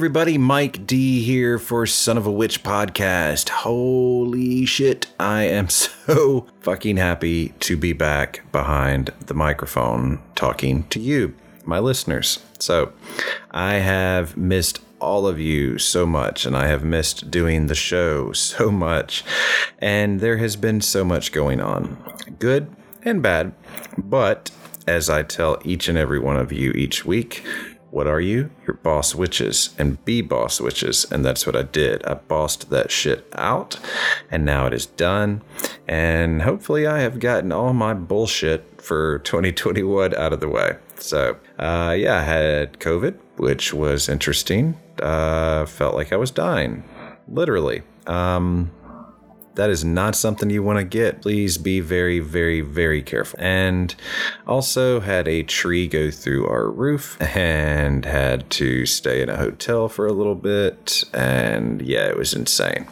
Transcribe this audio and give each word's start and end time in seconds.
Everybody, 0.00 0.38
Mike 0.38 0.86
D 0.86 1.22
here 1.22 1.58
for 1.58 1.84
Son 1.84 2.16
of 2.16 2.26
a 2.26 2.32
Witch 2.32 2.62
podcast. 2.62 3.50
Holy 3.50 4.64
shit, 4.64 5.08
I 5.20 5.42
am 5.42 5.68
so 5.68 6.46
fucking 6.60 6.96
happy 6.96 7.50
to 7.60 7.76
be 7.76 7.92
back 7.92 8.50
behind 8.50 9.12
the 9.26 9.34
microphone 9.34 10.22
talking 10.34 10.84
to 10.84 10.98
you, 10.98 11.34
my 11.66 11.78
listeners. 11.80 12.42
So, 12.58 12.94
I 13.50 13.74
have 13.74 14.38
missed 14.38 14.80
all 15.02 15.26
of 15.26 15.38
you 15.38 15.76
so 15.76 16.06
much, 16.06 16.46
and 16.46 16.56
I 16.56 16.68
have 16.68 16.82
missed 16.82 17.30
doing 17.30 17.66
the 17.66 17.74
show 17.74 18.32
so 18.32 18.70
much, 18.70 19.22
and 19.80 20.20
there 20.20 20.38
has 20.38 20.56
been 20.56 20.80
so 20.80 21.04
much 21.04 21.30
going 21.30 21.60
on 21.60 22.02
good 22.38 22.74
and 23.04 23.20
bad, 23.20 23.52
but 23.98 24.50
as 24.86 25.10
I 25.10 25.24
tell 25.24 25.60
each 25.62 25.88
and 25.88 25.98
every 25.98 26.18
one 26.18 26.38
of 26.38 26.52
you 26.52 26.70
each 26.72 27.04
week, 27.04 27.44
what 27.90 28.06
are 28.06 28.20
you? 28.20 28.50
You're 28.66 28.74
boss 28.74 29.14
witches 29.14 29.74
and 29.78 30.02
be 30.04 30.22
boss 30.22 30.60
witches. 30.60 31.06
And 31.10 31.24
that's 31.24 31.46
what 31.46 31.56
I 31.56 31.62
did. 31.62 32.04
I 32.06 32.14
bossed 32.14 32.70
that 32.70 32.90
shit 32.90 33.26
out 33.34 33.78
and 34.30 34.44
now 34.44 34.66
it 34.66 34.72
is 34.72 34.86
done. 34.86 35.42
And 35.88 36.42
hopefully 36.42 36.86
I 36.86 37.00
have 37.00 37.18
gotten 37.18 37.52
all 37.52 37.72
my 37.72 37.94
bullshit 37.94 38.80
for 38.80 39.18
2021 39.20 40.14
out 40.14 40.32
of 40.32 40.40
the 40.40 40.48
way. 40.48 40.76
So, 40.96 41.36
uh, 41.58 41.94
yeah, 41.98 42.18
I 42.18 42.22
had 42.22 42.78
COVID, 42.78 43.16
which 43.36 43.74
was 43.74 44.08
interesting. 44.08 44.78
Uh, 45.02 45.66
felt 45.66 45.94
like 45.94 46.12
I 46.12 46.16
was 46.16 46.30
dying, 46.30 46.84
literally. 47.26 47.82
Um, 48.06 48.70
that 49.54 49.70
is 49.70 49.84
not 49.84 50.14
something 50.14 50.50
you 50.50 50.62
want 50.62 50.78
to 50.78 50.84
get. 50.84 51.22
Please 51.22 51.58
be 51.58 51.80
very, 51.80 52.20
very, 52.20 52.60
very 52.60 53.02
careful. 53.02 53.38
And 53.42 53.94
also 54.46 55.00
had 55.00 55.26
a 55.28 55.42
tree 55.42 55.88
go 55.88 56.10
through 56.10 56.46
our 56.46 56.70
roof 56.70 57.20
and 57.20 58.04
had 58.04 58.48
to 58.50 58.86
stay 58.86 59.22
in 59.22 59.28
a 59.28 59.36
hotel 59.36 59.88
for 59.88 60.06
a 60.06 60.12
little 60.12 60.34
bit. 60.34 61.04
And 61.12 61.82
yeah, 61.82 62.06
it 62.06 62.16
was 62.16 62.32
insane. 62.34 62.86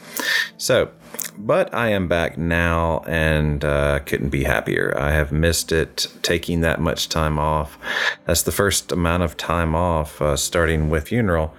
So, 0.56 0.90
but 1.36 1.72
I 1.72 1.90
am 1.90 2.08
back 2.08 2.36
now 2.36 3.02
and 3.06 3.64
uh, 3.64 4.00
couldn't 4.00 4.30
be 4.30 4.44
happier. 4.44 4.94
I 4.98 5.12
have 5.12 5.30
missed 5.30 5.70
it 5.72 6.08
taking 6.22 6.60
that 6.62 6.80
much 6.80 7.08
time 7.08 7.38
off. 7.38 7.78
That's 8.24 8.42
the 8.42 8.52
first 8.52 8.90
amount 8.92 9.22
of 9.22 9.36
time 9.36 9.74
off, 9.74 10.20
uh, 10.20 10.36
starting 10.36 10.90
with 10.90 11.08
funeral, 11.08 11.54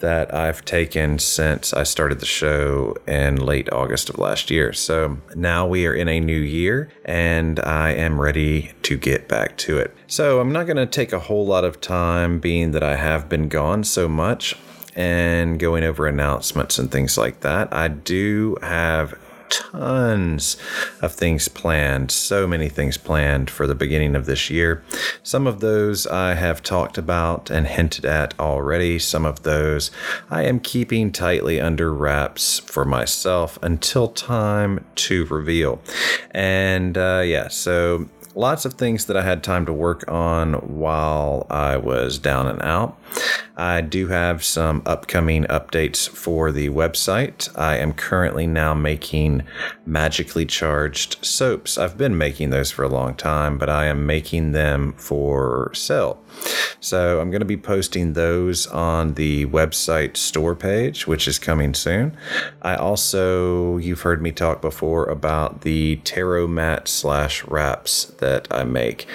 that 0.00 0.32
I've 0.34 0.64
taken 0.64 1.18
since 1.18 1.72
I 1.72 1.82
started 1.82 2.20
the 2.20 2.26
show 2.26 2.96
in 3.06 3.36
late 3.36 3.72
August 3.72 4.10
of 4.10 4.18
last 4.18 4.50
year. 4.50 4.72
So 4.72 5.18
now 5.34 5.66
we 5.66 5.86
are 5.86 5.94
in 5.94 6.08
a 6.08 6.20
new 6.20 6.38
year 6.38 6.90
and 7.04 7.60
I 7.60 7.92
am 7.92 8.20
ready 8.20 8.72
to 8.82 8.96
get 8.96 9.28
back 9.28 9.56
to 9.58 9.78
it. 9.78 9.94
So 10.06 10.40
I'm 10.40 10.52
not 10.52 10.66
going 10.66 10.76
to 10.76 10.86
take 10.86 11.12
a 11.12 11.18
whole 11.18 11.46
lot 11.46 11.64
of 11.64 11.80
time, 11.80 12.38
being 12.38 12.72
that 12.72 12.82
I 12.82 12.96
have 12.96 13.28
been 13.28 13.48
gone 13.48 13.84
so 13.84 14.08
much 14.08 14.56
and 14.94 15.58
going 15.58 15.84
over 15.84 16.06
announcements 16.06 16.78
and 16.78 16.90
things 16.90 17.16
like 17.16 17.40
that. 17.40 17.72
I 17.72 17.88
do 17.88 18.56
have 18.62 19.14
tons 19.50 20.56
of 21.00 21.12
things 21.12 21.48
planned, 21.48 22.10
so 22.10 22.46
many 22.46 22.68
things 22.68 22.96
planned 22.96 23.50
for 23.50 23.66
the 23.66 23.74
beginning 23.74 24.14
of 24.14 24.26
this 24.26 24.50
year. 24.50 24.82
Some 25.22 25.46
of 25.46 25.60
those 25.60 26.06
I 26.06 26.34
have 26.34 26.62
talked 26.62 26.98
about 26.98 27.50
and 27.50 27.66
hinted 27.66 28.04
at 28.04 28.38
already. 28.38 28.98
Some 28.98 29.24
of 29.24 29.42
those 29.42 29.90
I 30.30 30.44
am 30.44 30.60
keeping 30.60 31.12
tightly 31.12 31.60
under 31.60 31.92
wraps 31.92 32.58
for 32.60 32.84
myself 32.84 33.58
until 33.62 34.08
time 34.08 34.84
to 34.96 35.24
reveal. 35.26 35.80
And 36.30 36.96
uh, 36.96 37.22
yeah, 37.24 37.48
so 37.48 38.08
lots 38.38 38.64
of 38.64 38.74
things 38.74 39.06
that 39.06 39.16
I 39.16 39.22
had 39.22 39.42
time 39.42 39.66
to 39.66 39.72
work 39.72 40.04
on 40.08 40.54
while 40.54 41.46
I 41.50 41.76
was 41.76 42.18
down 42.18 42.46
and 42.46 42.62
out. 42.62 42.96
I 43.56 43.80
do 43.80 44.06
have 44.06 44.44
some 44.44 44.82
upcoming 44.86 45.44
updates 45.44 46.08
for 46.08 46.52
the 46.52 46.68
website. 46.68 47.48
I 47.58 47.76
am 47.78 47.92
currently 47.92 48.46
now 48.46 48.72
making 48.72 49.42
magically 49.84 50.46
charged 50.46 51.24
soaps. 51.24 51.76
I've 51.76 51.98
been 51.98 52.16
making 52.16 52.50
those 52.50 52.70
for 52.70 52.84
a 52.84 52.88
long 52.88 53.16
time, 53.16 53.58
but 53.58 53.68
I 53.68 53.86
am 53.86 54.06
making 54.06 54.52
them 54.52 54.92
for 54.96 55.72
sale. 55.74 56.22
So 56.80 57.20
I'm 57.20 57.30
going 57.30 57.40
to 57.40 57.46
be 57.46 57.56
posting 57.56 58.12
those 58.12 58.66
on 58.68 59.14
the 59.14 59.46
website 59.46 60.16
store 60.16 60.54
page, 60.54 61.06
which 61.08 61.26
is 61.26 61.38
coming 61.38 61.74
soon. 61.74 62.16
I 62.62 62.76
also, 62.76 63.78
you've 63.78 64.02
heard 64.02 64.22
me 64.22 64.30
talk 64.30 64.60
before 64.60 65.06
about 65.06 65.62
the 65.62 65.96
tarot 66.04 66.46
mat 66.46 66.86
slash 66.86 67.44
wraps 67.44 68.04
that 68.18 68.46
I 68.52 68.62
make, 68.64 69.06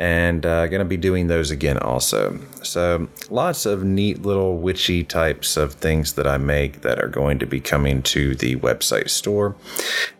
and 0.00 0.46
uh, 0.46 0.66
going 0.66 0.80
to 0.80 0.86
be 0.86 0.96
doing 0.96 1.26
those 1.26 1.50
again 1.50 1.76
also. 1.76 2.40
So 2.62 3.08
lots 3.28 3.66
of 3.66 3.84
neat 3.84 4.22
little 4.22 4.56
witchy 4.56 5.04
types 5.04 5.58
of 5.58 5.74
things 5.74 6.14
that 6.14 6.26
I 6.26 6.38
make 6.38 6.80
that 6.80 6.98
are 6.98 7.08
going 7.08 7.38
to 7.40 7.46
be 7.46 7.60
coming 7.60 8.00
to 8.04 8.34
the 8.34 8.56
website 8.56 9.10
store. 9.10 9.56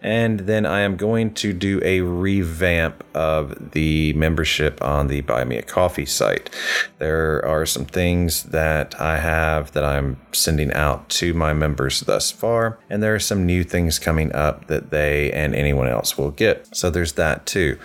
And 0.02 0.40
then 0.40 0.66
I 0.66 0.80
am 0.80 0.96
going 0.96 1.32
to 1.34 1.54
do 1.54 1.80
a 1.82 2.02
revamp 2.02 3.02
of 3.14 3.72
the 3.72 4.12
membership 4.12 4.82
on 4.82 5.06
the 5.06 5.22
Buy 5.22 5.44
Me 5.44 5.56
a 5.56 5.62
Coffee 5.62 6.06
site. 6.06 6.50
There 6.98 7.42
are 7.46 7.64
some 7.64 7.86
things 7.86 8.44
that 8.44 9.00
I 9.00 9.16
have 9.16 9.72
that 9.72 9.84
I'm 9.84 10.18
sending 10.32 10.74
out 10.74 11.08
to 11.08 11.32
my 11.32 11.54
members 11.54 12.00
thus 12.00 12.30
far, 12.30 12.78
and 12.90 13.02
there 13.02 13.14
are 13.14 13.20
some 13.20 13.46
new 13.46 13.64
things 13.64 13.98
coming 13.98 14.30
up 14.34 14.66
that 14.66 14.90
they 14.90 15.32
and 15.32 15.54
anyone 15.54 15.88
else 15.88 16.18
will 16.18 16.32
get. 16.32 16.76
So 16.76 16.90
there's 16.90 17.14
that 17.14 17.46
too. 17.46 17.78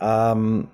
Um, 0.00 0.68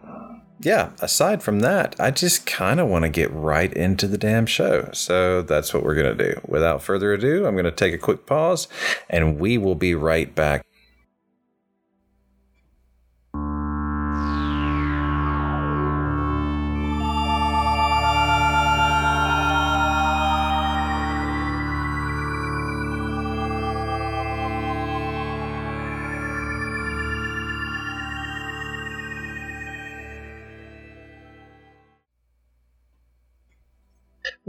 yeah, 0.62 0.91
aside 1.00 1.43
from 1.43 1.60
that, 1.60 1.97
I 1.98 2.10
just 2.10 2.44
kind 2.44 2.81
of 2.81 2.88
want 2.88 3.04
to 3.04 3.09
get 3.09 3.32
right 3.32 3.72
into 3.72 4.06
the 4.06 4.19
damn 4.19 4.44
show. 4.44 4.91
So 4.93 5.41
that's 5.43 5.72
what 5.72 5.82
we're 5.82 5.94
going 5.94 6.16
to 6.16 6.32
do. 6.32 6.41
Without 6.47 6.82
further 6.82 7.15
ado, 7.15 7.47
I'm 7.47 7.54
going 7.54 7.65
to 7.65 7.71
take 7.71 7.94
a 7.94 7.98
quick 7.98 8.26
pause 8.26 8.69
and 9.09 9.38
we 9.38 9.56
will 9.56 9.75
be 9.75 9.94
right 9.94 10.34
back. 10.34 10.65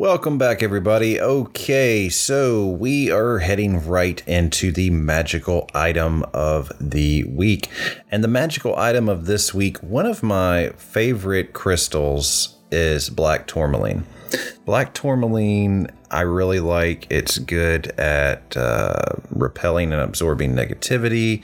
Welcome 0.01 0.39
back, 0.39 0.63
everybody. 0.63 1.21
Okay, 1.21 2.09
so 2.09 2.67
we 2.67 3.11
are 3.11 3.37
heading 3.37 3.85
right 3.85 4.19
into 4.27 4.71
the 4.71 4.89
magical 4.89 5.69
item 5.75 6.25
of 6.33 6.71
the 6.81 7.23
week. 7.25 7.69
And 8.09 8.23
the 8.23 8.27
magical 8.27 8.75
item 8.75 9.07
of 9.07 9.27
this 9.27 9.53
week, 9.53 9.77
one 9.77 10.07
of 10.07 10.23
my 10.23 10.69
favorite 10.69 11.53
crystals 11.53 12.57
is 12.71 13.11
black 13.11 13.45
tourmaline. 13.45 14.07
Black 14.65 14.93
tourmaline, 14.93 15.87
I 16.11 16.21
really 16.21 16.59
like. 16.59 17.07
It's 17.09 17.37
good 17.37 17.87
at 17.99 18.55
uh, 18.55 19.15
repelling 19.29 19.91
and 19.93 20.01
absorbing 20.01 20.53
negativity. 20.53 21.43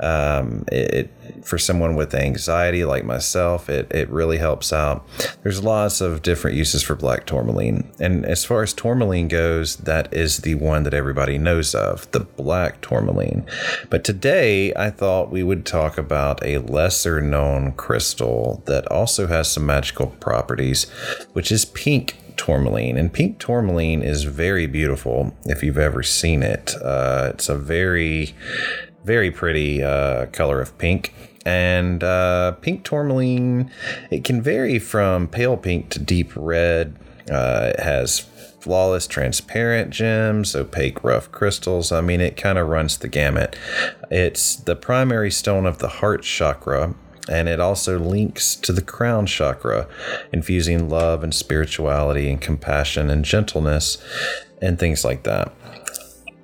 Um, 0.00 0.64
it, 0.72 1.12
for 1.44 1.58
someone 1.58 1.94
with 1.94 2.14
anxiety 2.14 2.84
like 2.84 3.04
myself, 3.04 3.68
it, 3.68 3.90
it 3.92 4.08
really 4.08 4.38
helps 4.38 4.72
out. 4.72 5.06
There's 5.42 5.62
lots 5.62 6.00
of 6.00 6.22
different 6.22 6.56
uses 6.56 6.82
for 6.82 6.94
black 6.94 7.26
tourmaline. 7.26 7.90
And 8.00 8.24
as 8.24 8.44
far 8.44 8.62
as 8.62 8.72
tourmaline 8.72 9.28
goes, 9.28 9.76
that 9.76 10.12
is 10.12 10.38
the 10.38 10.54
one 10.56 10.82
that 10.84 10.94
everybody 10.94 11.38
knows 11.38 11.74
of, 11.74 12.10
the 12.10 12.20
black 12.20 12.80
tourmaline. 12.80 13.46
But 13.90 14.02
today, 14.02 14.74
I 14.74 14.90
thought 14.90 15.30
we 15.30 15.42
would 15.42 15.66
talk 15.66 15.98
about 15.98 16.44
a 16.44 16.58
lesser 16.58 17.20
known 17.20 17.72
crystal 17.72 18.62
that 18.66 18.90
also 18.90 19.26
has 19.26 19.50
some 19.50 19.66
magical 19.66 20.08
properties, 20.08 20.84
which 21.32 21.52
is 21.52 21.64
pink 21.64 22.16
tourmaline. 22.36 22.96
And 22.96 23.12
pink 23.12 23.38
tourmaline 23.38 24.02
is 24.02 24.24
very 24.24 24.66
beautiful 24.66 25.34
if 25.44 25.62
you've 25.62 25.78
ever 25.78 26.02
seen 26.02 26.42
it. 26.42 26.74
Uh, 26.82 27.30
it's 27.34 27.48
a 27.48 27.56
very, 27.56 28.34
very 29.04 29.30
pretty 29.30 29.82
uh, 29.82 30.26
color 30.26 30.60
of 30.60 30.76
pink. 30.78 31.14
And 31.44 32.02
uh, 32.02 32.52
pink 32.60 32.84
tourmaline, 32.84 33.70
it 34.10 34.24
can 34.24 34.42
vary 34.42 34.78
from 34.78 35.28
pale 35.28 35.56
pink 35.56 35.90
to 35.90 35.98
deep 35.98 36.32
red. 36.34 36.96
Uh, 37.30 37.72
it 37.74 37.80
has 37.80 38.20
flawless 38.66 39.06
transparent 39.06 39.90
gems, 39.90 40.56
opaque 40.56 41.04
rough 41.04 41.30
crystals. 41.30 41.92
I 41.92 42.00
mean, 42.00 42.20
it 42.20 42.36
kind 42.36 42.58
of 42.58 42.66
runs 42.66 42.98
the 42.98 43.06
gamut. 43.06 43.54
It's 44.10 44.56
the 44.56 44.74
primary 44.74 45.30
stone 45.30 45.66
of 45.66 45.78
the 45.78 45.86
heart 45.86 46.24
chakra, 46.24 46.96
and 47.28 47.48
it 47.48 47.60
also 47.60 47.98
links 47.98 48.54
to 48.56 48.72
the 48.72 48.82
crown 48.82 49.26
chakra, 49.26 49.88
infusing 50.32 50.88
love 50.88 51.22
and 51.22 51.34
spirituality 51.34 52.30
and 52.30 52.40
compassion 52.40 53.10
and 53.10 53.24
gentleness 53.24 53.98
and 54.62 54.78
things 54.78 55.04
like 55.04 55.24
that. 55.24 55.52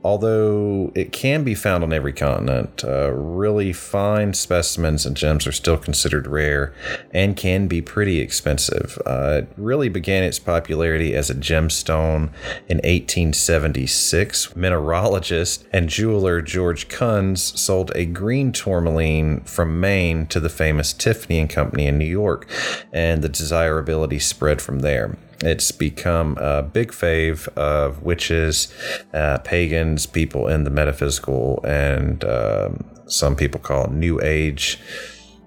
Although 0.04 0.90
it 0.94 1.12
can 1.12 1.44
be 1.44 1.54
found 1.54 1.84
on 1.84 1.92
every 1.92 2.12
continent, 2.12 2.84
uh, 2.84 3.12
really 3.12 3.72
fine 3.72 4.34
specimens 4.34 5.06
and 5.06 5.16
gems 5.16 5.46
are 5.46 5.52
still 5.52 5.76
considered 5.76 6.26
rare 6.26 6.72
and 7.12 7.36
can 7.36 7.68
be 7.68 7.80
pretty 7.80 8.20
expensive. 8.20 8.98
Uh, 9.06 9.42
it 9.42 9.48
really 9.56 9.88
began 9.88 10.24
its 10.24 10.38
popularity 10.38 11.14
as 11.14 11.30
a 11.30 11.34
gemstone 11.34 12.30
in 12.68 12.78
1876. 12.78 14.48
Mineralogist 14.48 15.64
and 15.72 15.88
jeweler 15.88 16.42
George 16.42 16.88
Kunz 16.88 17.56
sold 17.56 17.92
a 17.94 18.04
green 18.04 18.52
tourmaline 18.52 19.40
from 19.42 19.80
Maine 19.80 20.26
to 20.26 20.40
the 20.40 20.48
famous 20.48 20.92
Tiffany 20.92 21.38
and 21.38 21.48
Company 21.48 21.86
in 21.86 21.98
New 21.98 22.04
York, 22.04 22.48
and 22.92 23.22
the 23.22 23.28
desirability 23.28 24.18
spread 24.18 24.60
from 24.60 24.80
there. 24.80 25.16
It's 25.42 25.72
become 25.72 26.38
a 26.40 26.62
big 26.62 26.92
fave 26.92 27.48
of 27.56 28.02
witches, 28.02 28.72
uh, 29.12 29.38
pagans, 29.38 30.06
people 30.06 30.46
in 30.46 30.64
the 30.64 30.70
metaphysical, 30.70 31.60
and 31.64 32.24
um, 32.24 32.84
some 33.06 33.34
people 33.34 33.60
call 33.60 33.86
it 33.86 33.90
New 33.90 34.20
Age 34.22 34.78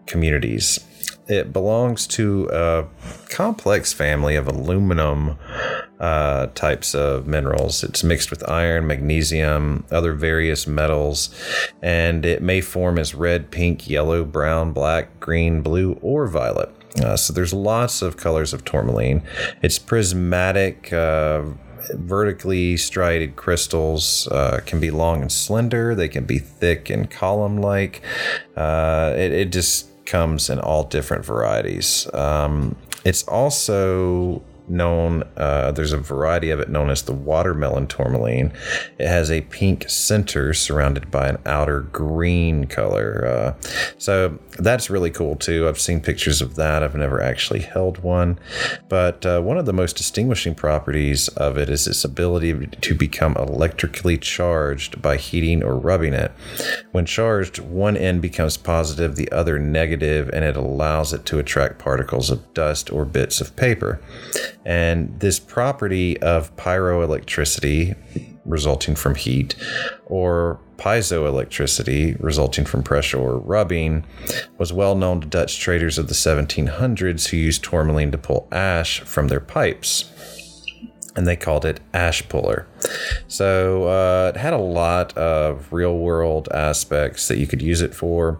communities. 0.05 0.79
It 1.27 1.51
belongs 1.51 2.05
to 2.07 2.49
a 2.53 2.85
complex 3.29 3.93
family 3.93 4.35
of 4.35 4.47
aluminum 4.47 5.39
uh, 5.99 6.47
types 6.47 6.93
of 6.93 7.25
minerals. 7.25 7.83
It's 7.83 8.03
mixed 8.03 8.29
with 8.29 8.47
iron, 8.47 8.85
magnesium, 8.85 9.85
other 9.89 10.13
various 10.13 10.67
metals, 10.67 11.33
and 11.81 12.25
it 12.25 12.43
may 12.43 12.61
form 12.61 12.99
as 12.99 13.15
red, 13.15 13.49
pink, 13.49 13.89
yellow, 13.89 14.23
brown, 14.23 14.71
black, 14.71 15.19
green, 15.19 15.61
blue, 15.61 15.93
or 16.01 16.27
violet. 16.27 16.74
Uh, 17.01 17.17
so 17.17 17.33
there's 17.33 17.53
lots 17.53 18.01
of 18.01 18.17
colors 18.17 18.53
of 18.53 18.63
tourmaline. 18.65 19.21
It's 19.61 19.79
prismatic. 19.79 20.91
Uh, 20.93 21.43
vertically 21.93 22.77
striated 22.77 23.35
crystals 23.35 24.27
uh, 24.29 24.59
can 24.65 24.79
be 24.79 24.91
long 24.91 25.21
and 25.21 25.31
slender. 25.31 25.93
They 25.93 26.07
can 26.07 26.25
be 26.25 26.39
thick 26.39 26.89
and 26.89 27.09
column 27.09 27.57
like. 27.57 28.01
Uh, 28.55 29.13
it, 29.15 29.31
it, 29.31 29.51
just 29.51 29.87
comes 30.05 30.49
in 30.49 30.59
all 30.59 30.83
different 30.83 31.25
varieties. 31.25 32.07
Um, 32.13 32.75
it's 33.03 33.23
also 33.27 34.41
known, 34.69 35.23
uh, 35.37 35.71
there's 35.71 35.93
a 35.93 35.97
variety 35.97 36.49
of 36.49 36.59
it 36.59 36.69
known 36.69 36.89
as 36.89 37.03
the 37.03 37.13
watermelon 37.13 37.87
tourmaline. 37.87 38.53
It 38.97 39.07
has 39.07 39.31
a 39.31 39.41
pink 39.41 39.89
center 39.89 40.53
surrounded 40.53 41.11
by 41.11 41.27
an 41.27 41.37
outer 41.45 41.81
green 41.81 42.65
color. 42.65 43.25
Uh, 43.25 43.67
so 43.97 44.39
that's 44.59 44.89
really 44.89 45.11
cool 45.11 45.35
too. 45.35 45.67
I've 45.67 45.79
seen 45.79 46.01
pictures 46.01 46.41
of 46.41 46.55
that. 46.55 46.83
I've 46.83 46.95
never 46.95 47.21
actually 47.21 47.61
held 47.61 47.99
one. 47.99 48.39
But 48.89 49.25
uh, 49.25 49.41
one 49.41 49.57
of 49.57 49.65
the 49.65 49.73
most 49.73 49.95
distinguishing 49.97 50.55
properties 50.55 51.27
of 51.29 51.57
it 51.57 51.69
is 51.69 51.87
its 51.87 52.03
ability 52.03 52.67
to 52.67 52.95
become 52.95 53.35
electrically 53.37 54.17
charged 54.17 55.01
by 55.01 55.17
heating 55.17 55.63
or 55.63 55.75
rubbing 55.77 56.13
it. 56.13 56.31
When 56.91 57.05
charged, 57.05 57.59
one 57.59 57.97
end 57.97 58.21
becomes 58.21 58.57
positive, 58.57 59.15
the 59.15 59.31
other 59.31 59.59
negative, 59.59 60.29
and 60.33 60.43
it 60.43 60.55
allows 60.55 61.13
it 61.13 61.25
to 61.25 61.39
attract 61.39 61.79
particles 61.79 62.29
of 62.29 62.53
dust 62.53 62.91
or 62.91 63.05
bits 63.05 63.41
of 63.41 63.55
paper. 63.55 63.99
And 64.65 65.19
this 65.19 65.39
property 65.39 66.19
of 66.21 66.55
pyroelectricity 66.55 67.95
resulting 68.45 68.95
from 68.95 69.15
heat 69.15 69.55
or 70.05 70.59
piezoelectricity 70.77 72.17
resulting 72.19 72.65
from 72.65 72.83
pressure 72.83 73.17
or 73.17 73.39
rubbing 73.39 74.05
was 74.57 74.73
well 74.73 74.95
known 74.95 75.21
to 75.21 75.27
Dutch 75.27 75.59
traders 75.59 75.97
of 75.97 76.07
the 76.07 76.13
1700s 76.13 77.29
who 77.29 77.37
used 77.37 77.63
tourmaline 77.63 78.11
to 78.11 78.17
pull 78.17 78.47
ash 78.51 78.99
from 79.01 79.29
their 79.29 79.39
pipes 79.39 80.11
and 81.15 81.25
they 81.27 81.35
called 81.35 81.65
it 81.65 81.79
Ash 81.93 82.27
Puller. 82.27 82.67
So 83.27 83.87
uh, 83.87 84.31
it 84.35 84.39
had 84.39 84.53
a 84.53 84.57
lot 84.57 85.17
of 85.17 85.71
real 85.71 85.97
world 85.97 86.49
aspects 86.53 87.27
that 87.27 87.37
you 87.37 87.47
could 87.47 87.61
use 87.61 87.81
it 87.81 87.95
for. 87.95 88.39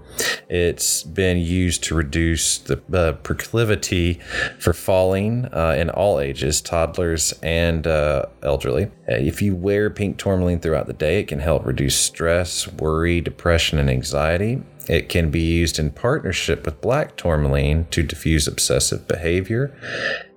It's 0.50 1.04
been 1.04 1.38
used 1.38 1.84
to 1.86 1.96
reduce 1.96 2.58
the 2.58 2.82
uh, 2.94 3.14
proclivity 3.14 4.20
for 4.60 4.74
falling 4.74 5.46
uh, 5.54 5.76
in 5.78 5.90
all 5.90 6.20
ages, 6.20 6.62
toddlers 6.62 7.34
and 7.42 7.88
uh, 7.88 8.26
elderly. 8.44 8.86
Uh, 8.86 9.16
if 9.16 9.42
you 9.42 9.56
wear 9.56 9.90
pink 9.90 10.18
tourmaline 10.18 10.60
throughout 10.60 10.88
the 10.88 10.94
day, 10.94 11.20
it 11.20 11.28
can 11.28 11.40
help 11.40 11.66
reduce 11.66 11.96
stress, 11.96 12.72
worry, 12.74 13.22
depression, 13.22 13.80
and 13.80 13.90
anxiety. 13.90 14.62
It 14.88 15.10
can 15.10 15.32
be 15.32 15.42
used 15.42 15.80
in 15.80 15.92
partnership 15.92 16.66
with 16.66 16.82
black 16.82 17.16
tourmaline 17.18 17.88
to 17.92 18.04
diffuse 18.04 18.48
obsessive 18.48 19.08
behavior. 19.08 19.76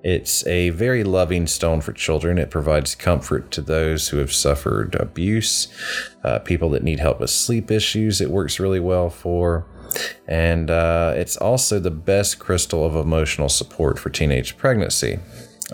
It's 0.03 0.47
a 0.47 0.71
very 0.71 1.05
loving 1.05 1.47
stone 1.47 1.81
for 1.81 1.93
children. 1.93 2.39
It 2.39 2.51
provides 2.51 2.95
comfort 2.95 3.51
to 3.53 3.61
those 3.61 4.09
who 4.09 4.19
have 4.19 4.33
suffered 4.33 4.95
abuse, 4.95 5.69
uh, 6.25 6.39
people 6.39 6.71
that 6.71 6.83
need 6.83 7.01
help 7.01 7.21
with 7.21 7.31
sleep 7.31 7.71
issues. 7.71 8.21
It 8.21 8.31
works 8.31 8.59
really 8.59 8.81
well 8.81 9.11
for. 9.11 9.67
And 10.27 10.71
uh, 10.71 11.15
it's 11.17 11.37
also 11.37 11.79
the 11.79 11.91
best 11.91 12.39
crystal 12.39 12.85
of 12.85 12.95
emotional 12.95 13.49
support 13.49 13.99
for 13.99 14.11
teenage 14.11 14.57
pregnancy. 14.57 15.19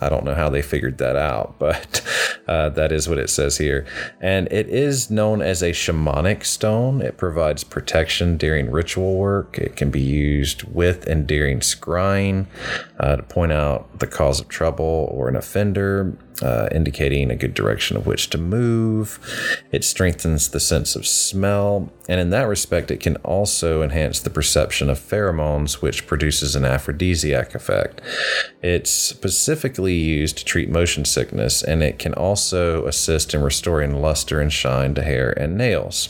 I 0.01 0.09
don't 0.09 0.25
know 0.25 0.35
how 0.35 0.51
they 0.51 0.63
figured 0.63 0.99
that 0.99 1.17
out, 1.17 1.57
but 1.59 2.03
uh, 2.49 2.71
that 2.71 2.93
is 2.93 3.09
what 3.09 3.19
it 3.19 3.31
says 3.31 3.59
here. 3.59 3.87
And 4.21 4.49
it 4.51 4.69
is 4.69 5.11
known 5.11 5.43
as 5.43 5.63
a 5.63 5.71
shamanic 5.71 6.45
stone. 6.45 7.01
It 7.01 7.17
provides 7.17 7.65
protection 7.65 8.37
during 8.37 8.71
ritual 8.71 9.17
work. 9.17 9.59
It 9.59 9.77
can 9.77 9.91
be 9.91 10.01
used 10.01 10.65
with 10.65 11.07
and 11.07 11.27
during 11.27 11.61
scrying 11.61 12.47
uh, 12.99 13.17
to 13.17 13.23
point 13.23 13.53
out 13.53 13.99
the 13.99 14.07
cause 14.07 14.41
of 14.41 14.49
trouble 14.49 15.09
or 15.11 15.29
an 15.29 15.37
offender 15.37 16.17
uh, 16.43 16.69
indicating 16.73 17.31
a 17.31 17.37
good 17.37 17.55
direction 17.55 17.97
of 17.97 18.07
which 18.07 18.31
to 18.31 18.39
move. 18.39 19.19
It 19.73 19.85
strengthens 19.85 20.49
the 20.49 20.61
sense 20.61 20.97
of 20.97 21.07
smell, 21.07 21.93
and 22.09 22.21
in 22.21 22.31
that 22.31 22.49
respect, 22.49 22.91
it 22.91 23.01
can 23.01 23.17
also 23.17 23.83
enhance 23.83 24.21
the 24.21 24.31
perception 24.31 24.91
of 24.91 24.99
pheromones, 24.99 25.75
which 25.75 26.07
produces 26.07 26.57
an 26.57 26.65
aphrodisiac 26.65 27.55
effect. 27.55 28.01
It's 28.63 28.91
specifically 28.91 29.95
used 29.95 30.39
to 30.39 30.45
treat 30.45 30.69
motion 30.69 31.05
sickness, 31.05 31.63
and 31.63 31.83
it 31.83 31.99
can 31.99 32.15
also 32.15 32.87
assist 32.87 33.35
in 33.35 33.43
restoring 33.43 34.01
luster 34.01 34.41
and 34.41 34.53
shine 34.53 34.95
to 34.95 35.03
hair 35.03 35.31
and 35.39 35.57
nails. 35.57 36.09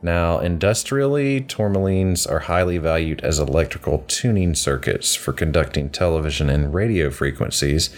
Now, 0.00 0.38
industrially, 0.38 1.40
tourmalines 1.40 2.30
are 2.30 2.40
highly 2.40 2.78
valued 2.78 3.20
as 3.22 3.40
electrical 3.40 4.04
tuning 4.06 4.54
circuits 4.54 5.16
for 5.16 5.32
conducting 5.32 5.90
television 5.90 6.48
and 6.48 6.72
radio 6.72 7.10
frequencies, 7.10 7.90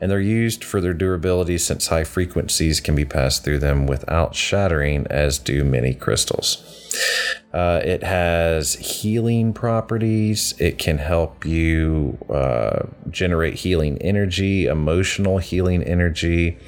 and 0.00 0.10
they're 0.10 0.20
used 0.20 0.62
for 0.62 0.80
their 0.80 0.94
durability 0.94 1.58
since 1.58 1.88
high 1.88 2.04
frequencies 2.04 2.78
can 2.78 2.94
be 2.94 3.04
passed 3.04 3.42
through 3.44 3.58
them 3.58 3.86
without 3.86 4.36
shattering, 4.36 5.06
as 5.08 5.38
do 5.38 5.64
many 5.64 5.94
crystals. 5.94 6.87
Uh, 7.52 7.80
it 7.82 8.02
has 8.02 8.74
healing 8.74 9.54
properties. 9.54 10.54
It 10.58 10.78
can 10.78 10.98
help 10.98 11.46
you 11.46 12.18
uh, 12.28 12.86
generate 13.10 13.54
healing 13.54 13.96
energy, 14.02 14.66
emotional 14.66 15.38
healing 15.38 15.82
energy, 15.82 16.58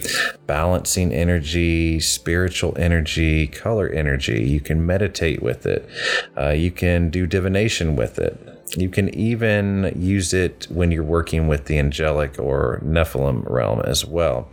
balancing 0.47 1.13
energy, 1.13 2.01
spiritual 2.01 2.75
energy, 2.79 3.47
color 3.47 3.89
energy. 3.89 4.43
You 4.43 4.61
can 4.61 4.87
meditate 4.87 5.43
with 5.43 5.67
it. 5.67 5.89
Uh, 6.37 6.51
you 6.51 6.71
can 6.71 7.11
do 7.11 7.27
divination 7.27 7.95
with 7.95 8.19
it. 8.19 8.39
You 8.77 8.89
can 8.89 9.13
even 9.15 9.93
use 9.97 10.33
it 10.33 10.67
when 10.71 10.93
you're 10.93 11.03
working 11.03 11.49
with 11.49 11.65
the 11.65 11.79
angelic 11.79 12.39
or 12.39 12.81
Nephilim 12.85 13.49
realm 13.51 13.81
as 13.81 14.07
well. 14.07 14.49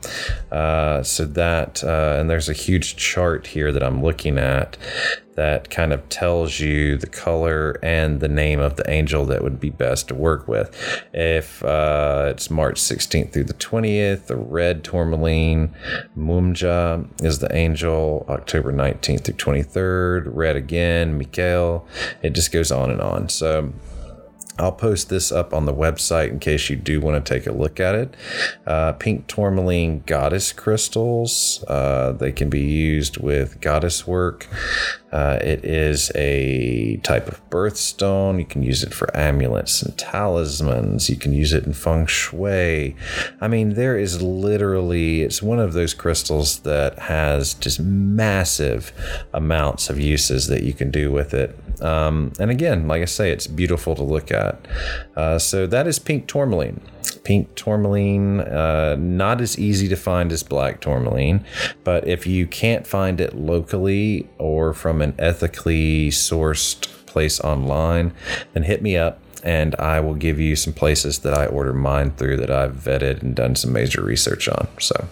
Uh, 0.52 1.04
so 1.04 1.26
that, 1.26 1.84
uh, 1.84 2.18
and 2.20 2.30
there's 2.30 2.50
a 2.50 2.54
huge 2.54 2.96
chart 2.96 3.48
here 3.48 3.72
that 3.72 3.84
I'm 3.84 4.04
looking 4.04 4.38
at 4.38 4.76
that 5.38 5.70
kind 5.70 5.94
of 5.94 6.10
tells 6.10 6.60
you 6.60 6.98
the 6.98 7.08
color 7.08 7.80
and 7.84 8.20
the 8.22 8.28
name 8.28 8.60
of 8.60 8.76
the 8.76 8.90
angel 8.90 9.24
that 9.24 9.44
would 9.44 9.60
be 9.60 9.70
best 9.70 10.08
to 10.08 10.16
work 10.16 10.48
with. 10.48 10.76
If 11.14 11.64
uh, 11.64 12.30
it's 12.32 12.50
March 12.50 12.82
16th 12.82 13.34
through 13.34 13.44
the 13.44 13.54
20th, 13.54 14.26
the 14.26 14.36
red 14.36 14.84
tourmaline, 14.84 15.76
Mumja 16.18 17.08
is 17.24 17.38
the 17.38 17.56
angel, 17.56 18.26
October 18.28 18.74
19th 18.74 19.26
through 19.26 19.36
23rd, 19.36 20.24
red 20.26 20.56
again, 20.56 21.20
Mikael. 21.20 21.88
It 22.24 22.32
just 22.32 22.52
goes 22.52 22.72
on 22.72 22.90
and 22.90 23.00
on. 23.00 23.30
So, 23.30 23.74
I'll 24.60 24.72
post 24.72 25.10
this 25.10 25.32
up 25.32 25.54
on 25.54 25.66
the 25.66 25.74
website 25.74 26.30
in 26.30 26.40
case 26.40 26.70
you 26.70 26.76
do 26.76 27.00
want 27.00 27.24
to 27.24 27.34
take 27.34 27.46
a 27.46 27.52
look 27.52 27.80
at 27.80 27.94
it. 27.94 28.16
Uh, 28.66 28.94
pink 28.94 29.28
tourmaline 29.28 30.02
goddess 30.06 30.52
crystals. 30.52 31.64
Uh, 31.68 32.14
they 32.14 32.32
can 32.32 32.50
be 32.50 32.62
used 32.62 33.18
with 33.18 33.62
goddess 33.62 34.08
work. 34.08 34.48
Uh, 35.12 35.40
it 35.42 35.64
is 35.64 36.12
a 36.16 36.98
type 36.98 37.28
of 37.28 37.50
birthstone. 37.50 38.40
You 38.40 38.46
can 38.46 38.62
use 38.64 38.84
it 38.84 38.94
for 38.94 39.16
amulets 39.16 39.82
and 39.82 39.98
talismans. 39.98 41.10
You 41.10 41.16
can 41.16 41.34
use 41.34 41.54
it 41.54 41.66
in 41.66 41.74
feng 41.74 42.08
shui. 42.08 42.96
I 43.40 43.48
mean, 43.48 43.76
there 43.76 43.98
is 43.98 44.22
literally, 44.22 45.22
it's 45.22 45.42
one 45.42 45.60
of 45.60 45.74
those 45.74 45.94
crystals 45.94 46.60
that 46.60 47.00
has 47.00 47.54
just 47.54 47.80
massive 47.80 48.92
amounts 49.34 49.90
of 49.90 50.00
uses 50.00 50.48
that 50.48 50.64
you 50.64 50.74
can 50.74 50.92
do 50.92 51.12
with 51.12 51.34
it. 51.34 51.58
Um, 51.82 52.34
and 52.40 52.50
again, 52.50 52.88
like 52.88 53.02
I 53.02 53.06
say, 53.06 53.32
it's 53.32 53.48
beautiful 53.48 53.96
to 53.96 54.04
look 54.04 54.32
at. 54.32 54.60
Uh, 55.16 55.40
so 55.40 55.68
that 55.68 55.88
is 55.88 56.00
pink 56.00 56.28
tourmaline. 56.28 56.82
Pink 57.24 57.56
tourmaline, 57.56 58.42
uh, 58.42 58.96
not 58.98 59.42
as 59.42 59.60
easy 59.60 59.88
to 59.90 59.96
find 59.96 60.32
as 60.32 60.44
black 60.44 60.82
tourmaline, 60.82 61.46
but 61.84 62.08
if 62.08 62.26
you 62.26 62.48
can't 62.48 62.88
find 62.88 63.22
it 63.22 63.36
locally 63.36 64.28
or 64.38 64.74
from 64.74 64.97
an 65.02 65.16
ethically 65.20 66.10
sourced 66.10 66.88
place 67.06 67.40
online, 67.40 68.14
then 68.54 68.64
hit 68.64 68.82
me 68.82 68.98
up 68.98 69.20
and 69.44 69.76
I 69.76 70.00
will 70.00 70.16
give 70.16 70.40
you 70.40 70.56
some 70.56 70.74
places 70.74 71.20
that 71.20 71.34
I 71.34 71.46
order 71.46 71.74
mine 71.74 72.12
through 72.12 72.38
that 72.38 72.52
I've 72.52 72.76
vetted 72.76 73.22
and 73.22 73.36
done 73.36 73.56
some 73.56 73.72
major 73.72 74.04
research 74.04 74.48
on. 74.48 74.68
So 74.80 75.08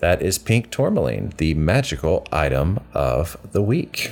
that 0.00 0.22
is 0.22 0.38
pink 0.38 0.70
tourmaline, 0.70 1.32
the 1.38 1.54
magical 1.54 2.26
item 2.32 2.80
of 2.94 3.36
the 3.52 3.62
week. 3.62 4.10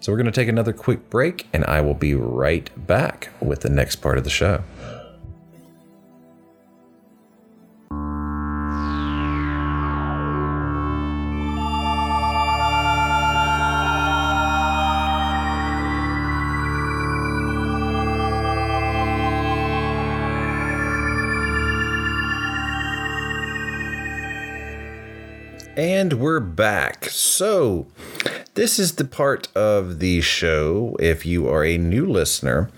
So 0.00 0.10
we're 0.10 0.18
going 0.18 0.26
to 0.26 0.32
take 0.32 0.48
another 0.48 0.72
quick 0.72 1.10
break, 1.10 1.46
and 1.52 1.64
I 1.66 1.80
will 1.80 1.94
be 1.94 2.14
right 2.14 2.68
back 2.88 3.30
with 3.40 3.60
the 3.60 3.68
next 3.68 3.96
part 3.96 4.18
of 4.18 4.24
the 4.24 4.30
show. 4.30 4.64
And 25.82 26.12
we're 26.12 26.38
back. 26.38 27.06
So, 27.06 27.88
this 28.54 28.78
is 28.78 28.92
the 28.94 29.04
part 29.04 29.48
of 29.56 29.98
the 29.98 30.20
show, 30.20 30.94
if 31.00 31.26
you 31.26 31.48
are 31.48 31.64
a 31.64 31.76
new 31.76 32.06
listener. 32.06 32.70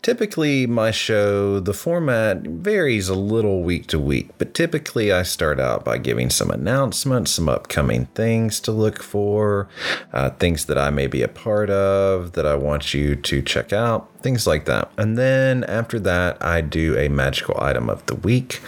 Typically, 0.00 0.68
my 0.68 0.92
show, 0.92 1.58
the 1.58 1.74
format 1.74 2.42
varies 2.42 3.08
a 3.08 3.16
little 3.16 3.64
week 3.64 3.88
to 3.88 3.98
week, 3.98 4.30
but 4.38 4.54
typically 4.54 5.10
I 5.10 5.24
start 5.24 5.58
out 5.58 5.84
by 5.84 5.98
giving 5.98 6.30
some 6.30 6.52
announcements, 6.52 7.32
some 7.32 7.48
upcoming 7.48 8.06
things 8.14 8.60
to 8.60 8.70
look 8.70 9.02
for, 9.02 9.68
uh, 10.12 10.30
things 10.30 10.66
that 10.66 10.78
I 10.78 10.90
may 10.90 11.08
be 11.08 11.22
a 11.22 11.28
part 11.28 11.68
of 11.68 12.34
that 12.34 12.46
I 12.46 12.54
want 12.54 12.94
you 12.94 13.16
to 13.16 13.42
check 13.42 13.72
out 13.72 14.08
things 14.22 14.46
like 14.46 14.64
that. 14.66 14.90
And 14.96 15.18
then 15.18 15.64
after 15.64 15.98
that, 16.00 16.42
I 16.42 16.60
do 16.60 16.96
a 16.96 17.08
magical 17.08 17.56
item 17.60 17.90
of 17.90 18.04
the 18.06 18.14
week. 18.14 18.60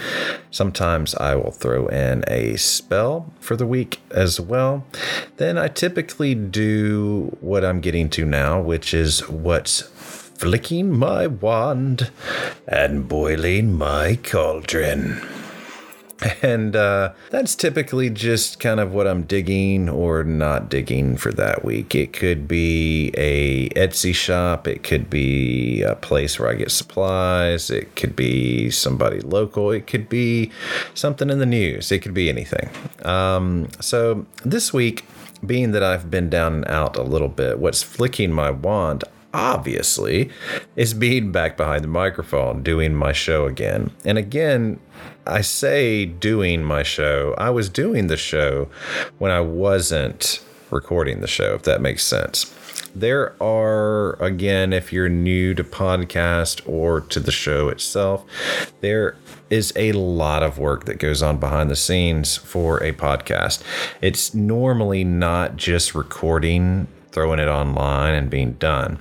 Sometimes 0.50 1.14
I 1.14 1.34
will 1.34 1.50
throw 1.50 1.86
in 1.88 2.24
a 2.28 2.56
spell 2.56 3.32
for 3.40 3.56
the 3.56 3.66
week 3.66 4.00
as 4.10 4.40
well. 4.40 4.84
Then 5.36 5.56
I 5.58 5.68
typically 5.68 6.34
do 6.34 7.36
what 7.40 7.64
I'm 7.64 7.80
getting 7.80 8.10
to 8.10 8.24
now, 8.24 8.60
which 8.60 8.92
is 8.92 9.28
what's 9.28 9.82
flicking 9.82 10.92
my 10.92 11.26
wand 11.26 12.10
and 12.66 13.08
boiling 13.08 13.72
my 13.72 14.18
cauldron. 14.22 15.22
And 16.42 16.76
uh, 16.76 17.12
that's 17.30 17.54
typically 17.54 18.10
just 18.10 18.60
kind 18.60 18.80
of 18.80 18.92
what 18.92 19.06
I'm 19.06 19.22
digging 19.22 19.88
or 19.88 20.24
not 20.24 20.68
digging 20.68 21.16
for 21.16 21.32
that 21.32 21.64
week. 21.64 21.94
It 21.94 22.12
could 22.12 22.46
be 22.46 23.12
a 23.16 23.68
Etsy 23.70 24.14
shop. 24.14 24.66
It 24.68 24.82
could 24.82 25.08
be 25.08 25.82
a 25.82 25.94
place 25.96 26.38
where 26.38 26.50
I 26.50 26.54
get 26.54 26.70
supplies. 26.70 27.70
It 27.70 27.96
could 27.96 28.14
be 28.14 28.70
somebody 28.70 29.20
local. 29.20 29.70
It 29.70 29.86
could 29.86 30.08
be 30.08 30.50
something 30.94 31.30
in 31.30 31.38
the 31.38 31.46
news. 31.46 31.90
It 31.90 32.00
could 32.00 32.14
be 32.14 32.28
anything. 32.28 32.68
Um, 33.04 33.68
so 33.80 34.26
this 34.44 34.72
week, 34.72 35.04
being 35.44 35.72
that 35.72 35.82
I've 35.82 36.10
been 36.10 36.30
down 36.30 36.54
and 36.54 36.68
out 36.68 36.96
a 36.96 37.02
little 37.02 37.28
bit, 37.28 37.58
what's 37.58 37.82
flicking 37.82 38.32
my 38.32 38.50
wand, 38.50 39.04
obviously, 39.32 40.30
is 40.76 40.94
being 40.94 41.32
back 41.32 41.56
behind 41.56 41.84
the 41.84 41.88
microphone 41.88 42.62
doing 42.62 42.94
my 42.94 43.12
show 43.12 43.46
again. 43.46 43.90
And 44.04 44.16
again, 44.16 44.78
I 45.26 45.40
say 45.40 46.04
doing 46.04 46.62
my 46.62 46.82
show. 46.82 47.34
I 47.38 47.50
was 47.50 47.68
doing 47.68 48.08
the 48.08 48.16
show 48.16 48.68
when 49.18 49.30
I 49.30 49.40
wasn't 49.40 50.42
recording 50.70 51.20
the 51.20 51.26
show, 51.26 51.54
if 51.54 51.62
that 51.62 51.80
makes 51.80 52.04
sense. 52.04 52.52
There 52.94 53.34
are, 53.42 54.12
again, 54.22 54.72
if 54.72 54.92
you're 54.92 55.08
new 55.08 55.54
to 55.54 55.64
podcast 55.64 56.60
or 56.68 57.00
to 57.00 57.20
the 57.20 57.32
show 57.32 57.68
itself, 57.68 58.24
there 58.80 59.16
is 59.50 59.72
a 59.76 59.92
lot 59.92 60.42
of 60.42 60.58
work 60.58 60.84
that 60.84 60.98
goes 60.98 61.22
on 61.22 61.38
behind 61.38 61.70
the 61.70 61.76
scenes 61.76 62.36
for 62.36 62.82
a 62.82 62.92
podcast. 62.92 63.62
It's 64.00 64.34
normally 64.34 65.04
not 65.04 65.56
just 65.56 65.94
recording 65.94 66.86
throwing 67.14 67.38
it 67.38 67.48
online 67.48 68.12
and 68.12 68.28
being 68.28 68.54
done. 68.54 68.98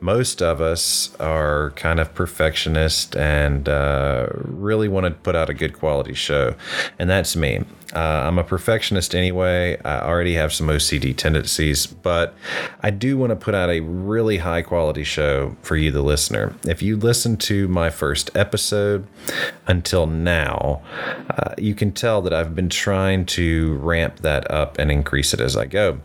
Most 0.00 0.42
of 0.42 0.60
us 0.60 1.14
are 1.20 1.70
kind 1.76 2.00
of 2.00 2.12
perfectionist 2.12 3.16
and 3.16 3.68
uh, 3.68 4.26
really 4.34 4.88
want 4.88 5.06
to 5.06 5.12
put 5.12 5.36
out 5.36 5.48
a 5.48 5.54
good 5.54 5.72
quality 5.72 6.12
show, 6.12 6.56
and 6.98 7.08
that's 7.08 7.36
me. 7.36 7.64
Uh, 7.94 8.24
I'm 8.26 8.38
a 8.38 8.44
perfectionist 8.44 9.14
anyway. 9.14 9.78
I 9.84 10.00
already 10.00 10.34
have 10.34 10.52
some 10.52 10.68
OCD 10.68 11.14
tendencies, 11.14 11.86
but 11.86 12.34
I 12.82 12.90
do 12.90 13.18
want 13.18 13.30
to 13.30 13.36
put 13.36 13.54
out 13.54 13.68
a 13.68 13.80
really 13.80 14.38
high 14.38 14.62
quality 14.62 15.04
show 15.04 15.56
for 15.62 15.76
you, 15.76 15.90
the 15.90 16.02
listener. 16.02 16.54
If 16.66 16.82
you 16.82 16.96
listen 16.96 17.36
to 17.38 17.68
my 17.68 17.90
first 17.90 18.34
episode 18.34 19.06
until 19.66 20.06
now, 20.06 20.82
uh, 21.30 21.54
you 21.58 21.74
can 21.74 21.92
tell 21.92 22.22
that 22.22 22.32
I've 22.32 22.54
been 22.54 22.70
trying 22.70 23.26
to 23.26 23.76
ramp 23.76 24.20
that 24.20 24.50
up 24.50 24.78
and 24.78 24.90
increase 24.90 25.34
it 25.34 25.40
as 25.40 25.56
I 25.56 25.66
go. 25.66 26.00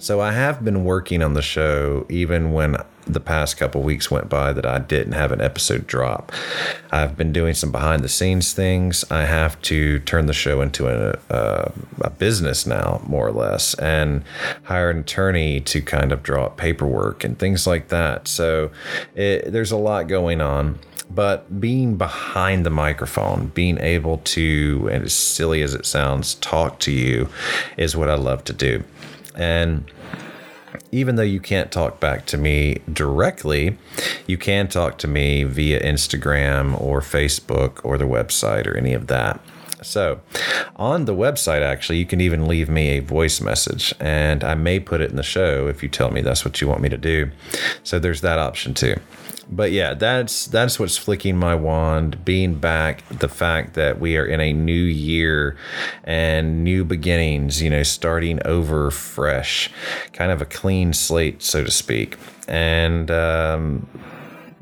So 0.00 0.20
I 0.20 0.30
have 0.30 0.64
been 0.64 0.84
working 0.84 1.24
on 1.24 1.34
the 1.34 1.42
show 1.42 2.06
even 2.08 2.52
when 2.52 2.76
the 3.04 3.18
past 3.18 3.56
couple 3.56 3.82
weeks 3.82 4.12
went 4.12 4.28
by 4.28 4.52
that 4.52 4.64
I 4.64 4.78
didn't 4.78 5.14
have 5.14 5.32
an 5.32 5.40
episode 5.40 5.88
drop. 5.88 6.30
I've 6.92 7.16
been 7.16 7.32
doing 7.32 7.54
some 7.54 7.72
behind 7.72 8.04
the 8.04 8.08
scenes 8.08 8.52
things. 8.52 9.04
I 9.10 9.24
have 9.24 9.60
to 9.62 9.98
turn 10.00 10.26
the 10.26 10.32
show 10.32 10.60
into 10.60 10.86
a, 10.86 11.18
a, 11.34 11.72
a 12.02 12.10
business 12.10 12.64
now, 12.64 13.02
more 13.08 13.26
or 13.26 13.32
less, 13.32 13.74
and 13.74 14.22
hire 14.64 14.90
an 14.90 15.00
attorney 15.00 15.60
to 15.62 15.82
kind 15.82 16.12
of 16.12 16.22
draw 16.22 16.46
up 16.46 16.56
paperwork 16.56 17.24
and 17.24 17.36
things 17.36 17.66
like 17.66 17.88
that. 17.88 18.28
So 18.28 18.70
it, 19.16 19.50
there's 19.50 19.72
a 19.72 19.76
lot 19.76 20.06
going 20.06 20.40
on 20.40 20.78
but 21.10 21.58
being 21.58 21.96
behind 21.96 22.66
the 22.66 22.70
microphone, 22.70 23.46
being 23.46 23.78
able 23.78 24.18
to, 24.18 24.90
and 24.92 25.04
as 25.04 25.14
silly 25.14 25.62
as 25.62 25.72
it 25.72 25.86
sounds, 25.86 26.34
talk 26.34 26.78
to 26.80 26.92
you 26.92 27.30
is 27.78 27.96
what 27.96 28.10
I 28.10 28.14
love 28.14 28.44
to 28.44 28.52
do. 28.52 28.84
And 29.38 29.90
even 30.92 31.16
though 31.16 31.22
you 31.22 31.40
can't 31.40 31.70
talk 31.70 32.00
back 32.00 32.26
to 32.26 32.36
me 32.36 32.78
directly, 32.92 33.78
you 34.26 34.36
can 34.36 34.68
talk 34.68 34.98
to 34.98 35.08
me 35.08 35.44
via 35.44 35.80
Instagram 35.80 36.78
or 36.80 37.00
Facebook 37.00 37.80
or 37.84 37.96
the 37.96 38.04
website 38.04 38.66
or 38.66 38.76
any 38.76 38.92
of 38.92 39.06
that. 39.06 39.40
So, 39.80 40.20
on 40.74 41.04
the 41.04 41.14
website, 41.14 41.62
actually, 41.62 41.98
you 41.98 42.06
can 42.06 42.20
even 42.20 42.48
leave 42.48 42.68
me 42.68 42.88
a 42.88 42.98
voice 42.98 43.40
message, 43.40 43.94
and 44.00 44.42
I 44.42 44.54
may 44.54 44.80
put 44.80 45.00
it 45.00 45.10
in 45.10 45.16
the 45.16 45.22
show 45.22 45.68
if 45.68 45.84
you 45.84 45.88
tell 45.88 46.10
me 46.10 46.20
that's 46.20 46.44
what 46.44 46.60
you 46.60 46.66
want 46.66 46.80
me 46.80 46.88
to 46.88 46.96
do. 46.96 47.30
So, 47.84 48.00
there's 48.00 48.20
that 48.22 48.40
option 48.40 48.74
too 48.74 48.96
but 49.50 49.72
yeah, 49.72 49.94
that's 49.94 50.46
that's 50.46 50.78
what's 50.78 50.96
flicking 50.96 51.36
my 51.36 51.54
wand. 51.54 52.24
Being 52.24 52.54
back, 52.56 53.08
the 53.08 53.28
fact 53.28 53.74
that 53.74 53.98
we 53.98 54.16
are 54.16 54.26
in 54.26 54.40
a 54.40 54.52
new 54.52 54.72
year 54.72 55.56
and 56.04 56.62
new 56.64 56.84
beginnings. 56.84 57.62
You 57.62 57.70
know, 57.70 57.82
starting 57.82 58.40
over 58.44 58.90
fresh, 58.90 59.70
kind 60.12 60.30
of 60.30 60.42
a 60.42 60.46
clean 60.46 60.92
slate, 60.92 61.42
so 61.42 61.64
to 61.64 61.70
speak. 61.70 62.18
And 62.46 63.10
um, 63.10 63.88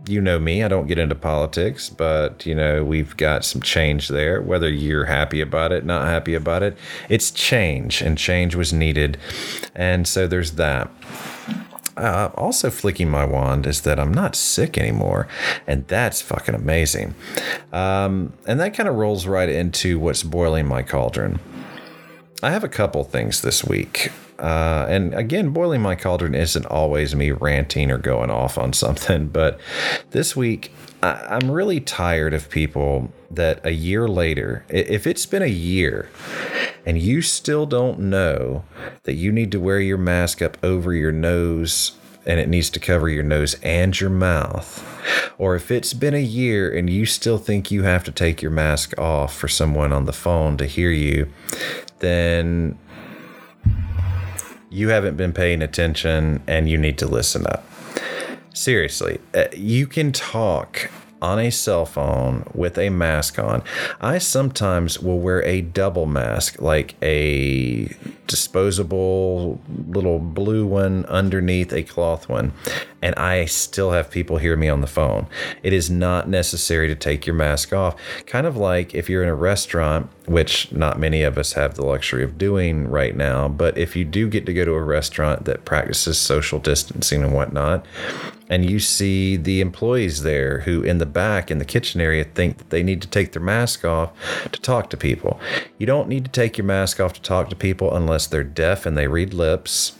you 0.07 0.21
know 0.21 0.38
me, 0.38 0.62
I 0.62 0.69
don't 0.69 0.87
get 0.87 0.99
into 0.99 1.16
politics, 1.16 1.90
but 1.90 2.47
you 2.47 2.55
know, 2.55 2.85
we've 2.85 3.16
got 3.16 3.45
some 3.45 3.62
change 3.62 4.09
there. 4.09 4.40
Whether 4.40 4.71
you're 4.71 5.07
happy 5.07 5.40
about 5.40 5.73
it, 5.73 5.85
not 5.85 6.07
happy 6.07 6.35
about 6.35 6.62
it, 6.62 6.78
it's 7.09 7.33
change, 7.33 8.02
and 8.02 8.16
change 8.16 8.55
was 8.55 8.73
needed. 8.73 9.19
And 9.75 10.07
so 10.07 10.28
there's 10.28 10.52
that 10.52 10.90
uh, 11.97 12.31
also 12.35 12.71
flicking 12.71 13.09
my 13.09 13.25
wand 13.25 13.67
is 13.67 13.83
that 13.83 13.99
I'm 13.99 14.12
not 14.12 14.37
sick 14.37 14.76
anymore, 14.76 15.29
and 15.67 15.87
that's 15.88 16.21
fucking 16.21 16.55
amazing. 16.55 17.15
Um, 17.73 18.35
and 18.47 18.61
that 18.61 18.75
kind 18.75 18.88
of 18.88 18.97
rolls 18.97 19.26
right 19.26 19.49
into 19.49 19.99
what's 19.99 20.23
boiling 20.23 20.67
my 20.67 20.83
cauldron. 20.83 21.41
I 22.43 22.50
have 22.50 22.65
a 22.65 22.69
couple 22.69 23.03
things 23.05 23.43
this 23.43 23.65
week. 23.65 24.12
Uh, 24.38 24.85
and 24.88 25.15
again, 25.15 25.50
boiling 25.50 25.81
my 25.81 25.95
cauldron 25.95 26.35
isn't 26.35 26.67
always 26.67 27.15
me 27.17 27.31
ranting 27.31 27.91
or 27.91 27.99
going 27.99 28.31
off 28.31 28.59
on 28.59 28.73
something, 28.73 29.29
but 29.33 29.59
this 30.11 30.37
week 30.37 30.71
I, 31.07 31.39
am 31.43 31.51
really 31.51 31.81
tired 31.81 32.35
of 32.35 32.51
people 32.51 33.11
that 33.31 33.65
a 33.65 33.73
year 33.73 34.09
later, 34.09 34.65
if 34.69 35.07
it's 35.07 35.27
been 35.27 35.43
a 35.43 35.47
year 35.47 36.09
and 36.85 36.99
you 36.99 37.23
still 37.23 37.67
don't 37.67 37.99
know 37.99 38.65
that 39.05 39.15
you 39.15 39.31
need 39.31 39.53
to 39.53 39.61
wear 39.61 39.79
your 39.81 39.99
mask 39.99 40.43
up 40.43 40.57
over 40.65 40.93
your 40.93 41.13
nose 41.13 41.93
and 42.25 42.41
it 42.41 42.49
needs 42.49 42.71
to 42.71 42.81
cover 42.81 43.09
your 43.09 43.23
nose 43.23 43.55
and 43.63 44.01
your 44.01 44.11
mouth, 44.11 44.85
or 45.39 45.55
if 45.55 45.71
it's 45.71 45.93
been 45.93 46.15
a 46.15 46.19
year 46.19 46.75
and 46.75 46.91
you 46.91 47.07
still 47.07 47.39
think 47.39 47.71
you 47.71 47.85
have 47.85 48.03
to 48.05 48.11
take 48.11 48.43
your 48.43 48.51
mask 48.51 48.99
off 48.99 49.37
for 49.37 49.47
someone 49.47 49.93
on 49.93 50.07
the 50.07 50.13
phone 50.13 50.57
to 50.57 50.67
hear 50.67 50.91
you, 50.91 51.31
then 52.01 52.77
you 54.71 54.89
haven't 54.89 55.17
been 55.17 55.33
paying 55.33 55.63
attention 55.63 56.43
and 56.49 56.69
you 56.69 56.77
need 56.77 56.99
to 56.99 57.07
listen 57.07 57.47
up. 57.47 57.65
Seriously, 58.57 59.21
uh, 59.35 59.49
you 59.55 59.87
can 59.87 60.13
talk 60.13 60.91
on 61.21 61.39
a 61.39 61.51
cell 61.51 61.85
phone 61.85 62.51
with 62.55 62.79
a 62.79 62.89
mask 62.89 63.39
on. 63.39 63.63
I 64.01 64.17
sometimes 64.17 64.99
will 64.99 65.19
wear 65.19 65.43
a 65.43 65.61
double 65.61 66.07
mask, 66.07 66.63
like 66.63 66.95
a 67.03 67.95
disposable 68.26 69.61
little 69.88 70.18
blue 70.18 70.66
one 70.66 71.04
underneath 71.06 71.73
a 71.73 71.83
cloth 71.83 72.28
one, 72.28 72.52
and 73.02 73.14
I 73.16 73.45
still 73.45 73.92
have 73.92 74.11
people 74.11 74.38
hear 74.38 74.56
me 74.56 74.68
on 74.68 74.80
the 74.80 74.87
phone. 74.87 75.26
It 75.62 75.73
is 75.73 75.90
not 75.90 76.28
necessary 76.28 76.88
to 76.88 76.95
take 76.95 77.26
your 77.26 77.37
mask 77.37 77.73
off. 77.73 77.97
Kind 78.26 78.47
of 78.47 78.56
like 78.56 78.95
if 78.95 79.09
you're 79.09 79.23
in 79.23 79.28
a 79.28 79.35
restaurant, 79.35 80.11
which 80.26 80.73
not 80.73 80.99
many 80.99 81.23
of 81.23 81.38
us 81.38 81.52
have 81.52 81.75
the 81.75 81.85
luxury 81.85 82.25
of 82.25 82.38
doing 82.38 82.88
right 82.88 83.16
now, 83.16 83.49
but 83.49 83.76
if 83.78 83.95
you 83.95 84.04
do 84.04 84.28
get 84.28 84.47
to 84.47 84.52
go 84.52 84.64
to 84.64 84.73
a 84.73 84.83
restaurant 84.83 85.45
that 85.45 85.64
practices 85.64 86.18
social 86.18 86.59
distancing 86.59 87.23
and 87.23 87.33
whatnot, 87.33 87.87
and 88.49 88.68
you 88.68 88.78
see 88.78 89.37
the 89.37 89.61
employees 89.61 90.23
there 90.23 90.61
who 90.61 90.83
in 90.83 90.99
the 90.99 91.06
back 91.06 91.50
in 91.50 91.59
the 91.59 91.64
kitchen 91.64 92.00
area 92.00 92.25
think 92.25 92.59
that 92.59 92.71
they 92.71 92.83
need 92.83 93.02
to 93.02 93.09
take 93.09 93.33
their 93.33 93.42
mask 93.42 93.85
off 93.85 94.12
to 94.52 94.61
talk 94.61 94.88
to 94.90 94.97
people. 94.97 95.40
You 95.78 95.87
don't 95.87 96.09
need 96.09 96.25
to 96.25 96.30
take 96.30 96.56
your 96.56 96.64
mask 96.64 97.00
off 97.00 97.12
to 97.14 97.23
talk 97.23 97.50
to 97.50 97.56
people 97.56 97.95
unless 97.95 98.16
they're 98.25 98.45
deaf 98.45 98.87
and 98.87 98.97
they 98.97 99.09
read 99.09 99.35
lips. 99.35 99.93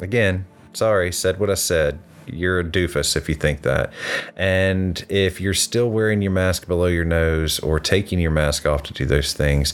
Again, 0.00 0.46
sorry, 0.72 1.12
said 1.12 1.40
what 1.40 1.50
I 1.50 1.54
said. 1.54 1.98
You're 2.26 2.60
a 2.60 2.64
doofus 2.64 3.16
if 3.16 3.28
you 3.28 3.34
think 3.34 3.62
that. 3.62 3.92
And 4.36 5.04
if 5.08 5.40
you're 5.40 5.54
still 5.54 5.90
wearing 5.90 6.20
your 6.20 6.30
mask 6.32 6.66
below 6.66 6.86
your 6.86 7.04
nose 7.04 7.58
or 7.60 7.80
taking 7.80 8.18
your 8.18 8.30
mask 8.30 8.66
off 8.66 8.82
to 8.84 8.92
do 8.92 9.06
those 9.06 9.32
things, 9.32 9.72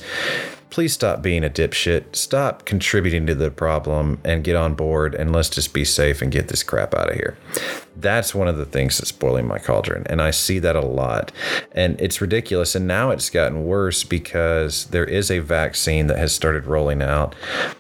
please 0.75 0.93
stop 0.93 1.23
being 1.23 1.45
a 1.45 1.49
dipshit. 1.49 2.17
Stop 2.17 2.65
contributing 2.65 3.27
to 3.27 3.35
the 3.37 3.49
problem 3.49 4.21
and 4.25 4.43
get 4.43 4.57
on 4.57 4.75
board 4.75 5.15
and 5.15 5.33
let's 5.33 5.49
just 5.49 5.73
be 5.73 5.85
safe 5.85 6.21
and 6.21 6.33
get 6.33 6.49
this 6.49 6.65
crap 6.65 6.93
out 6.93 7.11
of 7.11 7.15
here. 7.15 7.37
That's 7.97 8.35
one 8.35 8.49
of 8.49 8.57
the 8.57 8.65
things 8.65 8.99
that's 8.99 9.13
boiling 9.13 9.47
my 9.47 9.61
cauldron. 9.61 10.05
And 10.07 10.21
I 10.21 10.33
see 10.33 10.59
that 10.59 10.75
a 10.75 10.81
lot. 10.81 11.31
And 11.71 12.01
it's 12.01 12.21
ridiculous. 12.21 12.75
And 12.75 12.89
now 12.89 13.11
it's 13.11 13.31
gotten 13.31 13.67
worse 13.67 14.03
because 14.03 14.87
there 14.87 15.05
is 15.05 15.31
a 15.31 15.39
vaccine 15.39 16.09
that 16.09 16.19
has 16.19 16.35
started 16.35 16.67
rolling 16.67 17.03
out. 17.03 17.37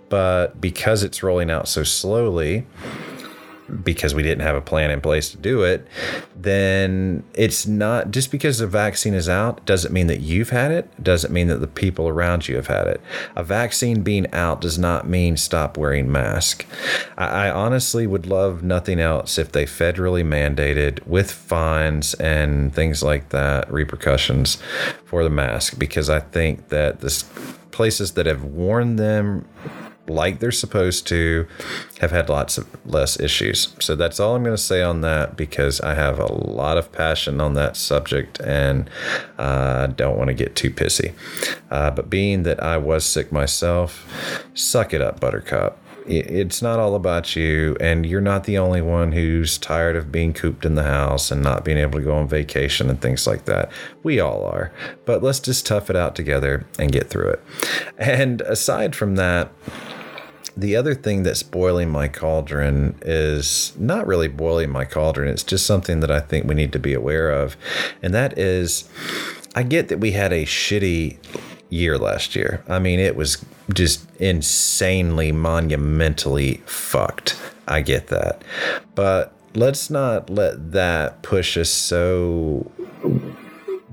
But 0.08 0.60
because 0.60 1.02
it's 1.02 1.20
rolling 1.20 1.50
out 1.50 1.66
so 1.66 1.82
slowly, 1.82 2.64
because 3.82 4.14
we 4.14 4.22
didn't 4.22 4.42
have 4.42 4.56
a 4.56 4.60
plan 4.60 4.90
in 4.90 5.00
place 5.00 5.30
to 5.30 5.36
do 5.36 5.62
it, 5.62 5.86
then 6.36 7.24
it's 7.32 7.66
not 7.66 8.10
just 8.10 8.30
because 8.30 8.58
the 8.58 8.66
vaccine 8.66 9.14
is 9.14 9.28
out 9.28 9.64
doesn't 9.64 9.92
mean 9.92 10.06
that 10.06 10.20
you've 10.20 10.50
had 10.50 10.70
it, 10.70 11.02
doesn't 11.02 11.32
mean 11.32 11.48
that 11.48 11.58
the 11.58 11.66
people 11.66 12.08
around 12.08 12.46
you 12.46 12.56
have 12.56 12.66
had 12.66 12.86
it. 12.86 13.00
A 13.36 13.42
vaccine 13.42 14.02
being 14.02 14.30
out 14.32 14.60
does 14.60 14.78
not 14.78 15.08
mean 15.08 15.36
stop 15.36 15.78
wearing 15.78 16.12
mask. 16.12 16.66
I, 17.16 17.46
I 17.46 17.50
honestly 17.50 18.06
would 18.06 18.26
love 18.26 18.62
nothing 18.62 19.00
else 19.00 19.38
if 19.38 19.52
they 19.52 19.64
federally 19.64 20.24
mandated 20.24 21.04
with 21.06 21.30
fines 21.30 22.14
and 22.14 22.74
things 22.74 23.02
like 23.02 23.30
that, 23.30 23.72
repercussions 23.72 24.58
for 25.04 25.24
the 25.24 25.30
mask, 25.30 25.78
because 25.78 26.10
I 26.10 26.20
think 26.20 26.68
that 26.68 27.00
this 27.00 27.24
places 27.70 28.12
that 28.12 28.26
have 28.26 28.44
worn 28.44 28.96
them 28.96 29.44
like 30.06 30.40
they're 30.40 30.52
supposed 30.52 31.06
to 31.08 31.46
have 32.00 32.10
had 32.10 32.28
lots 32.28 32.58
of 32.58 32.66
less 32.84 33.18
issues. 33.18 33.74
So 33.80 33.94
that's 33.94 34.20
all 34.20 34.36
I'm 34.36 34.42
going 34.42 34.56
to 34.56 34.62
say 34.62 34.82
on 34.82 35.00
that 35.00 35.36
because 35.36 35.80
I 35.80 35.94
have 35.94 36.18
a 36.18 36.32
lot 36.32 36.76
of 36.76 36.92
passion 36.92 37.40
on 37.40 37.54
that 37.54 37.76
subject 37.76 38.40
and 38.40 38.90
uh, 39.38 39.86
don't 39.88 40.18
want 40.18 40.28
to 40.28 40.34
get 40.34 40.56
too 40.56 40.70
pissy. 40.70 41.14
Uh, 41.70 41.90
but 41.90 42.10
being 42.10 42.42
that 42.42 42.62
I 42.62 42.76
was 42.76 43.04
sick 43.04 43.32
myself, 43.32 44.06
suck 44.54 44.92
it 44.92 45.00
up, 45.00 45.20
Buttercup. 45.20 45.78
It's 46.06 46.60
not 46.60 46.78
all 46.78 46.94
about 46.94 47.34
you, 47.34 47.76
and 47.80 48.04
you're 48.04 48.20
not 48.20 48.44
the 48.44 48.58
only 48.58 48.82
one 48.82 49.12
who's 49.12 49.56
tired 49.56 49.96
of 49.96 50.12
being 50.12 50.34
cooped 50.34 50.66
in 50.66 50.74
the 50.74 50.82
house 50.82 51.30
and 51.30 51.42
not 51.42 51.64
being 51.64 51.78
able 51.78 51.98
to 51.98 52.04
go 52.04 52.14
on 52.14 52.28
vacation 52.28 52.90
and 52.90 53.00
things 53.00 53.26
like 53.26 53.46
that. 53.46 53.72
We 54.02 54.20
all 54.20 54.44
are. 54.44 54.70
But 55.06 55.22
let's 55.22 55.40
just 55.40 55.66
tough 55.66 55.88
it 55.88 55.96
out 55.96 56.14
together 56.14 56.66
and 56.78 56.92
get 56.92 57.08
through 57.08 57.30
it. 57.30 57.42
And 57.96 58.42
aside 58.42 58.94
from 58.94 59.16
that, 59.16 59.50
the 60.56 60.76
other 60.76 60.94
thing 60.94 61.22
that's 61.22 61.42
boiling 61.42 61.90
my 61.90 62.06
cauldron 62.06 62.96
is 63.02 63.74
not 63.78 64.06
really 64.06 64.28
boiling 64.28 64.70
my 64.70 64.84
cauldron. 64.84 65.28
It's 65.28 65.42
just 65.42 65.66
something 65.66 66.00
that 66.00 66.10
I 66.10 66.20
think 66.20 66.46
we 66.46 66.54
need 66.54 66.72
to 66.72 66.78
be 66.78 66.94
aware 66.94 67.30
of. 67.30 67.56
And 68.02 68.14
that 68.14 68.38
is, 68.38 68.88
I 69.54 69.62
get 69.62 69.88
that 69.88 69.98
we 69.98 70.12
had 70.12 70.32
a 70.32 70.44
shitty 70.44 71.16
year 71.74 71.98
last 71.98 72.36
year. 72.36 72.62
I 72.68 72.78
mean, 72.78 73.00
it 73.00 73.16
was 73.16 73.44
just 73.72 74.08
insanely, 74.20 75.32
monumentally 75.32 76.62
fucked. 76.66 77.36
I 77.66 77.80
get 77.80 78.08
that. 78.08 78.42
But 78.94 79.32
let's 79.54 79.90
not 79.90 80.30
let 80.30 80.72
that 80.72 81.22
push 81.22 81.56
us 81.56 81.70
so 81.70 82.70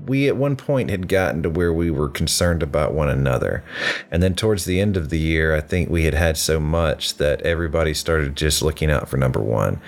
we 0.06 0.28
at 0.28 0.36
one 0.36 0.56
point 0.56 0.90
had 0.90 1.08
gotten 1.08 1.42
to 1.42 1.50
where 1.50 1.72
we 1.72 1.90
were 1.90 2.08
concerned 2.08 2.62
about 2.62 2.92
one 2.92 3.08
another. 3.08 3.62
And 4.10 4.22
then 4.22 4.34
towards 4.34 4.64
the 4.64 4.80
end 4.80 4.96
of 4.96 5.10
the 5.10 5.18
year, 5.18 5.54
I 5.54 5.60
think 5.60 5.88
we 5.88 6.04
had 6.04 6.14
had 6.14 6.36
so 6.36 6.58
much 6.58 7.16
that 7.18 7.40
everybody 7.42 7.94
started 7.94 8.36
just 8.36 8.62
looking 8.62 8.90
out 8.90 9.08
for 9.08 9.16
number 9.16 9.40
one. 9.40 9.80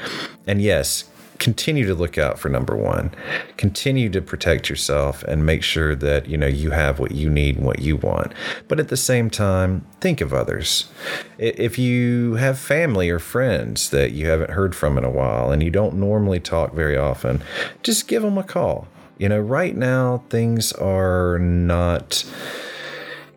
And 0.47 0.63
yes, 0.63 1.05
continue 1.45 1.85
to 1.85 1.95
look 1.95 2.17
out 2.17 2.39
for 2.39 2.49
number 2.49 2.75
one. 2.75 3.11
Continue 3.59 4.09
to 4.09 4.23
protect 4.23 4.71
yourself 4.71 5.23
and 5.25 5.45
make 5.45 5.63
sure 5.63 5.95
that 5.95 6.27
you 6.27 6.39
know 6.39 6.47
you 6.47 6.71
have 6.71 6.99
what 6.99 7.13
you 7.13 7.29
need 7.29 7.57
and 7.57 7.67
what 7.67 7.81
you 7.81 7.99
want. 7.99 8.33
But 8.67 8.81
at 8.81 8.89
the 8.89 8.97
same 8.97 9.29
time 9.29 9.87
think 10.01 10.23
of 10.23 10.33
others. 10.33 10.91
If 11.37 11.79
you 11.79 12.37
have 12.37 12.59
family 12.59 13.11
or 13.11 13.19
friends 13.19 13.91
that 13.91 14.13
you 14.13 14.27
haven't 14.27 14.53
heard 14.53 14.75
from 14.75 14.97
in 14.97 15.05
a 15.05 15.11
while 15.11 15.53
and 15.53 15.63
you 15.63 15.69
don't 15.69 15.97
normally 15.97 16.41
talk 16.41 16.73
very 16.73 16.97
often 16.97 17.43
just 17.83 18.09
give 18.09 18.23
them 18.23 18.39
a 18.39 18.43
call. 18.43 18.89
You 19.19 19.29
know, 19.29 19.39
right 19.39 19.77
now 19.77 20.25
things 20.31 20.73
are 20.73 21.39
not 21.39 22.25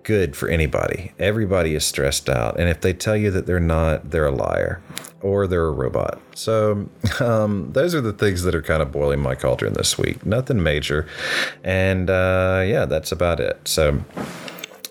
good 0.08 0.38
for 0.38 0.48
anybody. 0.48 1.12
Everybody 1.20 1.76
is 1.76 1.86
stressed 1.86 2.30
out. 2.30 2.58
And 2.58 2.70
if 2.70 2.80
they 2.80 2.94
tell 2.94 3.18
you 3.18 3.30
that 3.32 3.46
they're 3.46 3.60
not, 3.60 4.10
they're 4.10 4.28
a 4.28 4.32
liar 4.32 4.82
or 5.22 5.48
they're 5.48 5.66
a 5.66 5.72
robot. 5.72 6.22
So, 6.34 6.88
um, 7.20 7.74
those 7.74 7.94
are 7.94 8.00
the 8.00 8.14
things 8.14 8.44
that 8.44 8.56
are 8.56 8.62
kind 8.62 8.82
of 8.82 8.90
boiling 8.90 9.20
my 9.20 9.36
cauldron 9.36 9.74
this 9.74 9.98
week. 9.98 10.26
Nothing 10.26 10.64
major. 10.64 11.10
And 11.62 12.10
uh, 12.10 12.64
yeah, 12.66 12.86
that's 12.86 13.12
about 13.12 13.42
it. 13.42 13.60
So, 13.68 14.02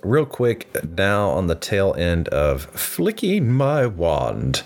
real 0.03 0.27
quick 0.27 0.69
now 0.97 1.31
on 1.31 1.47
the 1.47 1.55
tail 1.55 1.95
end 1.99 2.29
of 2.29 2.65
flicking 2.67 3.51
my 3.51 3.87
wand 3.87 4.63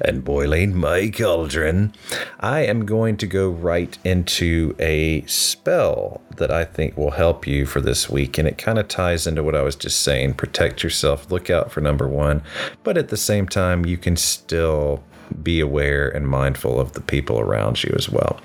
and 0.00 0.24
boiling 0.24 0.74
my 0.76 1.10
cauldron, 1.10 1.92
I 2.40 2.60
am 2.60 2.86
going 2.86 3.16
to 3.18 3.26
go 3.26 3.48
right 3.48 3.96
into 4.04 4.74
a 4.78 5.24
spell 5.26 6.20
that 6.36 6.50
I 6.50 6.64
think 6.64 6.96
will 6.96 7.12
help 7.12 7.46
you 7.46 7.66
for 7.66 7.80
this 7.80 8.08
week. 8.08 8.38
And 8.38 8.48
it 8.48 8.58
kind 8.58 8.78
of 8.78 8.88
ties 8.88 9.26
into 9.26 9.42
what 9.42 9.54
I 9.54 9.62
was 9.62 9.76
just 9.76 10.00
saying. 10.00 10.34
Protect 10.34 10.82
yourself, 10.82 11.30
look 11.30 11.50
out 11.50 11.70
for 11.70 11.80
number 11.80 12.08
one, 12.08 12.42
but 12.82 12.98
at 12.98 13.08
the 13.08 13.16
same 13.16 13.48
time, 13.48 13.86
you 13.86 13.96
can 13.96 14.16
still 14.16 15.02
be 15.42 15.60
aware 15.60 16.08
and 16.08 16.28
mindful 16.28 16.80
of 16.80 16.92
the 16.92 17.00
people 17.00 17.38
around 17.38 17.82
you 17.82 17.94
as 17.96 18.08
well. 18.08 18.40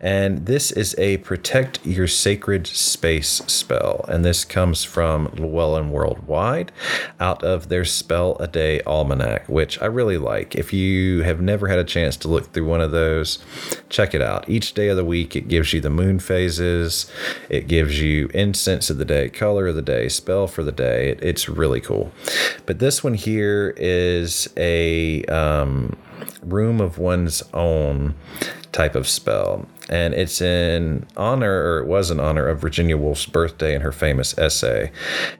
And 0.00 0.46
this 0.46 0.70
is 0.70 0.94
a 0.98 1.18
protect 1.18 1.84
your 1.84 2.08
sacred 2.08 2.66
space 2.66 3.42
spell. 3.46 4.04
And 4.08 4.24
this 4.24 4.44
comes 4.44 4.82
from 4.82 5.26
Llewellyn 5.36 5.90
Worldwide 5.90 6.72
out 7.18 7.44
of 7.44 7.68
their 7.68 7.84
Spell 7.84 8.36
a 8.40 8.48
Day 8.48 8.80
Almanac, 8.86 9.48
which 9.48 9.80
I 9.82 9.86
really 9.86 10.16
like. 10.16 10.54
If 10.54 10.72
you 10.72 11.22
have 11.22 11.40
never 11.40 11.68
had 11.68 11.78
a 11.78 11.84
chance 11.84 12.16
to 12.18 12.28
look 12.28 12.52
through 12.52 12.66
one 12.66 12.80
of 12.80 12.92
those, 12.92 13.38
check 13.90 14.14
it 14.14 14.22
out. 14.22 14.48
Each 14.48 14.72
day 14.72 14.88
of 14.88 14.96
the 14.96 15.04
week, 15.04 15.36
it 15.36 15.48
gives 15.48 15.72
you 15.72 15.80
the 15.80 15.90
moon 15.90 16.18
phases, 16.18 17.10
it 17.50 17.68
gives 17.68 18.00
you 18.00 18.30
incense 18.32 18.88
of 18.88 18.98
the 18.98 19.04
day, 19.04 19.28
color 19.28 19.68
of 19.68 19.74
the 19.74 19.82
day, 19.82 20.08
spell 20.08 20.46
for 20.46 20.62
the 20.62 20.72
day. 20.72 21.10
it's 21.20 21.48
really 21.48 21.80
cool. 21.80 22.10
But 22.64 22.78
this 22.78 23.04
one 23.04 23.14
here 23.14 23.74
is 23.76 24.48
a. 24.56 25.24
Um, 25.24 25.96
room 26.42 26.80
of 26.80 26.98
one's 26.98 27.42
own 27.54 28.14
type 28.72 28.94
of 28.94 29.08
spell. 29.08 29.66
And 29.88 30.14
it's 30.14 30.40
in 30.40 31.06
honor, 31.16 31.52
or 31.52 31.78
it 31.80 31.86
was 31.86 32.10
in 32.10 32.20
honor 32.20 32.46
of 32.46 32.60
Virginia 32.60 32.96
Woolf's 32.96 33.26
birthday 33.26 33.74
and 33.74 33.82
her 33.82 33.92
famous 33.92 34.36
essay. 34.38 34.92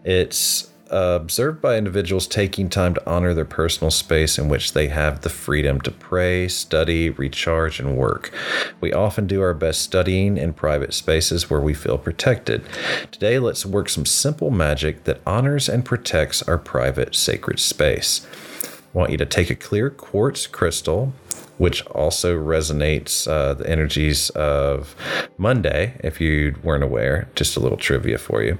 It's 0.04 0.70
uh, 0.90 1.18
observed 1.20 1.60
by 1.60 1.76
individuals 1.76 2.26
taking 2.26 2.68
time 2.68 2.94
to 2.94 3.08
honor 3.08 3.32
their 3.32 3.44
personal 3.44 3.92
space 3.92 4.38
in 4.38 4.48
which 4.48 4.72
they 4.72 4.88
have 4.88 5.20
the 5.20 5.28
freedom 5.28 5.80
to 5.80 5.90
pray, 5.90 6.48
study, 6.48 7.10
recharge, 7.10 7.78
and 7.78 7.96
work. 7.96 8.32
We 8.80 8.92
often 8.92 9.28
do 9.28 9.40
our 9.40 9.54
best 9.54 9.82
studying 9.82 10.36
in 10.36 10.52
private 10.52 10.92
spaces 10.92 11.48
where 11.48 11.60
we 11.60 11.74
feel 11.74 11.96
protected. 11.96 12.64
Today, 13.12 13.38
let's 13.38 13.64
work 13.64 13.88
some 13.88 14.04
simple 14.04 14.50
magic 14.50 15.04
that 15.04 15.20
honors 15.24 15.68
and 15.68 15.84
protects 15.84 16.42
our 16.42 16.58
private 16.58 17.14
sacred 17.14 17.60
space. 17.60 18.26
Want 18.92 19.10
you 19.12 19.16
to 19.18 19.26
take 19.26 19.50
a 19.50 19.54
clear 19.54 19.88
quartz 19.88 20.46
crystal 20.46 21.12
which 21.60 21.84
also 21.88 22.34
resonates 22.34 23.28
uh, 23.28 23.52
the 23.52 23.68
energies 23.68 24.30
of 24.30 24.96
Monday, 25.36 25.94
if 26.02 26.18
you 26.18 26.56
weren't 26.62 26.82
aware. 26.82 27.28
Just 27.34 27.54
a 27.54 27.60
little 27.60 27.76
trivia 27.76 28.16
for 28.16 28.42
you. 28.42 28.56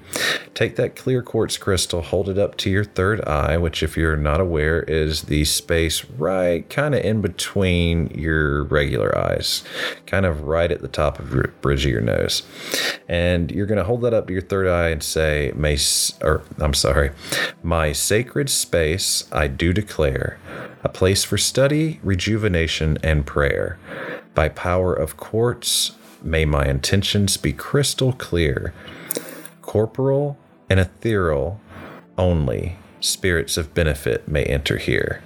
Take 0.52 0.76
that 0.76 0.96
clear 0.96 1.22
quartz 1.22 1.56
crystal, 1.56 2.02
hold 2.02 2.28
it 2.28 2.36
up 2.36 2.58
to 2.58 2.68
your 2.68 2.84
third 2.84 3.24
eye, 3.24 3.56
which, 3.56 3.82
if 3.82 3.96
you're 3.96 4.18
not 4.18 4.38
aware, 4.38 4.82
is 4.82 5.22
the 5.22 5.46
space 5.46 6.04
right 6.04 6.68
kind 6.68 6.94
of 6.94 7.02
in 7.02 7.22
between 7.22 8.08
your 8.08 8.64
regular 8.64 9.16
eyes, 9.16 9.64
kind 10.04 10.26
of 10.26 10.42
right 10.42 10.70
at 10.70 10.82
the 10.82 10.88
top 10.88 11.18
of 11.18 11.32
your 11.32 11.54
bridge 11.62 11.86
of 11.86 11.90
your 11.90 12.02
nose. 12.02 12.42
And 13.08 13.50
you're 13.50 13.64
going 13.64 13.78
to 13.78 13.84
hold 13.84 14.02
that 14.02 14.12
up 14.12 14.26
to 14.26 14.34
your 14.34 14.42
third 14.42 14.68
eye 14.68 14.90
and 14.90 15.02
say, 15.02 15.52
May, 15.56 15.78
or 16.20 16.42
I'm 16.58 16.74
sorry, 16.74 17.12
my 17.62 17.92
sacred 17.92 18.50
space 18.50 19.26
I 19.32 19.46
do 19.46 19.72
declare 19.72 20.38
a 20.82 20.88
place 20.88 21.24
for 21.24 21.36
study, 21.36 22.00
rejuvenation, 22.02 22.89
and 23.02 23.26
prayer. 23.26 23.78
By 24.34 24.48
power 24.48 24.94
of 24.94 25.16
quartz, 25.16 25.92
may 26.22 26.44
my 26.44 26.66
intentions 26.66 27.36
be 27.36 27.52
crystal 27.52 28.12
clear. 28.12 28.72
Corporal 29.62 30.38
and 30.68 30.80
ethereal 30.80 31.60
only, 32.16 32.76
spirits 33.00 33.56
of 33.56 33.74
benefit 33.74 34.28
may 34.28 34.44
enter 34.44 34.76
here. 34.76 35.22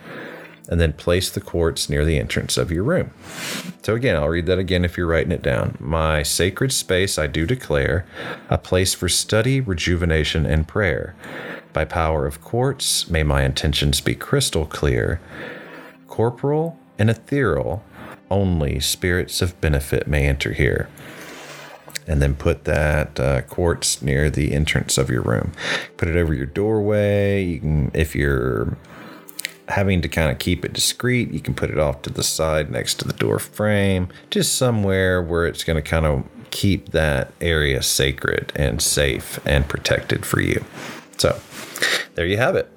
And 0.68 0.81
then 0.81 0.94
place 0.94 1.29
the 1.29 1.42
quartz 1.42 1.90
near 1.90 2.07
the 2.07 2.18
entrance 2.18 2.57
of 2.57 2.70
your 2.70 2.85
room. 2.85 3.11
So, 3.83 3.94
again, 3.94 4.16
I'll 4.16 4.31
read 4.31 4.46
that 4.46 4.59
again 4.59 4.85
if 4.85 4.96
you're 4.96 5.07
writing 5.07 5.33
it 5.33 5.42
down. 5.42 5.77
My 5.79 6.22
sacred 6.22 6.72
space 6.72 7.18
I 7.18 7.27
do 7.27 7.46
declare, 7.46 8.07
a 8.48 8.57
place 8.57 8.94
for 8.94 9.11
study, 9.11 9.61
rejuvenation, 9.61 10.46
and 10.46 10.66
prayer. 10.66 11.14
By 11.74 11.85
power 11.85 12.27
of 12.27 12.40
quartz, 12.40 13.11
may 13.11 13.22
my 13.22 13.42
intentions 13.42 14.00
be 14.00 14.14
crystal 14.14 14.64
clear. 14.64 15.20
Corporal 16.09 16.79
and 16.98 17.11
ethereal, 17.11 17.83
only 18.30 18.80
spirits 18.80 19.42
of 19.42 19.61
benefit 19.61 20.07
may 20.07 20.26
enter 20.26 20.52
here. 20.52 20.88
And 22.07 22.20
then 22.20 22.35
put 22.35 22.64
that 22.64 23.18
uh, 23.18 23.42
quartz 23.42 24.02
near 24.02 24.28
the 24.28 24.52
entrance 24.52 24.98
of 24.98 25.09
your 25.09 25.22
room. 25.22 25.52
Put 25.96 26.09
it 26.09 26.16
over 26.16 26.35
your 26.35 26.46
doorway. 26.46 27.42
You 27.42 27.61
can, 27.61 27.90
if 27.94 28.14
you're 28.14 28.76
having 29.68 30.02
to 30.02 30.09
kind 30.09 30.30
of 30.30 30.38
keep 30.38 30.64
it 30.64 30.72
discreet, 30.74 31.30
you 31.30 31.40
can 31.40 31.54
put 31.54 31.70
it 31.70 31.78
off 31.78 32.02
to 32.02 32.11
the 32.11 32.22
side 32.22 32.70
next 32.70 32.96
to 32.96 33.07
the 33.07 33.14
door 33.14 33.38
frame, 33.38 34.09
just 34.30 34.54
somewhere 34.57 35.22
where 35.22 35.46
it's 35.46 35.64
going 35.64 35.83
to 35.83 35.88
kind 35.88 36.04
of 36.04 36.24
keep 36.50 36.90
that 36.90 37.33
area 37.40 37.83
sacred 37.83 38.52
and 38.54 38.83
safe 38.83 39.38
and 39.46 39.66
protected 39.66 40.26
for 40.26 40.40
you. 40.40 40.64
So, 41.16 41.40
there 42.14 42.26
you 42.26 42.37
have 42.37 42.57
it. 42.57 42.70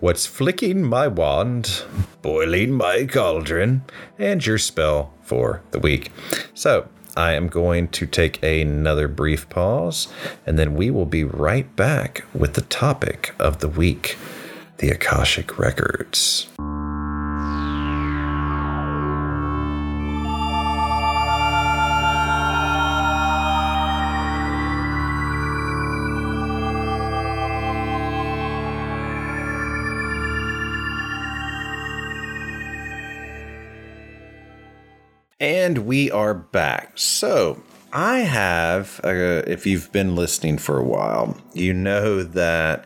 What's 0.00 0.26
flicking 0.26 0.82
my 0.82 1.08
wand, 1.08 1.82
boiling 2.22 2.72
my 2.72 3.06
cauldron, 3.06 3.82
and 4.18 4.44
your 4.44 4.58
spell 4.58 5.12
for 5.22 5.62
the 5.70 5.78
week. 5.78 6.10
So, 6.54 6.88
I 7.16 7.32
am 7.32 7.48
going 7.48 7.88
to 7.88 8.06
take 8.06 8.42
another 8.42 9.08
brief 9.08 9.48
pause, 9.48 10.06
and 10.46 10.58
then 10.58 10.74
we 10.74 10.90
will 10.90 11.06
be 11.06 11.24
right 11.24 11.74
back 11.74 12.24
with 12.32 12.54
the 12.54 12.62
topic 12.62 13.34
of 13.38 13.58
the 13.58 13.68
week 13.68 14.16
the 14.78 14.90
Akashic 14.90 15.58
Records. 15.58 16.46
And 35.40 35.86
we 35.86 36.10
are 36.10 36.34
back. 36.34 36.94
So, 36.96 37.62
I 37.92 38.18
have, 38.18 39.00
uh, 39.04 39.44
if 39.46 39.66
you've 39.66 39.92
been 39.92 40.16
listening 40.16 40.58
for 40.58 40.80
a 40.80 40.82
while, 40.82 41.36
you 41.54 41.72
know 41.72 42.24
that 42.24 42.84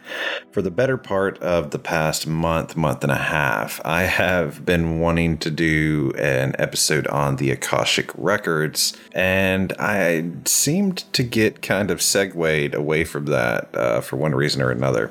for 0.51 0.61
the 0.61 0.71
better 0.71 0.99
part 0.99 1.39
of 1.39 1.71
the 1.71 1.79
past 1.79 2.27
month, 2.27 2.77
month 2.77 3.03
and 3.05 3.11
a 3.11 3.17
half, 3.17 3.81
I 3.87 4.03
have 4.03 4.67
been 4.67 5.01
wanting 5.01 5.39
to 5.39 5.51
do 5.51 6.13
an 6.19 6.55
episode 6.59 7.07
on 7.07 7.37
the 7.37 7.51
Akashic 7.53 8.11
Records, 8.19 8.93
and 9.13 9.73
I 9.79 10.31
seemed 10.45 11.11
to 11.15 11.23
get 11.23 11.63
kind 11.63 11.91
of 11.91 12.03
segued 12.03 12.75
away 12.75 13.05
from 13.05 13.25
that 13.27 13.75
uh, 13.75 14.03
for 14.03 14.17
one 14.17 14.35
reason 14.35 14.61
or 14.61 14.71
another. 14.71 15.11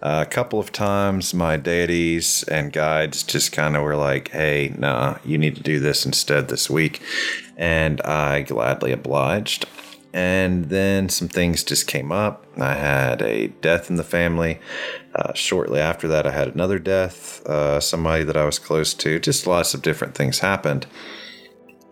A 0.00 0.26
couple 0.26 0.60
of 0.60 0.70
times, 0.70 1.34
my 1.34 1.56
deities 1.56 2.44
and 2.44 2.72
guides 2.72 3.22
just 3.24 3.52
kind 3.52 3.76
of 3.76 3.82
were 3.82 3.96
like, 3.96 4.30
hey, 4.30 4.72
nah, 4.78 5.18
you 5.24 5.38
need 5.38 5.56
to 5.56 5.62
do 5.62 5.80
this 5.80 6.06
instead 6.06 6.48
this 6.48 6.70
week. 6.70 7.02
And 7.56 8.00
I 8.02 8.42
gladly 8.42 8.92
obliged. 8.92 9.66
And 10.12 10.66
then 10.66 11.08
some 11.08 11.28
things 11.28 11.64
just 11.64 11.86
came 11.86 12.12
up. 12.12 12.46
I 12.56 12.74
had 12.74 13.22
a 13.22 13.48
death 13.48 13.90
in 13.90 13.96
the 13.96 14.04
family. 14.04 14.60
Uh, 15.14 15.32
shortly 15.34 15.80
after 15.80 16.06
that, 16.08 16.26
I 16.26 16.30
had 16.30 16.48
another 16.48 16.78
death, 16.78 17.44
uh, 17.46 17.80
somebody 17.80 18.24
that 18.24 18.36
I 18.36 18.44
was 18.44 18.58
close 18.58 18.94
to. 18.94 19.18
Just 19.18 19.46
lots 19.46 19.74
of 19.74 19.82
different 19.82 20.14
things 20.14 20.38
happened 20.38 20.86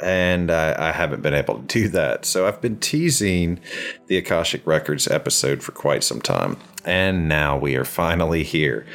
and 0.01 0.51
I, 0.51 0.89
I, 0.89 0.93
haven't 0.93 1.23
been 1.23 1.35
able 1.35 1.59
to 1.59 1.63
do 1.63 1.89
that. 1.89 2.25
So 2.25 2.47
I've 2.47 2.61
been 2.61 2.79
teasing 2.79 3.61
the 4.09 4.19
Akashic 4.19 4.67
Records 4.67 5.09
episode 5.09 5.63
for 5.63 5.73
quite 5.73 6.05
some 6.05 6.21
time 6.21 6.59
and 6.87 7.29
now 7.29 7.59
we 7.59 7.75
are 7.77 7.85
finally 7.85 8.45
here. 8.45 8.87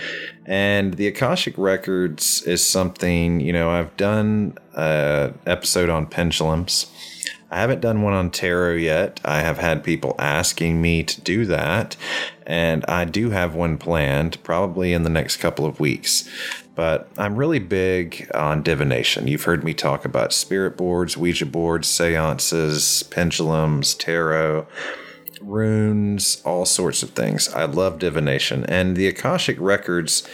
And 0.46 0.96
the 0.96 1.08
Akashic 1.08 1.58
Records 1.58 2.42
is 2.44 2.66
something, 2.66 3.42
you 3.42 3.54
know, 3.54 3.70
I've 3.70 3.96
done 3.98 4.58
an 4.74 5.38
episode 5.46 5.90
on 5.90 6.08
pendulums. 6.08 6.88
I 7.52 7.60
haven't 7.60 7.82
done 7.82 8.02
one 8.02 8.14
on 8.14 8.32
tarot 8.32 8.76
yet. 8.76 9.20
I 9.26 9.42
have 9.42 9.58
had 9.58 9.84
people 9.84 10.16
asking 10.18 10.82
me 10.82 11.04
to 11.04 11.20
do 11.20 11.46
that, 11.48 11.98
and 12.48 12.86
I 12.88 13.04
do 13.04 13.32
have 13.32 13.54
one 13.54 13.78
planned 13.78 14.42
probably 14.42 14.94
in 14.94 15.04
the 15.04 15.10
next 15.10 15.38
couple 15.38 15.66
of 15.66 15.78
weeks. 15.82 16.30
But 16.73 17.10
I'm 17.17 17.36
really 17.36 17.60
big 17.60 18.29
on 18.34 18.63
divination. 18.63 19.27
You've 19.27 19.43
heard 19.43 19.63
me 19.63 19.73
talk 19.73 20.05
about 20.05 20.31
spirit 20.31 20.77
boards, 20.77 21.17
Ouija 21.17 21.45
boards, 21.45 21.88
seances, 21.88 23.03
pendulums, 23.03 23.93
tarot 23.93 24.67
runes, 25.41 26.41
all 26.45 26.65
sorts 26.65 27.03
of 27.03 27.12
things. 27.12 27.49
I 27.49 27.65
love 27.65 27.99
divination. 27.99 28.63
And 28.65 28.95
the 28.95 29.07
Akashic 29.07 29.57
Records 29.60 30.27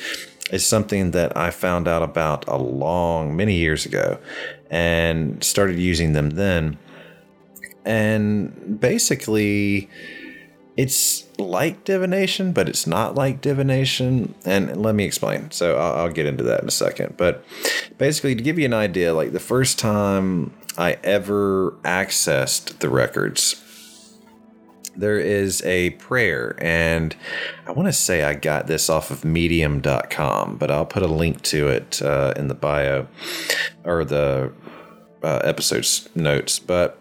is 0.51 0.65
something 0.65 1.11
that 1.11 1.35
I 1.35 1.51
found 1.51 1.87
out 1.87 2.03
about 2.03 2.47
a 2.47 2.57
long, 2.57 3.35
many 3.35 3.55
years 3.55 3.85
ago 3.85 4.19
and 4.69 5.43
started 5.43 5.79
using 5.79 6.13
them 6.13 6.31
then. 6.31 6.77
And 7.85 8.79
basically, 8.79 9.89
it's 10.75 11.26
like 11.37 11.83
divination, 11.83 12.51
but 12.51 12.67
it's 12.67 12.87
not 12.87 13.15
like 13.15 13.41
divination. 13.41 14.33
And 14.45 14.81
let 14.81 14.95
me 14.95 15.05
explain. 15.05 15.51
So 15.51 15.77
I'll, 15.77 15.93
I'll, 15.93 16.11
get 16.11 16.25
into 16.25 16.43
that 16.45 16.61
in 16.61 16.67
a 16.67 16.71
second. 16.71 17.15
But 17.17 17.43
basically, 17.97 18.35
to 18.35 18.41
give 18.41 18.57
you 18.57 18.65
an 18.65 18.73
idea, 18.73 19.13
like 19.13 19.31
the 19.31 19.39
first 19.39 19.77
time 19.77 20.53
I 20.77 20.97
ever 21.03 21.71
accessed 21.83 22.79
the 22.79 22.89
records 22.89 23.63
there 24.97 25.19
is 25.19 25.61
a 25.63 25.91
prayer, 25.91 26.57
and 26.59 27.15
I 27.67 27.71
want 27.71 27.87
to 27.87 27.93
say 27.93 28.23
I 28.23 28.33
got 28.33 28.65
this 28.65 28.89
off 28.89 29.11
of 29.11 29.23
medium.com, 29.23 30.57
but 30.57 30.71
I'll 30.71 30.87
put 30.87 31.03
a 31.03 31.07
link 31.07 31.43
to 31.43 31.67
it 31.67 32.01
uh, 32.01 32.33
in 32.35 32.47
the 32.47 32.55
bio 32.55 33.07
or 33.83 34.03
the 34.03 34.51
uh, 35.23 35.41
episode's 35.43 36.09
notes. 36.15 36.57
But 36.57 36.99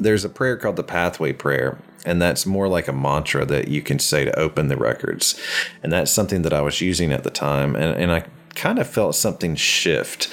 there's 0.00 0.24
a 0.24 0.30
prayer 0.30 0.56
called 0.56 0.76
the 0.76 0.82
Pathway 0.82 1.34
Prayer, 1.34 1.78
and 2.04 2.20
that's 2.20 2.46
more 2.46 2.68
like 2.68 2.88
a 2.88 2.92
mantra 2.92 3.44
that 3.46 3.68
you 3.68 3.82
can 3.82 3.98
say 3.98 4.24
to 4.24 4.38
open 4.38 4.68
the 4.68 4.76
records. 4.76 5.40
And 5.82 5.92
that's 5.92 6.10
something 6.10 6.42
that 6.42 6.52
I 6.52 6.60
was 6.60 6.80
using 6.80 7.12
at 7.12 7.24
the 7.24 7.30
time, 7.30 7.74
and, 7.76 7.96
and 7.96 8.12
I 8.12 8.26
kind 8.54 8.78
of 8.78 8.88
felt 8.88 9.14
something 9.14 9.56
shift 9.56 10.28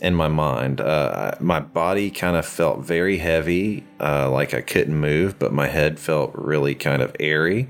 in 0.00 0.14
my 0.14 0.28
mind. 0.28 0.80
Uh, 0.80 1.32
my 1.40 1.60
body 1.60 2.10
kind 2.10 2.36
of 2.36 2.46
felt 2.46 2.80
very 2.80 3.18
heavy, 3.18 3.84
uh, 4.00 4.30
like 4.30 4.54
I 4.54 4.60
couldn't 4.60 4.94
move, 4.94 5.38
but 5.38 5.52
my 5.52 5.66
head 5.66 5.98
felt 5.98 6.32
really 6.34 6.74
kind 6.74 7.02
of 7.02 7.14
airy, 7.18 7.68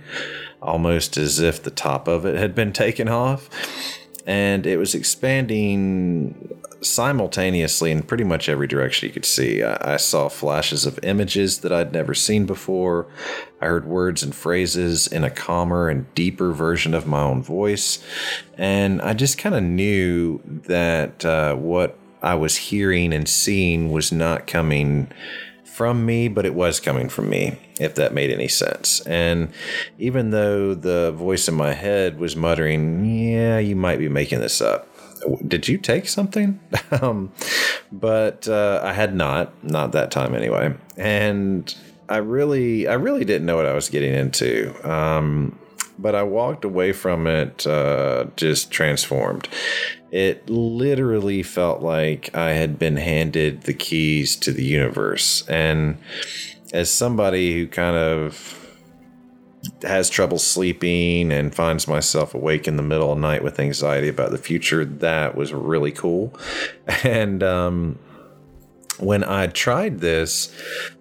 almost 0.61 1.17
as 1.17 1.41
if 1.41 1.63
the 1.63 1.71
top 1.71 2.07
of 2.07 2.27
it 2.27 2.37
had 2.37 2.55
been 2.55 2.73
taken 2.73 3.09
off. 3.09 3.49
and 4.27 4.67
it 4.67 4.77
was 4.77 4.95
expanding 4.95 6.61
simultaneously 6.81 7.91
in 7.91 8.03
pretty 8.03 8.25
much 8.25 8.49
every 8.49 8.67
direction 8.67 9.09
you 9.09 9.13
could 9.13 9.25
see. 9.25 9.63
I, 9.63 9.95
I, 9.95 9.97
saw 9.97 10.29
flashes 10.29 10.87
of 10.87 10.99
images 11.03 11.59
that 11.61 11.73
I'd 11.73 11.93
never 11.93 12.15
seen 12.15 12.47
before. 12.47 13.07
I 13.61 13.67
heard 13.67 13.85
words 13.85 14.23
and 14.23 14.35
phrases 14.35 15.07
in 15.07 15.25
a 15.25 15.31
calmer 15.31 15.89
and 15.89 16.13
deeper 16.15 16.53
version 16.53 16.95
of 16.95 17.07
my 17.07 17.21
own 17.21 17.43
voice. 17.43 18.03
And 18.57 19.03
I 19.03 19.15
just 19.15 19.39
kind 19.39 19.55
of 19.55 19.63
knew 19.63 20.41
that 20.45 21.25
uh, 21.25 21.57
what 21.57 21.99
I 22.23 22.35
was 22.35 22.57
hearing 22.57 23.13
and 23.13 23.29
seeing 23.29 23.91
was 23.91 24.13
not 24.13 24.47
coming 24.47 25.11
from 25.79 26.05
me, 26.05 26.27
but 26.27 26.45
it 26.45 26.55
was 26.55 26.81
coming 26.81 27.09
from 27.09 27.31
me, 27.31 27.57
if 27.79 27.95
that 27.95 28.13
made 28.13 28.33
any 28.33 28.49
sense. 28.49 29.01
And 29.07 29.53
even 29.97 30.31
though 30.31 30.75
the 30.75 31.13
voice 31.13 31.47
in 31.47 31.55
my 31.55 31.73
head 31.73 32.19
was 32.19 32.35
muttering, 32.35 33.05
Yeah, 33.05 33.59
you 33.59 33.77
might 33.77 34.01
be 34.01 34.09
making 34.09 34.41
this 34.41 34.61
up. 34.61 34.88
Did 35.47 35.69
you 35.69 35.79
take 35.79 36.09
something? 36.09 36.61
um, 37.03 37.33
but 37.91 38.49
uh, 38.49 38.81
I 38.85 38.93
had 38.93 39.15
not, 39.15 39.65
not 39.65 39.93
that 39.93 40.11
time 40.11 40.35
anyway. 40.35 40.75
And 40.97 41.75
I 42.09 42.19
really, 42.19 42.89
I 42.89 42.95
really 42.95 43.25
didn't 43.25 43.47
know 43.47 43.57
what 43.57 43.67
I 43.67 43.75
was 43.75 43.89
getting 43.89 44.15
into. 44.15 44.75
Um, 44.89 45.59
but 45.99 46.15
I 46.15 46.23
walked 46.23 46.65
away 46.65 46.93
from 46.93 47.27
it 47.27 47.67
uh, 47.67 48.27
just 48.37 48.71
transformed. 48.71 49.49
It 50.11 50.49
literally 50.49 51.43
felt 51.43 51.83
like 51.83 52.35
I 52.35 52.51
had 52.51 52.79
been 52.79 52.97
handed 52.97 53.63
the 53.63 53.75
keys 53.75 54.37
to 54.37 54.53
the 54.53 54.65
universe. 54.65 55.47
And 55.49 55.99
as 56.73 56.91
somebody 56.91 57.55
who 57.55 57.67
kind 57.67 57.97
of 57.97 58.68
has 59.83 60.11
trouble 60.11 60.39
sleeping 60.39 61.33
and 61.33 61.55
finds 61.55 61.87
myself 61.89 62.35
awake 62.35 62.69
in 62.69 62.77
the 62.77 62.83
middle 62.83 63.13
of 63.13 63.19
the 63.19 63.23
night 63.23 63.43
with 63.43 63.61
anxiety 63.61 64.09
about 64.09 64.31
the 64.31 64.39
future, 64.39 64.85
that 64.85 65.35
was 65.35 65.53
really 65.53 65.93
cool. 65.93 66.35
And 67.05 67.43
um, 67.43 67.99
when 68.99 69.23
I 69.25 69.47
tried 69.47 70.01
this, 70.01 70.53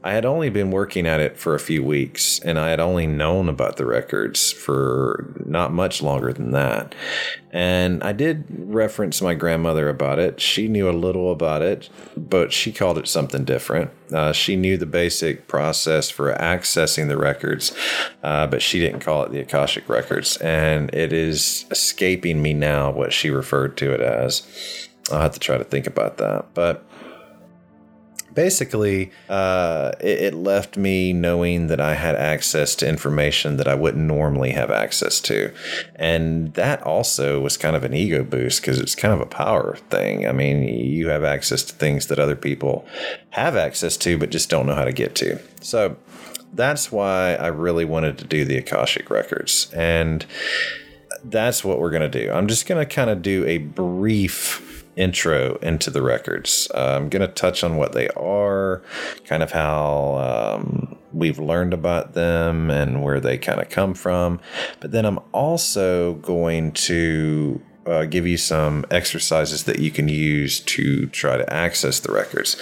I 0.04 0.12
had 0.14 0.26
only 0.26 0.50
been 0.50 0.72
working 0.72 1.08
at 1.08 1.20
it 1.20 1.38
for 1.38 1.56
a 1.56 1.60
few 1.60 1.84
weeks 1.84 2.40
and 2.40 2.60
I 2.60 2.70
had 2.70 2.80
only 2.80 3.08
known 3.08 3.50
about 3.50 3.78
the 3.78 3.86
records 3.86 4.52
for 4.52 5.34
not 5.46 5.74
much 5.74 6.02
longer 6.02 6.32
than 6.32 6.52
that. 6.52 6.94
And 7.52 8.04
I 8.04 8.12
did 8.14 8.46
reference 8.50 9.22
my 9.22 9.34
grandmother 9.34 9.90
about 9.90 10.20
it. 10.20 10.40
She 10.40 10.68
knew 10.68 10.90
a 10.90 10.92
little 10.92 11.32
about 11.32 11.62
it, 11.62 11.90
but 12.16 12.54
she 12.54 12.72
called 12.72 12.98
it 12.98 13.08
something 13.08 13.46
different. 13.46 13.92
Uh, 14.14 14.32
she 14.32 14.56
knew 14.56 14.78
the 14.78 14.86
basic 14.86 15.48
process 15.48 16.10
for 16.10 16.34
accessing 16.36 17.08
the 17.08 17.18
records, 17.18 17.76
uh, 18.24 18.48
but 18.48 18.62
she 18.62 18.80
didn't 18.80 19.00
call 19.00 19.24
it 19.24 19.32
the 19.32 19.40
Akashic 19.40 19.90
Records. 19.90 20.38
And 20.38 20.94
it 20.94 21.12
is 21.12 21.66
escaping 21.72 22.42
me 22.42 22.54
now 22.54 22.92
what 22.92 23.12
she 23.12 23.30
referred 23.30 23.76
to 23.78 23.92
it 23.92 24.02
as. 24.02 24.88
I'll 25.12 25.22
have 25.22 25.34
to 25.34 25.40
try 25.40 25.58
to 25.58 25.64
think 25.64 25.88
about 25.88 26.18
that. 26.18 26.54
But 26.54 26.87
basically, 28.38 29.10
uh, 29.30 29.94
it, 30.00 30.22
it, 30.22 30.34
left 30.36 30.78
me 30.78 31.12
knowing 31.12 31.66
that 31.68 31.82
I 31.82 31.96
had 31.96 32.16
access 32.16 32.76
to 32.76 32.88
information 32.88 33.58
that 33.58 33.68
I 33.68 33.74
wouldn't 33.74 34.06
normally 34.06 34.52
have 34.52 34.70
access 34.70 35.20
to. 35.22 35.52
And 35.96 36.54
that 36.54 36.84
also 36.84 37.42
was 37.42 37.58
kind 37.58 37.76
of 37.76 37.84
an 37.84 37.96
ego 37.96 38.24
boost 38.24 38.62
because 38.62 38.80
it's 38.80 38.94
kind 38.94 39.12
of 39.12 39.22
a 39.22 39.26
power 39.26 39.78
thing. 39.90 40.28
I 40.28 40.34
mean, 40.34 40.62
you 40.62 41.10
have 41.10 41.24
access 41.24 41.64
to 41.64 41.74
things 41.74 42.08
that 42.08 42.20
other 42.20 42.36
people 42.36 42.86
have 43.32 43.56
access 43.56 43.98
to, 43.98 44.20
but 44.20 44.30
just 44.30 44.52
don't 44.52 44.68
know 44.68 44.76
how 44.76 44.86
to 44.86 44.94
get 44.94 45.16
to. 45.16 45.40
So 45.62 45.98
that's 46.54 46.92
why 46.92 47.34
I 47.34 47.48
really 47.48 47.86
wanted 47.86 48.20
to 48.20 48.24
do 48.24 48.46
the 48.46 48.58
Akashic 48.60 49.10
Records. 49.10 49.74
And 49.74 50.24
that's 51.24 51.64
what 51.64 51.80
we're 51.80 51.90
going 51.90 52.10
to 52.10 52.24
do. 52.26 52.32
I'm 52.32 52.46
just 52.46 52.68
going 52.68 52.88
to 52.88 52.96
kind 52.96 53.10
of 53.10 53.24
do 53.24 53.46
a 53.46 53.58
brief 53.58 54.67
intro 54.98 55.56
into 55.58 55.90
the 55.90 56.02
records. 56.02 56.70
Uh, 56.74 56.98
I'm 56.98 57.10
going 57.10 57.22
to 57.22 57.34
touch 57.34 57.64
on 57.64 57.78
what 57.78 57.94
they 57.94 58.10
are, 58.10 58.82
kind 59.26 59.44
of 59.44 59.52
how 59.52 60.58
um, 60.60 60.98
we've 61.14 61.40
learned 61.40 61.74
about 61.74 62.14
them 62.14 62.70
and 62.70 63.04
where 63.04 63.20
they 63.20 63.38
kind 63.38 63.62
of 63.62 63.70
come 63.70 63.94
from. 63.94 64.40
But 64.80 64.92
then 64.92 65.06
I'm 65.06 65.20
also 65.32 66.16
going 66.16 66.74
to 66.74 67.62
uh, 67.88 68.06
give 68.06 68.28
you 68.28 68.36
some 68.38 68.86
exercises 68.92 69.64
that 69.64 69.80
you 69.80 69.90
can 69.90 70.10
use 70.10 70.60
to 70.60 71.08
try 71.08 71.38
to 71.38 71.54
access 71.54 72.00
the 72.02 72.12
records. 72.12 72.58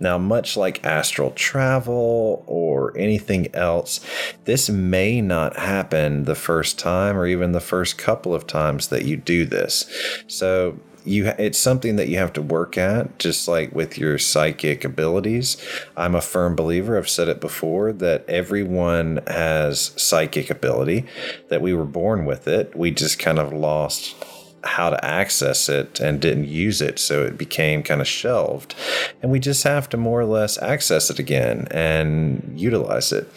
Now, 0.00 0.16
much 0.16 0.56
like 0.56 0.84
astral 0.84 1.32
travel 1.32 2.42
or 2.46 2.96
anything 2.96 3.54
else, 3.54 4.00
this 4.46 4.70
may 4.70 5.20
not 5.20 5.58
happen 5.58 6.24
the 6.24 6.34
first 6.34 6.78
time 6.78 7.16
or 7.18 7.26
even 7.26 7.52
the 7.52 7.60
first 7.60 7.98
couple 7.98 8.34
of 8.34 8.46
times 8.46 8.88
that 8.88 9.04
you 9.04 9.18
do 9.18 9.44
this. 9.44 9.84
So, 10.26 10.78
you 11.04 11.26
it's 11.38 11.58
something 11.58 11.96
that 11.96 12.08
you 12.08 12.18
have 12.18 12.32
to 12.34 12.42
work 12.42 12.76
at 12.76 13.18
just 13.18 13.48
like 13.48 13.74
with 13.74 13.98
your 13.98 14.18
psychic 14.18 14.84
abilities. 14.84 15.56
I'm 15.96 16.14
a 16.14 16.20
firm 16.20 16.56
believer 16.56 16.96
i've 16.96 17.08
said 17.08 17.28
it 17.28 17.40
before 17.40 17.92
that 17.92 18.28
everyone 18.28 19.20
has 19.26 19.92
psychic 19.96 20.50
ability 20.50 21.06
that 21.48 21.62
we 21.62 21.74
were 21.74 21.84
born 21.84 22.24
with 22.24 22.46
it. 22.48 22.76
We 22.76 22.90
just 22.90 23.18
kind 23.18 23.38
of 23.38 23.52
lost 23.52 24.14
how 24.62 24.90
to 24.90 25.04
access 25.04 25.68
it 25.68 26.00
and 26.00 26.20
didn't 26.20 26.46
use 26.46 26.82
it 26.82 26.98
so 26.98 27.24
it 27.24 27.38
became 27.38 27.82
kind 27.82 28.00
of 28.00 28.06
shelved. 28.06 28.74
And 29.22 29.30
we 29.30 29.40
just 29.40 29.62
have 29.64 29.88
to 29.90 29.96
more 29.96 30.20
or 30.20 30.26
less 30.26 30.60
access 30.60 31.10
it 31.10 31.18
again 31.18 31.66
and 31.70 32.52
utilize 32.56 33.12
it 33.12 33.28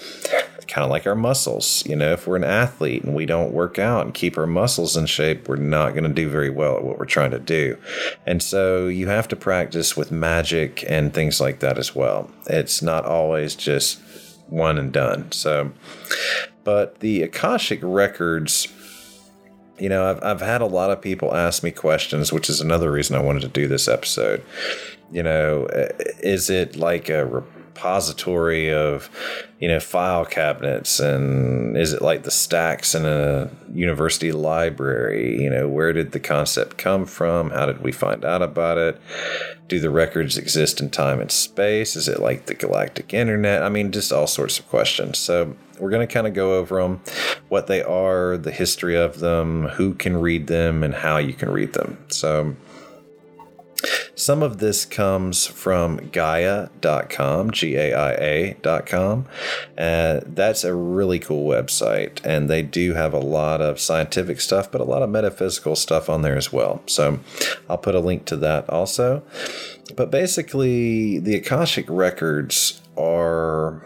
kind 0.74 0.84
of 0.84 0.90
like 0.90 1.06
our 1.06 1.14
muscles. 1.14 1.86
You 1.86 1.96
know, 1.96 2.14
if 2.14 2.26
we're 2.26 2.36
an 2.36 2.44
athlete 2.44 3.04
and 3.04 3.14
we 3.14 3.28
don't 3.28 3.54
work 3.54 3.78
out 3.78 4.06
and 4.06 4.14
keep 4.14 4.40
our 4.40 4.48
muscles 4.48 4.98
in 4.98 5.06
shape, 5.06 5.48
we're 5.48 5.56
not 5.56 5.92
going 5.92 6.04
to 6.04 6.10
do 6.10 6.28
very 6.28 6.50
well 6.50 6.78
at 6.78 6.84
what 6.84 6.98
we're 6.98 7.06
trying 7.06 7.30
to 7.30 7.40
do. 7.40 7.78
And 8.26 8.42
so 8.42 8.88
you 8.88 9.08
have 9.08 9.28
to 9.28 9.36
practice 9.36 9.96
with 9.96 10.12
magic 10.12 10.84
and 10.90 11.14
things 11.14 11.40
like 11.40 11.60
that 11.60 11.78
as 11.78 11.94
well. 11.94 12.32
It's 12.48 12.82
not 12.82 13.06
always 13.06 13.54
just 13.54 14.02
one 14.48 14.80
and 14.80 14.92
done. 14.92 15.32
So, 15.32 15.72
but 16.64 17.02
the 17.02 17.22
Akashic 17.22 17.80
records 17.84 18.68
you 19.80 19.90
know, 19.90 20.10
I've, 20.10 20.24
I've 20.24 20.42
had 20.42 20.62
a 20.62 20.68
lot 20.68 20.92
of 20.92 21.02
people 21.02 21.36
ask 21.36 21.64
me 21.64 21.72
questions, 21.72 22.32
which 22.32 22.48
is 22.48 22.62
another 22.62 22.92
reason 22.92 23.16
I 23.16 23.22
wanted 23.22 23.42
to 23.42 23.48
do 23.48 23.68
this 23.68 23.88
episode. 23.88 24.44
You 25.12 25.24
know, 25.24 25.68
is 26.20 26.50
it 26.50 26.76
like 26.76 27.10
a 27.10 27.44
repository 27.74 28.72
of 28.72 29.10
you 29.60 29.68
know 29.68 29.80
file 29.80 30.26
cabinets 30.26 31.00
and 31.00 31.76
is 31.76 31.92
it 31.92 32.02
like 32.02 32.24
the 32.24 32.32
stacks 32.32 32.94
in 32.94 33.06
a 33.06 33.50
university 33.74 34.32
library? 34.32 35.42
You 35.42 35.50
know 35.50 35.68
where 35.68 35.92
did 35.92 36.12
the 36.12 36.20
concept 36.20 36.78
come 36.78 37.06
from? 37.06 37.50
How 37.50 37.66
did 37.66 37.82
we 37.82 37.92
find 37.92 38.24
out 38.24 38.42
about 38.42 38.78
it? 38.78 39.02
Do 39.68 39.80
the 39.80 39.90
records 39.90 40.38
exist 40.38 40.82
in 40.82 40.92
time 40.92 41.20
and 41.20 41.32
space? 41.32 41.96
Is 41.96 42.08
it 42.08 42.20
like 42.20 42.46
the 42.46 42.54
galactic 42.54 43.14
internet? 43.14 43.64
I 43.64 43.70
mean 43.70 43.92
just 43.92 44.14
all 44.14 44.28
sorts 44.28 44.60
of 44.60 44.70
questions. 44.70 45.18
So 45.18 45.56
we're 45.80 45.90
going 45.90 46.08
to 46.08 46.14
kind 46.14 46.28
of 46.28 46.34
go 46.34 46.58
over 46.60 46.82
them 46.82 47.02
what 47.50 47.66
they 47.68 47.82
are 47.82 48.38
the 48.38 48.52
history 48.52 48.96
of 48.96 49.20
them 49.20 49.68
who 49.70 49.96
can 49.96 50.18
read 50.18 50.46
them 50.48 50.84
and 50.84 50.94
how 50.94 51.18
you 51.18 51.34
can 51.34 51.50
read 51.50 51.74
them. 51.74 51.98
So 52.10 52.56
some 54.16 54.44
of 54.44 54.60
this 54.60 54.86
comes 54.86 55.46
from 55.46 56.10
Gaia.com, 56.10 57.52
G 57.52 57.76
A 57.76 57.94
I 57.94 58.12
A.com. 58.12 59.26
Uh, 59.78 60.22
that's 60.26 60.64
a 60.64 60.74
really 60.74 61.20
cool 61.20 61.50
website, 61.50 62.24
and 62.24 62.50
they 62.50 62.62
do 62.62 62.94
have 62.94 63.14
a 63.14 63.20
lot 63.20 63.62
of 63.62 63.80
scientific 63.80 64.42
stuff, 64.42 64.72
but 64.72 64.82
a 64.82 64.86
lot 64.86 65.02
of 65.02 65.10
metaphysical 65.10 65.76
stuff 65.76 66.10
on 66.10 66.22
there 66.22 66.38
as 66.38 66.54
well. 66.54 66.82
So 66.86 67.20
I'll 67.70 67.78
put 67.78 67.96
a 67.96 68.00
link 68.00 68.26
to 68.26 68.38
that 68.38 68.70
also. 68.70 69.24
But 69.96 70.12
basically, 70.12 71.20
the 71.20 71.36
Akashic 71.36 71.86
Records 71.90 72.82
are 72.98 73.82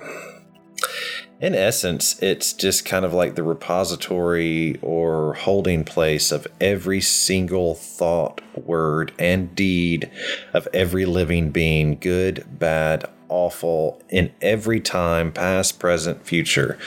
in 1.39 1.54
essence, 1.54 2.21
it's 2.21 2.52
just 2.52 2.84
kind 2.84 3.06
of 3.06 3.13
like 3.13 3.36
the 3.36 3.43
repository 3.43 4.80
or 4.82 5.36
holding 5.36 5.84
place 5.84 6.32
of 6.32 6.47
every 6.60 7.00
single 7.00 7.76
thought, 7.76 8.41
word, 8.58 9.13
and 9.19 9.54
deed 9.54 10.10
of 10.54 10.67
every 10.73 11.06
living 11.06 11.52
being, 11.52 11.97
good, 12.00 12.43
bad, 12.58 13.06
awful, 13.30 14.02
in 14.10 14.32
every 14.41 14.80
time, 14.80 15.32
past, 15.32 15.78
present, 15.78 16.26
future. 16.26 16.80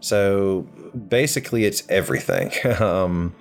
So 0.00 0.62
basically, 1.08 1.66
it's 1.66 1.86
everything. 1.90 2.50
um, 2.80 3.34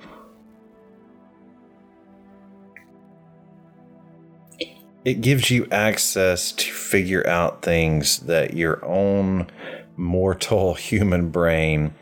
it 5.05 5.21
gives 5.21 5.49
you 5.49 5.65
access 5.71 6.51
to 6.51 6.69
figure 6.73 7.25
out 7.25 7.61
things 7.61 8.19
that 8.19 8.53
your 8.53 8.83
own 8.83 9.47
mortal 9.97 10.73
human 10.75 11.29
brain 11.29 11.93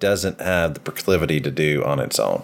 doesn't 0.00 0.40
have 0.40 0.74
the 0.74 0.80
proclivity 0.80 1.40
to 1.40 1.50
do 1.50 1.84
on 1.84 2.00
its 2.00 2.18
own. 2.18 2.42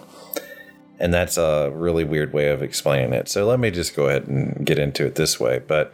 And 0.99 1.13
that's 1.13 1.37
a 1.37 1.69
really 1.73 2.05
weird 2.05 2.31
way 2.31 2.49
of 2.49 2.61
explaining 2.61 3.13
it. 3.13 3.27
So 3.27 3.45
let 3.45 3.59
me 3.59 3.71
just 3.71 3.95
go 3.95 4.07
ahead 4.07 4.27
and 4.27 4.65
get 4.65 4.79
into 4.79 5.05
it 5.05 5.15
this 5.15 5.39
way. 5.39 5.59
But 5.59 5.93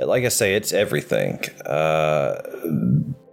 like 0.00 0.24
I 0.24 0.28
say, 0.28 0.54
it's 0.54 0.72
everything. 0.72 1.44
Uh, 1.64 2.40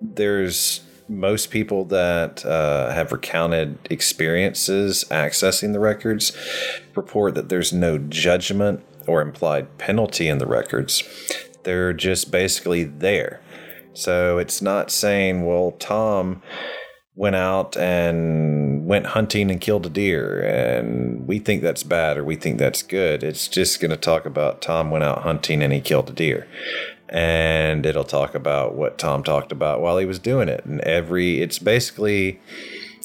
there's 0.01 0.81
most 1.07 1.51
people 1.51 1.85
that 1.85 2.45
uh, 2.45 2.91
have 2.91 3.11
recounted 3.11 3.77
experiences 3.89 5.05
accessing 5.09 5.73
the 5.73 5.79
records 5.79 6.35
report 6.95 7.35
that 7.35 7.49
there's 7.49 7.71
no 7.71 7.97
judgment 7.97 8.83
or 9.07 9.21
implied 9.21 9.77
penalty 9.77 10.27
in 10.27 10.39
the 10.39 10.47
records. 10.47 11.03
They're 11.63 11.93
just 11.93 12.31
basically 12.31 12.83
there. 12.83 13.41
So 13.95 14.37
it's 14.37 14.61
not 14.61 14.91
saying, 14.91 15.45
well, 15.45 15.71
Tom 15.79 16.41
went 17.15 17.35
out 17.35 17.77
and 17.77 18.85
went 18.85 19.05
hunting 19.07 19.49
and 19.49 19.61
killed 19.61 19.85
a 19.85 19.89
deer 19.89 20.41
and 20.41 21.25
we 21.25 21.39
think 21.39 21.61
that's 21.61 21.83
bad 21.83 22.17
or 22.17 22.25
we 22.25 22.35
think 22.35 22.59
that's 22.59 22.83
good. 22.83 23.23
It's 23.23 23.47
just 23.47 23.79
going 23.79 23.91
to 23.91 23.97
talk 23.97 24.25
about 24.25 24.61
Tom 24.61 24.91
went 24.91 25.05
out 25.05 25.23
hunting 25.23 25.63
and 25.63 25.71
he 25.71 25.79
killed 25.79 26.09
a 26.09 26.13
deer. 26.13 26.45
And 27.07 27.85
it'll 27.85 28.03
talk 28.03 28.35
about 28.35 28.75
what 28.75 28.97
Tom 28.97 29.23
talked 29.23 29.51
about 29.51 29.79
while 29.79 29.97
he 29.97 30.05
was 30.05 30.19
doing 30.19 30.49
it. 30.49 30.65
And 30.65 30.81
every, 30.81 31.41
it's 31.41 31.59
basically, 31.59 32.41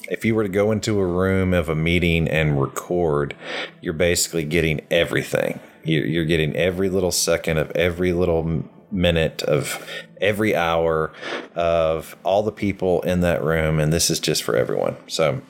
if 0.09 0.25
you 0.25 0.35
were 0.35 0.43
to 0.43 0.49
go 0.49 0.71
into 0.71 0.99
a 0.99 1.05
room 1.05 1.53
of 1.53 1.69
a 1.69 1.75
meeting 1.75 2.27
and 2.27 2.59
record, 2.59 3.35
you're 3.79 3.93
basically 3.93 4.43
getting 4.43 4.81
everything. 4.91 5.59
You're, 5.83 6.25
getting 6.25 6.55
every 6.55 6.89
little 6.89 7.11
second 7.11 7.57
of 7.57 7.71
every 7.71 8.11
little 8.11 8.65
minute 8.91 9.41
of 9.43 9.85
every 10.19 10.55
hour 10.55 11.11
of 11.55 12.15
all 12.23 12.43
the 12.43 12.51
people 12.51 13.01
in 13.01 13.21
that 13.21 13.43
room, 13.43 13.79
and 13.79 13.91
this 13.91 14.09
is 14.09 14.19
just 14.19 14.43
for 14.43 14.55
everyone. 14.55 14.95
So 15.07 15.41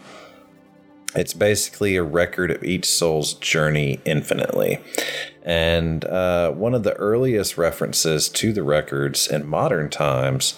it's 1.15 1.33
basically 1.33 1.95
a 1.95 2.03
record 2.03 2.51
of 2.51 2.63
each 2.63 2.85
soul's 2.85 3.33
journey 3.33 3.99
infinitely. 4.05 4.79
And 5.43 6.05
uh, 6.05 6.51
one 6.51 6.73
of 6.73 6.83
the 6.83 6.93
earliest 6.93 7.57
references 7.57 8.29
to 8.29 8.53
the 8.53 8.63
records 8.63 9.27
in 9.27 9.45
modern 9.45 9.89
times 9.89 10.57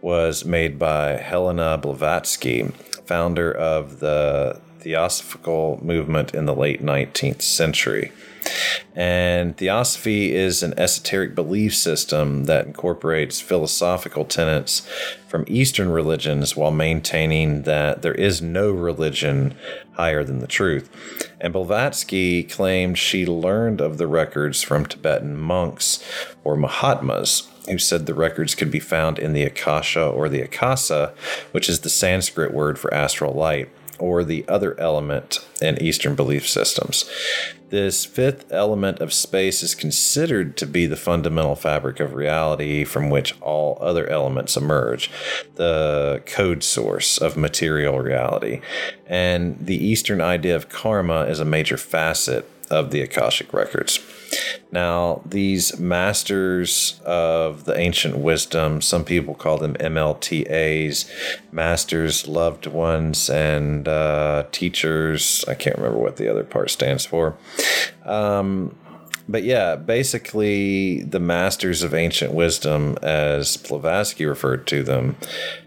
was 0.00 0.44
made 0.44 0.78
by 0.78 1.12
Helena 1.18 1.78
Blavatsky, 1.78 2.64
founder 3.06 3.52
of 3.52 4.00
the 4.00 4.60
Theosophical 4.80 5.78
movement 5.82 6.34
in 6.34 6.46
the 6.46 6.54
late 6.54 6.82
19th 6.82 7.42
century. 7.42 8.10
And 8.94 9.56
theosophy 9.56 10.34
is 10.34 10.62
an 10.62 10.78
esoteric 10.78 11.34
belief 11.34 11.74
system 11.74 12.44
that 12.44 12.66
incorporates 12.66 13.40
philosophical 13.40 14.24
tenets 14.24 14.86
from 15.26 15.44
Eastern 15.48 15.88
religions 15.88 16.54
while 16.56 16.70
maintaining 16.70 17.62
that 17.62 18.02
there 18.02 18.14
is 18.14 18.42
no 18.42 18.70
religion 18.70 19.54
higher 19.92 20.22
than 20.22 20.40
the 20.40 20.46
truth. 20.46 20.90
And 21.40 21.54
Blavatsky 21.54 22.42
claimed 22.42 22.98
she 22.98 23.24
learned 23.24 23.80
of 23.80 23.96
the 23.96 24.06
records 24.06 24.62
from 24.62 24.84
Tibetan 24.84 25.38
monks 25.38 26.04
or 26.44 26.56
Mahatmas 26.56 27.48
who 27.68 27.78
said 27.78 28.06
the 28.06 28.14
records 28.14 28.56
could 28.56 28.72
be 28.72 28.80
found 28.80 29.20
in 29.20 29.32
the 29.32 29.44
Akasha 29.44 30.04
or 30.04 30.28
the 30.28 30.40
Akasa, 30.40 31.14
which 31.52 31.68
is 31.68 31.80
the 31.80 31.88
Sanskrit 31.88 32.52
word 32.52 32.76
for 32.76 32.92
astral 32.92 33.32
light 33.32 33.70
or 34.02 34.24
the 34.24 34.44
other 34.48 34.78
element 34.80 35.38
in 35.60 35.80
Eastern 35.80 36.16
belief 36.16 36.48
systems. 36.48 37.08
This 37.70 38.04
fifth 38.04 38.52
element 38.52 38.98
of 38.98 39.12
space 39.12 39.62
is 39.62 39.76
considered 39.76 40.56
to 40.56 40.66
be 40.66 40.86
the 40.86 40.96
fundamental 40.96 41.54
fabric 41.54 42.00
of 42.00 42.12
reality 42.12 42.82
from 42.82 43.10
which 43.10 43.40
all 43.40 43.78
other 43.80 44.08
elements 44.08 44.56
emerge, 44.56 45.08
the 45.54 46.20
code 46.26 46.64
source 46.64 47.16
of 47.16 47.36
material 47.36 48.00
reality. 48.00 48.60
And 49.06 49.56
the 49.64 49.82
Eastern 49.82 50.20
idea 50.20 50.56
of 50.56 50.68
karma 50.68 51.22
is 51.22 51.38
a 51.38 51.44
major 51.44 51.76
facet 51.76 52.46
of 52.70 52.90
the 52.90 53.02
Akashic 53.02 53.52
records. 53.52 54.00
Now, 54.70 55.20
these 55.26 55.78
masters 55.78 57.00
of 57.04 57.64
the 57.64 57.76
ancient 57.76 58.16
wisdom, 58.18 58.80
some 58.80 59.04
people 59.04 59.34
call 59.34 59.58
them 59.58 59.74
MLTAs, 59.74 61.10
masters, 61.52 62.26
loved 62.26 62.66
ones, 62.66 63.28
and 63.28 63.86
uh, 63.86 64.46
teachers. 64.50 65.44
I 65.46 65.54
can't 65.54 65.76
remember 65.76 65.98
what 65.98 66.16
the 66.16 66.28
other 66.28 66.44
part 66.44 66.70
stands 66.70 67.04
for. 67.04 67.36
Um, 68.04 68.76
but 69.28 69.42
yeah, 69.44 69.76
basically, 69.76 71.02
the 71.02 71.20
masters 71.20 71.82
of 71.82 71.94
ancient 71.94 72.32
wisdom, 72.32 72.96
as 73.02 73.56
Blavatsky 73.56 74.26
referred 74.26 74.66
to 74.68 74.82
them, 74.82 75.16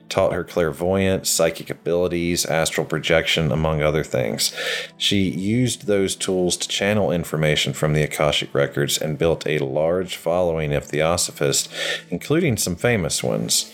taught 0.10 0.34
her 0.34 0.44
clairvoyance, 0.44 1.30
psychic 1.30 1.70
abilities, 1.70 2.46
astral 2.46 2.86
projection, 2.86 3.52
among 3.52 3.82
other 3.82 4.04
things. 4.04 4.56
She 4.98 5.22
used 5.30 5.88
those 5.88 6.16
tools 6.16 6.58
to 6.58 6.68
channel 6.68 7.12
information 7.12 7.74
from 7.74 7.94
the 7.94 8.04
Akashic 8.04 8.54
records 8.54 8.98
and 8.98 9.18
built 9.18 9.48
a 9.48 9.60
large 9.60 10.16
following 10.16 10.74
of 10.74 10.86
theosophists, 10.86 11.70
including 12.10 12.58
some 12.58 12.76
famous 12.76 13.24
ones. 13.24 13.72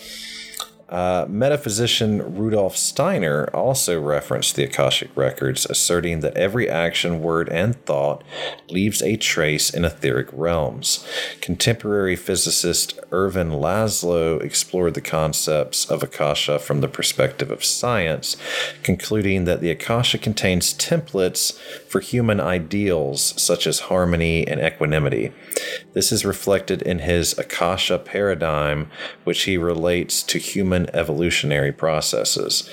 Uh, 0.92 1.24
metaphysician 1.26 2.36
Rudolf 2.36 2.76
Steiner 2.76 3.48
also 3.54 3.98
referenced 3.98 4.56
the 4.56 4.64
Akashic 4.64 5.08
records, 5.16 5.64
asserting 5.64 6.20
that 6.20 6.36
every 6.36 6.68
action, 6.68 7.22
word, 7.22 7.48
and 7.48 7.74
thought 7.86 8.22
leaves 8.68 9.00
a 9.00 9.16
trace 9.16 9.70
in 9.70 9.86
etheric 9.86 10.28
realms. 10.32 11.08
Contemporary 11.40 12.14
physicist 12.14 13.00
Ervin 13.10 13.52
Laszlo 13.52 14.42
explored 14.42 14.92
the 14.92 15.00
concepts 15.00 15.90
of 15.90 16.02
Akasha 16.02 16.58
from 16.58 16.82
the 16.82 16.88
perspective 16.88 17.50
of 17.50 17.64
science, 17.64 18.36
concluding 18.82 19.46
that 19.46 19.62
the 19.62 19.70
Akasha 19.70 20.18
contains 20.18 20.74
templates 20.74 21.58
for 21.92 22.00
human 22.00 22.40
ideals 22.40 23.34
such 23.36 23.66
as 23.66 23.80
harmony 23.80 24.48
and 24.48 24.62
equanimity. 24.62 25.30
This 25.92 26.10
is 26.10 26.24
reflected 26.24 26.80
in 26.80 27.00
his 27.00 27.38
Akasha 27.38 27.98
paradigm, 27.98 28.90
which 29.24 29.42
he 29.42 29.58
relates 29.58 30.22
to 30.22 30.38
human 30.38 30.88
evolutionary 30.96 31.70
processes. 31.70 32.66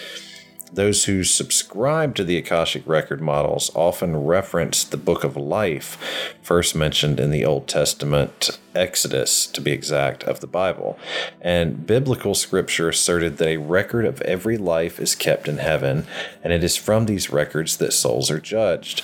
Those 0.72 1.06
who 1.06 1.24
subscribe 1.24 2.16
to 2.16 2.24
the 2.24 2.38
Akashic 2.38 2.88
record 2.88 3.22
models 3.22 3.72
often 3.74 4.16
reference 4.26 4.84
the 4.84 4.98
Book 4.98 5.24
of 5.24 5.36
Life, 5.36 6.36
first 6.42 6.76
mentioned 6.76 7.20
in 7.20 7.32
the 7.32 7.44
Old 7.44 7.68
Testament, 7.68 8.60
Exodus 8.76 9.48
to 9.48 9.62
be 9.62 9.72
exact, 9.72 10.24
of 10.24 10.42
the 10.42 10.48
Bible. 10.48 11.00
And 11.42 11.88
biblical 11.88 12.36
scripture 12.36 12.90
asserted 12.90 13.38
that 13.38 13.48
a 13.48 13.58
record 13.58 14.06
of 14.06 14.22
every 14.22 14.58
life 14.58 15.00
is 15.00 15.16
kept 15.16 15.48
in 15.48 15.58
heaven, 15.58 16.06
and 16.44 16.54
it 16.54 16.64
is 16.64 16.78
from 16.78 17.06
these 17.08 17.32
records 17.32 17.78
that 17.78 17.94
souls 17.94 18.30
are 18.30 18.40
judged. 18.40 19.04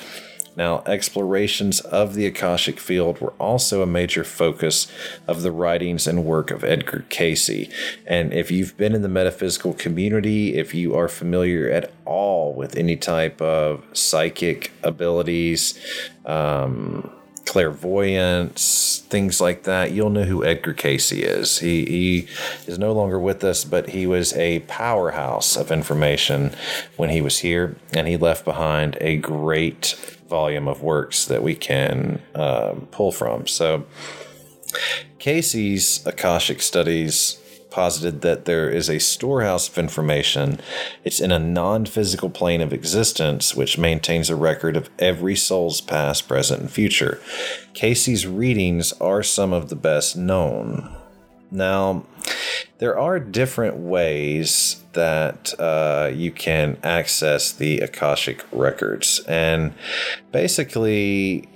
Now, 0.56 0.84
explorations 0.86 1.80
of 1.82 2.15
the 2.15 2.26
Akashic 2.26 2.80
field 2.80 3.20
were 3.20 3.34
also 3.39 3.82
a 3.82 3.88
major 3.88 4.24
focus 4.24 4.91
of 5.28 5.41
the 5.41 5.52
writings 5.52 6.08
and 6.08 6.26
work 6.26 6.52
of 6.52 6.63
Edgar 6.63 7.06
Cayce. 7.10 7.70
And 8.06 8.34
if 8.34 8.52
you've 8.52 8.78
been 8.78 8.96
in 8.96 9.02
the 9.02 9.10
metaphysical 9.10 9.74
community, 9.74 10.56
if 10.56 10.74
you 10.74 10.96
are 10.96 11.08
familiar 11.08 11.70
at 11.70 11.91
all 12.06 12.54
with 12.54 12.76
any 12.76 12.96
type 12.96 13.41
of 13.41 13.84
psychic 13.94 14.72
abilities, 14.84 15.78
um, 16.26 17.12
clairvoyance, 17.46 19.04
things 19.10 19.40
like 19.40 19.64
that, 19.64 19.92
you'll 19.92 20.10
know 20.10 20.24
who 20.24 20.44
Edgar 20.44 20.74
Cayce 20.74 21.12
is. 21.12 21.60
He, 21.60 21.86
he 21.86 22.28
is 22.68 22.78
no 22.78 22.92
longer 22.92 23.20
with 23.20 23.44
us, 23.44 23.64
but 23.64 23.90
he 23.90 24.08
was 24.08 24.34
a 24.34 24.60
powerhouse 24.62 25.56
of 25.56 25.72
information 25.72 26.54
when 26.98 27.10
he 27.10 27.22
was 27.22 27.40
here, 27.40 27.76
and 27.94 28.08
he 28.08 28.18
left 28.18 28.46
behind 28.46 28.98
a 29.00 29.18
great 29.18 29.96
volume 30.28 30.68
of 30.68 30.82
works 30.82 31.26
that 31.26 31.44
we 31.44 31.56
can 31.56 32.22
um, 32.34 32.88
pull 32.92 33.12
from. 33.12 33.48
So, 33.48 33.86
Cayce's 35.20 36.06
Akashic 36.06 36.62
Studies 36.62 37.40
posited 37.76 38.22
that 38.22 38.46
there 38.46 38.70
is 38.70 38.90
a 38.90 39.02
storehouse 39.02 39.68
of 39.68 39.78
information. 39.78 40.62
It's 41.04 41.20
in 41.20 41.30
a 41.30 41.40
non 41.40 41.86
physical 41.86 42.30
plane 42.30 42.62
of 42.62 42.72
existence, 42.72 43.54
which 43.54 43.78
maintains 43.78 44.30
a 44.30 44.36
record 44.38 44.78
of 44.78 44.90
every 44.98 45.36
soul's 45.36 45.82
past, 45.82 46.26
present, 46.26 46.62
and 46.62 46.72
future. 46.72 47.20
Cayce's 47.74 48.26
readings 48.26 48.94
are 49.02 49.22
some 49.22 49.52
of 49.52 49.68
the 49.68 49.76
best 49.76 50.16
known. 50.16 50.90
Now, 51.52 52.06
there 52.78 52.98
are 52.98 53.20
different 53.20 53.76
ways 53.76 54.82
that 54.94 55.54
uh, 55.60 56.12
you 56.14 56.32
can 56.32 56.78
access 56.82 57.52
the 57.52 57.80
Akashic 57.80 58.46
records. 58.54 59.20
And 59.28 59.74
basically, 60.32 61.50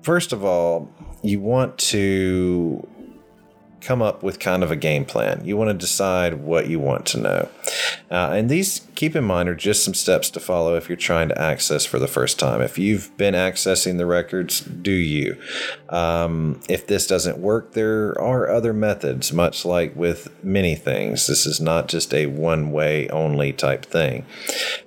first 0.00 0.32
of 0.32 0.42
all, 0.42 0.90
you 1.22 1.38
want 1.40 1.76
to 1.92 2.88
come 3.80 4.02
up 4.02 4.22
with 4.22 4.38
kind 4.38 4.62
of 4.62 4.70
a 4.70 4.76
game 4.76 5.04
plan. 5.04 5.44
You 5.44 5.56
want 5.56 5.70
to 5.70 5.74
decide 5.74 6.34
what 6.34 6.68
you 6.68 6.80
want 6.80 7.06
to 7.06 7.20
know. 7.20 7.48
Uh, 8.10 8.30
and 8.32 8.48
these, 8.48 8.86
keep 8.94 9.14
in 9.14 9.24
mind, 9.24 9.48
are 9.48 9.54
just 9.54 9.84
some 9.84 9.94
steps 9.94 10.30
to 10.30 10.40
follow 10.40 10.76
if 10.76 10.88
you're 10.88 10.96
trying 10.96 11.28
to 11.28 11.40
access 11.40 11.84
for 11.84 11.98
the 11.98 12.08
first 12.08 12.38
time. 12.38 12.60
If 12.60 12.78
you've 12.78 13.16
been 13.16 13.34
accessing 13.34 13.98
the 13.98 14.06
records, 14.06 14.60
do 14.60 14.92
you? 14.92 15.36
Um, 15.88 16.60
if 16.68 16.86
this 16.86 17.06
doesn't 17.06 17.38
work, 17.38 17.72
there 17.72 18.18
are 18.20 18.48
other 18.48 18.72
methods, 18.72 19.32
much 19.32 19.64
like 19.64 19.94
with 19.94 20.32
many 20.42 20.74
things. 20.74 21.26
This 21.26 21.46
is 21.46 21.60
not 21.60 21.88
just 21.88 22.14
a 22.14 22.26
one 22.26 22.72
way 22.72 23.08
only 23.08 23.52
type 23.52 23.84
thing. 23.84 24.24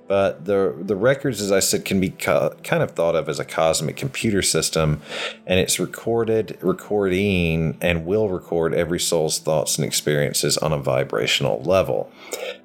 But 0.10 0.46
the 0.46 0.76
the 0.76 0.96
records, 0.96 1.40
as 1.40 1.52
I 1.52 1.60
said, 1.60 1.86
can 1.86 2.02
be 2.02 2.10
co- 2.10 2.56
kind 2.64 2.82
of 2.82 2.92
thought 2.92 3.16
of 3.16 3.30
as 3.30 3.40
a 3.40 3.46
cosmic 3.46 3.96
computer 3.96 4.42
system, 4.42 5.04
and 5.46 5.60
it's 5.60 5.80
recorded, 5.80 6.58
recording, 6.62 7.78
and 7.80 8.08
will 8.08 8.28
record 8.28 8.74
every 8.74 9.00
soul's 9.00 9.38
thoughts 9.38 9.78
and 9.78 9.86
experiences 9.86 10.58
on 10.58 10.74
a 10.74 10.80
vibrational 10.80 11.62
level. 11.62 12.12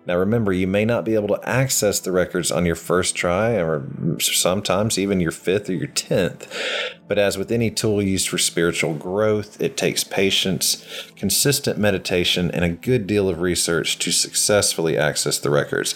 Now, 0.06 0.16
remember, 0.16 0.54
you 0.54 0.66
may 0.66 0.86
not 0.86 1.04
be 1.04 1.14
able 1.14 1.28
to 1.28 1.48
access 1.48 2.00
the 2.00 2.12
records 2.12 2.50
on 2.50 2.64
your 2.64 2.76
first 2.76 3.14
try, 3.14 3.52
or 3.60 3.86
sometimes 4.20 4.98
even 4.98 5.20
your 5.20 5.30
fifth 5.30 5.68
or 5.68 5.74
your 5.74 5.88
tenth. 5.88 6.50
But 7.06 7.18
as 7.18 7.36
with 7.36 7.52
any 7.52 7.70
tool 7.70 8.02
used 8.02 8.28
for 8.28 8.38
spiritual 8.38 8.94
growth, 8.94 9.60
it 9.60 9.76
takes 9.76 10.02
patience, 10.02 10.82
consistent 11.14 11.78
meditation, 11.78 12.50
and 12.50 12.64
a 12.64 12.70
good 12.70 13.06
deal 13.06 13.28
of 13.28 13.40
research 13.40 13.98
to 13.98 14.12
successfully 14.12 14.96
access 14.96 15.38
the 15.38 15.50
records. 15.50 15.94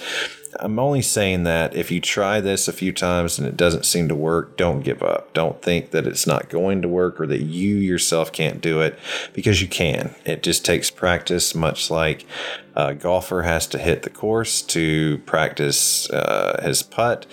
I'm 0.60 0.78
only 0.78 1.02
saying 1.02 1.44
that 1.44 1.74
if 1.74 1.90
you 1.90 2.00
try 2.00 2.40
this 2.40 2.68
a 2.68 2.72
few 2.72 2.92
times 2.92 3.38
and 3.38 3.46
it 3.46 3.56
doesn't 3.56 3.86
seem 3.86 4.08
to 4.08 4.14
work, 4.14 4.56
don't 4.56 4.80
give 4.80 5.02
up. 5.02 5.32
Don't 5.32 5.62
think 5.62 5.90
that 5.90 6.06
it's 6.06 6.26
not 6.26 6.48
going 6.48 6.82
to 6.82 6.88
work 6.88 7.20
or 7.20 7.26
that 7.26 7.42
you 7.42 7.76
yourself 7.76 8.32
can't 8.32 8.60
do 8.60 8.80
it 8.80 8.98
because 9.32 9.62
you 9.62 9.68
can. 9.68 10.14
It 10.24 10.42
just 10.42 10.64
takes 10.64 10.90
practice, 10.90 11.54
much 11.54 11.90
like 11.90 12.26
a 12.74 12.94
golfer 12.94 13.42
has 13.42 13.66
to 13.68 13.78
hit 13.78 14.02
the 14.02 14.10
course 14.10 14.62
to 14.62 15.18
practice 15.18 16.10
uh, 16.10 16.60
his 16.64 16.82
putt, 16.82 17.26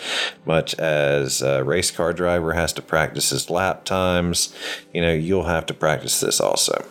much 0.45 0.73
as 0.75 1.41
a 1.41 1.63
race 1.63 1.91
car 1.91 2.13
driver 2.13 2.53
has 2.53 2.73
to 2.73 2.81
practice 2.81 3.29
his 3.29 3.49
lap 3.49 3.85
times. 3.85 4.53
You 4.93 5.01
know, 5.01 5.13
you'll 5.13 5.45
have 5.45 5.65
to 5.67 5.73
practice 5.73 6.19
this 6.19 6.39
also. 6.39 6.85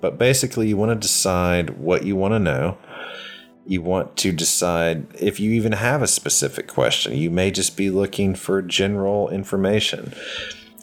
But 0.00 0.18
basically, 0.18 0.68
you 0.68 0.76
want 0.76 0.90
to 0.90 1.06
decide 1.06 1.70
what 1.70 2.04
you 2.04 2.16
want 2.16 2.32
to 2.32 2.38
know 2.38 2.78
you 3.70 3.80
want 3.80 4.16
to 4.16 4.32
decide 4.32 5.06
if 5.14 5.38
you 5.38 5.52
even 5.52 5.70
have 5.70 6.02
a 6.02 6.08
specific 6.08 6.66
question. 6.66 7.16
You 7.16 7.30
may 7.30 7.52
just 7.52 7.76
be 7.76 7.88
looking 7.88 8.34
for 8.34 8.60
general 8.62 9.28
information. 9.28 10.12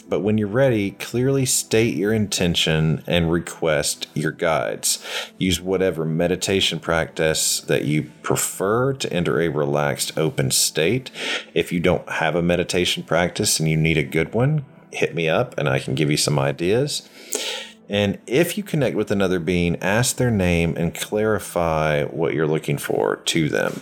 But 0.07 0.21
when 0.21 0.37
you're 0.37 0.47
ready, 0.47 0.91
clearly 0.91 1.45
state 1.45 1.95
your 1.95 2.13
intention 2.13 3.03
and 3.05 3.29
request 3.29 4.07
your 4.13 4.31
guides. 4.31 5.05
Use 5.37 5.59
whatever 5.59 6.05
meditation 6.05 6.79
practice 6.79 7.59
that 7.59 7.83
you 7.83 8.09
prefer 8.21 8.93
to 8.93 9.11
enter 9.11 9.41
a 9.41 9.49
relaxed, 9.49 10.17
open 10.17 10.49
state. 10.49 11.11
If 11.53 11.73
you 11.73 11.81
don't 11.81 12.07
have 12.07 12.35
a 12.35 12.41
meditation 12.41 13.03
practice 13.03 13.59
and 13.59 13.69
you 13.69 13.75
need 13.75 13.97
a 13.97 14.03
good 14.03 14.33
one, 14.33 14.63
hit 14.93 15.13
me 15.13 15.27
up 15.27 15.57
and 15.57 15.67
I 15.67 15.79
can 15.79 15.93
give 15.93 16.09
you 16.09 16.15
some 16.15 16.39
ideas. 16.39 17.09
And 17.89 18.17
if 18.27 18.57
you 18.57 18.63
connect 18.63 18.95
with 18.95 19.11
another 19.11 19.39
being, 19.39 19.77
ask 19.77 20.17
their 20.17 20.31
name 20.31 20.75
and 20.77 20.93
clarify 20.93 22.03
what 22.05 22.33
you're 22.33 22.47
looking 22.47 22.77
for 22.77 23.17
to 23.17 23.49
them. 23.49 23.81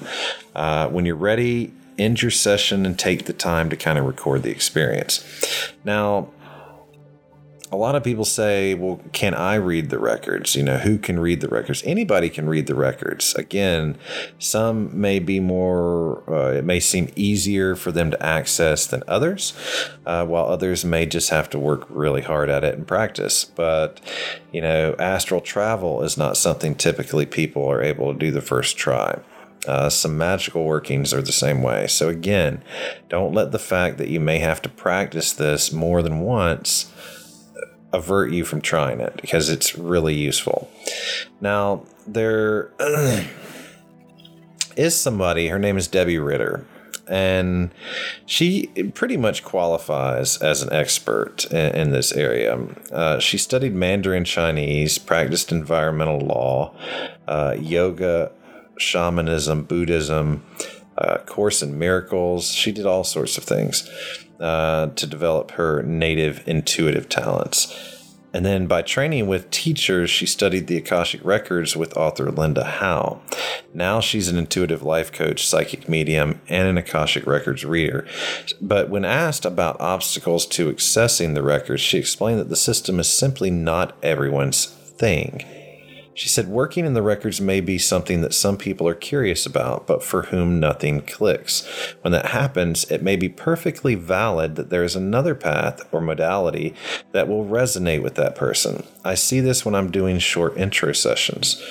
Uh, 0.56 0.88
when 0.90 1.06
you're 1.06 1.16
ready, 1.16 1.74
end 1.98 2.22
your 2.22 2.32
session 2.32 2.86
and 2.86 3.00
take 3.00 3.26
the 3.26 3.34
time 3.34 3.70
to 3.70 3.76
kind 3.76 3.98
of 3.98 4.06
record 4.06 4.44
the 4.44 4.52
experience. 4.52 5.74
Now, 5.84 6.30
a 7.72 7.78
lot 7.78 7.96
of 7.96 8.04
people 8.04 8.26
say, 8.26 8.74
well, 8.76 9.00
can 9.12 9.34
I 9.34 9.56
read 9.56 9.90
the 9.90 9.98
records? 9.98 10.56
You 10.56 10.64
know, 10.64 10.78
who 10.78 10.98
can 10.98 11.20
read 11.20 11.42
the 11.42 11.48
records? 11.48 11.82
Anybody 11.84 12.30
can 12.30 12.48
read 12.48 12.68
the 12.68 12.76
records. 12.76 13.34
Again, 13.36 13.98
some 14.38 15.00
may 15.00 15.20
be 15.20 15.40
more, 15.40 16.24
uh, 16.30 16.54
it 16.54 16.64
may 16.64 16.80
seem 16.80 17.12
easier 17.16 17.76
for 17.76 17.92
them 17.92 18.12
to 18.12 18.24
access 18.24 18.86
than 18.86 19.04
others, 19.08 19.54
uh, 20.06 20.26
while 20.26 20.46
others 20.46 20.86
may 20.86 21.06
just 21.06 21.32
have 21.32 21.50
to 21.50 21.60
work 21.60 21.86
really 21.90 22.22
hard 22.22 22.50
at 22.50 22.64
it 22.64 22.76
and 22.76 22.88
practice. 22.88 23.44
But, 23.44 24.00
you 24.52 24.62
know, 24.62 24.96
astral 25.00 25.42
travel 25.42 26.04
is 26.04 26.18
not 26.18 26.38
something 26.38 26.76
typically 26.76 27.26
people 27.26 27.66
are 27.66 27.82
able 27.82 28.14
to 28.14 28.20
do 28.20 28.32
the 28.32 28.42
first 28.42 28.78
try. 28.78 29.20
Uh, 29.68 29.90
some 29.90 30.16
magical 30.16 30.64
workings 30.66 31.12
are 31.12 31.24
the 31.24 31.32
same 31.32 31.64
way. 31.64 31.88
So, 31.88 32.10
again, 32.10 32.62
don't 33.10 33.34
let 33.34 33.52
the 33.52 33.58
fact 33.58 33.98
that 33.98 34.10
you 34.10 34.20
may 34.20 34.38
have 34.38 34.62
to 34.62 34.70
practice 34.70 35.34
this 35.34 35.72
more 35.72 36.04
than 36.04 36.20
once 36.20 36.92
avert 37.96 38.32
you 38.32 38.44
from 38.44 38.62
trying 38.62 39.00
it 39.00 39.16
because 39.22 39.50
it's 39.50 39.78
really 39.78 40.14
useful. 40.14 40.70
Now, 41.42 41.84
there 42.06 42.72
is 44.76 44.96
somebody, 44.96 45.48
her 45.48 45.60
name 45.60 45.78
is 45.78 45.88
Debbie 45.88 46.20
Ritter, 46.20 46.66
and 47.08 47.72
she 48.26 48.68
pretty 48.94 49.16
much 49.16 49.44
qualifies 49.44 50.38
as 50.42 50.62
an 50.62 50.74
expert 50.74 51.46
in, 51.52 51.76
in 51.76 51.92
this 51.92 52.12
area. 52.12 52.58
Uh, 52.92 53.20
she 53.20 53.38
studied 53.38 53.74
Mandarin 53.74 54.26
Chinese, 54.26 54.98
practiced 54.98 55.52
environmental 55.52 56.20
law, 56.20 56.76
uh, 57.28 57.56
yoga, 57.60 58.32
shamanism, 58.78 59.64
Buddhism, 59.64 60.44
uh, 60.98 61.20
Course 61.20 61.62
in 61.62 61.78
Miracles. 61.78 62.52
She 62.52 62.72
did 62.72 62.86
all 62.86 63.04
sorts 63.04 63.38
of 63.38 63.44
things 63.44 63.90
uh, 64.40 64.88
to 64.88 65.08
develop 65.08 65.52
her 65.52 65.84
native 65.84 66.44
intuitive 66.48 67.10
talents. 67.10 67.96
And 68.36 68.46
then 68.46 68.68
by 68.68 68.82
training 68.82 69.28
with 69.28 69.50
teachers, 69.50 70.10
she 70.10 70.26
studied 70.26 70.68
the 70.68 70.76
Akashic 70.76 71.24
Records 71.24 71.78
with 71.78 71.96
author 71.96 72.30
Linda 72.30 72.66
Howe. 72.66 73.22
Now 73.74 74.02
she's 74.02 74.28
an 74.28 74.38
intuitive 74.38 74.84
life 74.84 75.14
coach, 75.14 75.48
psychic 75.48 75.88
medium, 75.88 76.42
and 76.50 76.68
an 76.68 76.78
Akashic 76.78 77.26
Records 77.26 77.64
reader. 77.64 78.06
But 78.60 78.90
when 78.90 79.06
asked 79.06 79.46
about 79.46 79.80
obstacles 79.80 80.46
to 80.48 80.70
accessing 80.70 81.34
the 81.34 81.44
records, 81.44 81.82
she 81.82 81.98
explained 81.98 82.42
that 82.42 82.50
the 82.50 82.58
system 82.58 83.00
is 83.00 83.08
simply 83.08 83.52
not 83.52 83.98
everyone's 84.04 84.66
thing. 84.66 85.46
She 86.16 86.30
said, 86.30 86.48
Working 86.48 86.86
in 86.86 86.94
the 86.94 87.02
records 87.02 87.42
may 87.42 87.60
be 87.60 87.78
something 87.78 88.22
that 88.22 88.34
some 88.34 88.58
people 88.58 88.88
are 88.88 88.96
curious 88.96 89.46
about, 89.46 89.86
but 89.86 90.02
for 90.02 90.24
whom 90.24 90.62
nothing 90.62 91.02
clicks. 91.02 91.68
When 92.02 92.14
that 92.14 92.28
happens, 92.28 92.90
it 92.90 93.04
may 93.04 93.18
be 93.18 93.28
perfectly 93.28 93.96
valid 93.96 94.56
that 94.56 94.70
there 94.70 94.86
is 94.86 94.96
another 94.96 95.36
path 95.36 95.86
or 95.92 96.00
modality 96.00 96.74
that 97.12 97.28
will 97.28 97.46
resonate 97.46 98.02
with 98.02 98.16
that 98.16 98.34
person. 98.34 98.86
I 99.04 99.16
see 99.16 99.42
this 99.42 99.66
when 99.66 99.76
I'm 99.76 99.92
doing 99.92 100.18
short 100.20 100.58
intro 100.58 100.94
sessions. 100.94 101.62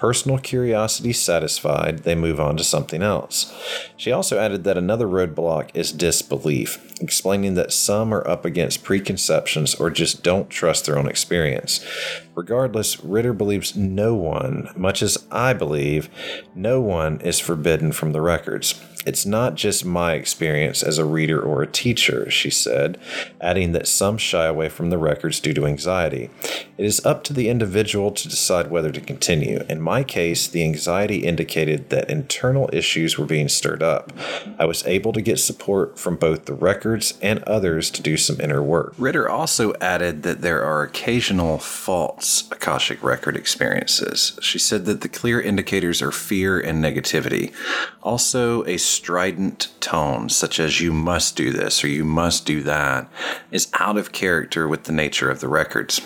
Personal 0.00 0.38
curiosity 0.38 1.12
satisfied, 1.12 2.04
they 2.04 2.14
move 2.14 2.40
on 2.40 2.56
to 2.56 2.64
something 2.64 3.02
else. 3.02 3.52
She 3.98 4.10
also 4.10 4.38
added 4.38 4.64
that 4.64 4.78
another 4.78 5.06
roadblock 5.06 5.68
is 5.74 5.92
disbelief, 5.92 6.78
explaining 7.02 7.52
that 7.56 7.70
some 7.70 8.14
are 8.14 8.26
up 8.26 8.46
against 8.46 8.82
preconceptions 8.82 9.74
or 9.74 9.90
just 9.90 10.22
don't 10.22 10.48
trust 10.48 10.86
their 10.86 10.98
own 10.98 11.06
experience. 11.06 11.84
Regardless, 12.34 13.04
Ritter 13.04 13.34
believes 13.34 13.76
no 13.76 14.14
one, 14.14 14.70
much 14.74 15.02
as 15.02 15.22
I 15.30 15.52
believe, 15.52 16.08
no 16.54 16.80
one 16.80 17.20
is 17.20 17.38
forbidden 17.38 17.92
from 17.92 18.12
the 18.12 18.22
records. 18.22 18.80
It's 19.06 19.24
not 19.24 19.54
just 19.54 19.84
my 19.84 20.12
experience 20.12 20.82
as 20.82 20.98
a 20.98 21.04
reader 21.04 21.40
or 21.40 21.62
a 21.62 21.66
teacher, 21.66 22.30
she 22.30 22.50
said, 22.50 22.98
adding 23.40 23.72
that 23.72 23.88
some 23.88 24.18
shy 24.18 24.46
away 24.46 24.68
from 24.68 24.90
the 24.90 24.98
records 24.98 25.40
due 25.40 25.54
to 25.54 25.66
anxiety. 25.66 26.30
It 26.76 26.84
is 26.84 27.04
up 27.04 27.24
to 27.24 27.32
the 27.32 27.48
individual 27.48 28.10
to 28.10 28.28
decide 28.28 28.70
whether 28.70 28.90
to 28.90 29.00
continue. 29.00 29.64
In 29.68 29.80
my 29.80 30.04
case, 30.04 30.46
the 30.46 30.62
anxiety 30.62 31.18
indicated 31.18 31.90
that 31.90 32.10
internal 32.10 32.68
issues 32.72 33.16
were 33.16 33.26
being 33.26 33.48
stirred 33.48 33.82
up. 33.82 34.12
I 34.58 34.64
was 34.66 34.86
able 34.86 35.12
to 35.14 35.22
get 35.22 35.38
support 35.38 35.98
from 35.98 36.16
both 36.16 36.44
the 36.44 36.54
records 36.54 37.18
and 37.22 37.42
others 37.44 37.90
to 37.90 38.02
do 38.02 38.16
some 38.16 38.40
inner 38.40 38.62
work. 38.62 38.94
Ritter 38.98 39.28
also 39.28 39.74
added 39.80 40.22
that 40.24 40.42
there 40.42 40.62
are 40.62 40.82
occasional 40.82 41.58
false 41.58 42.48
Akashic 42.50 43.02
record 43.02 43.36
experiences. 43.36 44.38
She 44.42 44.58
said 44.58 44.84
that 44.84 45.00
the 45.00 45.08
clear 45.08 45.40
indicators 45.40 46.02
are 46.02 46.12
fear 46.12 46.60
and 46.60 46.84
negativity. 46.84 47.52
Also, 48.02 48.64
a 48.64 48.76
strident 48.90 49.68
tone, 49.80 50.28
such 50.28 50.60
as 50.60 50.80
you 50.80 50.92
must 50.92 51.36
do 51.36 51.52
this 51.52 51.82
or 51.84 51.88
you 51.88 52.04
must 52.04 52.46
do 52.46 52.62
that, 52.62 53.08
is 53.50 53.68
out 53.74 53.96
of 53.96 54.12
character 54.12 54.66
with 54.68 54.84
the 54.84 54.92
nature 54.92 55.30
of 55.30 55.40
the 55.40 55.48
records. 55.48 56.00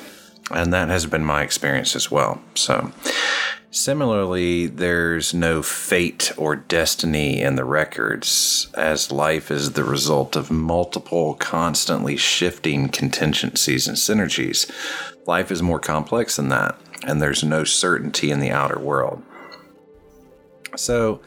And 0.51 0.73
that 0.73 0.89
has 0.89 1.07
been 1.07 1.25
my 1.25 1.43
experience 1.43 1.97
as 1.97 2.11
well. 2.11 2.43
So, 2.55 2.93
similarly, 3.71 4.67
there's 4.67 5.33
no 5.33 5.63
fate 5.63 6.33
or 6.37 6.55
destiny 6.55 7.41
in 7.41 7.57
the 7.57 7.65
records, 7.65 8.69
as 8.75 9.11
life 9.11 9.51
is 9.51 9.73
the 9.73 9.85
result 9.85 10.37
of 10.37 10.51
multiple, 10.51 11.35
constantly 11.35 12.17
shifting 12.17 12.89
contingencies 12.91 13.89
and 13.89 13.97
synergies. 13.97 14.71
Life 15.27 15.51
is 15.51 15.63
more 15.63 15.81
complex 15.81 16.37
than 16.37 16.51
that, 16.51 16.79
and 17.07 17.23
there's 17.23 17.43
no 17.43 17.65
certainty 17.65 18.31
in 18.31 18.41
the 18.41 18.51
outer 18.51 18.79
world. 18.79 19.23
So, 20.77 21.21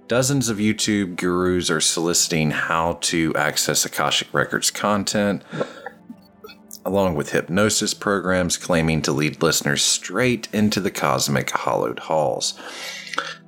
Dozens 0.07 0.49
of 0.49 0.59
YouTube 0.59 1.17
gurus 1.17 1.69
are 1.69 1.81
soliciting 1.81 2.53
how 2.53 2.99
to 3.01 3.35
access 3.35 3.85
Akashic 3.85 4.33
Records 4.33 4.71
content, 4.71 5.43
along 6.85 7.17
with 7.17 7.33
hypnosis 7.33 7.93
programs 7.93 8.57
claiming 8.57 9.03
to 9.03 9.11
lead 9.11 9.43
listeners 9.43 9.83
straight 9.83 10.47
into 10.53 10.79
the 10.79 10.93
cosmic 10.93 11.51
hollowed 11.51 11.99
halls. 11.99 12.55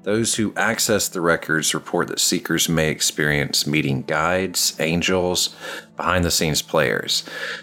Those 0.03 0.34
who 0.34 0.53
access 0.57 1.09
the 1.09 1.20
records 1.20 1.74
report 1.74 2.09
that 2.09 2.18
seekers 2.18 2.68
may 2.68 2.90
experience 2.90 3.68
meeting 3.68 4.03
guides, 4.03 4.74
angels, 4.80 5.55
behind 5.96 6.24
the 6.24 6.30
scenes 6.30 6.61
players. 6.61 7.22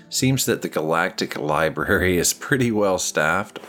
Seems 0.10 0.46
that 0.46 0.62
the 0.62 0.70
Galactic 0.70 1.38
Library 1.38 2.18
is 2.18 2.34
pretty 2.34 2.72
well 2.72 2.98
staffed. 2.98 3.60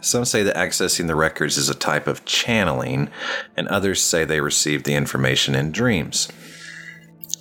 Some 0.00 0.24
say 0.24 0.42
that 0.42 0.56
accessing 0.56 1.06
the 1.06 1.14
records 1.14 1.56
is 1.56 1.68
a 1.68 1.74
type 1.74 2.06
of 2.06 2.24
channeling, 2.24 3.10
and 3.56 3.68
others 3.68 4.00
say 4.00 4.24
they 4.24 4.40
receive 4.40 4.82
the 4.82 4.94
information 4.94 5.54
in 5.54 5.70
dreams. 5.70 6.28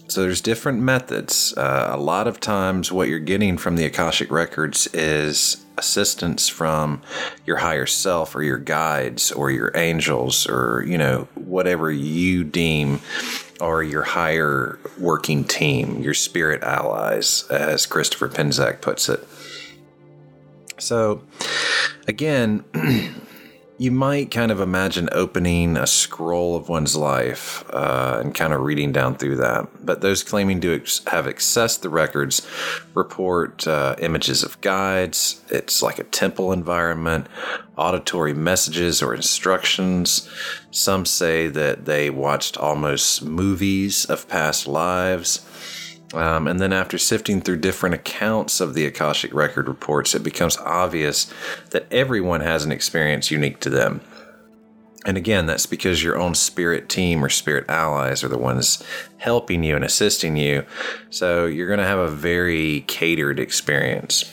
So 0.10 0.24
there's 0.24 0.42
different 0.42 0.80
methods. 0.82 1.54
Uh, 1.56 1.90
a 1.92 1.98
lot 1.98 2.28
of 2.28 2.40
times, 2.40 2.92
what 2.92 3.10
you're 3.10 3.20
getting 3.20 3.60
from 3.60 3.76
the 3.76 3.86
Akashic 3.86 4.32
records 4.32 4.88
is 4.88 5.64
assistance 5.78 6.50
from 6.50 7.04
your 7.46 7.58
higher 7.58 7.86
self 7.86 8.36
or 8.36 8.42
your 8.42 8.58
guides 8.58 9.32
or 9.32 9.52
your 9.52 9.72
angels 9.78 10.48
or 10.48 10.84
you 10.86 10.98
know 10.98 11.28
whatever 11.36 11.92
you 11.92 12.44
deem 12.44 13.00
or 13.62 13.84
your 13.84 14.02
higher 14.02 14.80
working 14.98 15.44
team, 15.44 16.02
your 16.02 16.16
spirit 16.16 16.64
allies, 16.64 17.46
as 17.52 17.86
Christopher 17.86 18.30
Penczak 18.30 18.82
puts 18.82 19.10
it. 19.10 19.28
So, 20.80 21.24
again. 22.08 22.64
you 23.80 23.92
might 23.92 24.30
kind 24.30 24.52
of 24.52 24.60
imagine 24.60 25.08
opening 25.14 25.78
a 25.78 25.88
scroll 25.88 26.58
of 26.58 26.68
one's 26.68 26.98
life 26.98 27.64
uh, 27.70 28.20
and 28.22 28.36
kind 28.36 28.52
of 28.52 28.60
reading 28.60 28.92
down 28.92 29.16
through 29.16 29.38
that. 29.38 29.70
But 29.86 30.02
those 30.02 30.22
claiming 30.22 30.60
to 30.62 30.76
ex- 30.76 31.00
have 31.08 31.26
accessed 31.26 31.80
the 31.80 31.90
records 31.90 32.46
report 32.94 33.66
uh, 33.66 33.96
images 34.00 34.44
of 34.44 34.60
guides. 34.60 35.42
It's 35.48 35.82
like 35.82 35.98
a 35.98 36.04
temple 36.04 36.52
environment, 36.52 37.28
auditory 37.78 38.34
messages 38.34 39.02
or 39.02 39.16
instructions. 39.16 40.30
Some 40.72 41.06
say 41.06 41.48
that 41.48 41.86
they 41.86 42.10
watched 42.10 42.58
almost 42.58 43.24
movies 43.24 44.04
of 44.04 44.28
past 44.28 44.68
lives. 44.68 45.49
Um, 46.14 46.48
and 46.48 46.60
then, 46.60 46.74
after 46.74 46.98
sifting 46.98 47.40
through 47.40 47.58
different 47.58 47.96
accounts 47.96 48.60
of 48.60 48.74
the 48.74 48.86
Akashic 48.86 49.34
Record 49.34 49.68
reports, 49.68 50.16
it 50.16 50.24
becomes 50.24 50.58
obvious 50.58 51.32
that 51.70 51.86
everyone 51.92 52.42
has 52.42 52.66
an 52.66 52.72
experience 52.72 53.30
unique 53.30 53.60
to 53.60 53.70
them. 53.70 54.02
And 55.06 55.18
again, 55.18 55.46
that's 55.46 55.66
because 55.66 56.04
your 56.04 56.18
own 56.18 56.36
spirit 56.36 56.90
team 56.90 57.24
or 57.24 57.30
spirit 57.30 57.70
allies 57.70 58.24
are 58.24 58.28
the 58.28 58.38
ones 58.38 58.84
helping 59.18 59.64
you 59.64 59.76
and 59.76 59.86
assisting 59.86 60.36
you. 60.36 60.66
So 61.10 61.46
you're 61.46 61.68
going 61.68 61.80
to 61.80 61.86
have 61.86 62.00
a 62.00 62.10
very 62.10 62.82
catered 62.82 63.40
experience. 63.40 64.26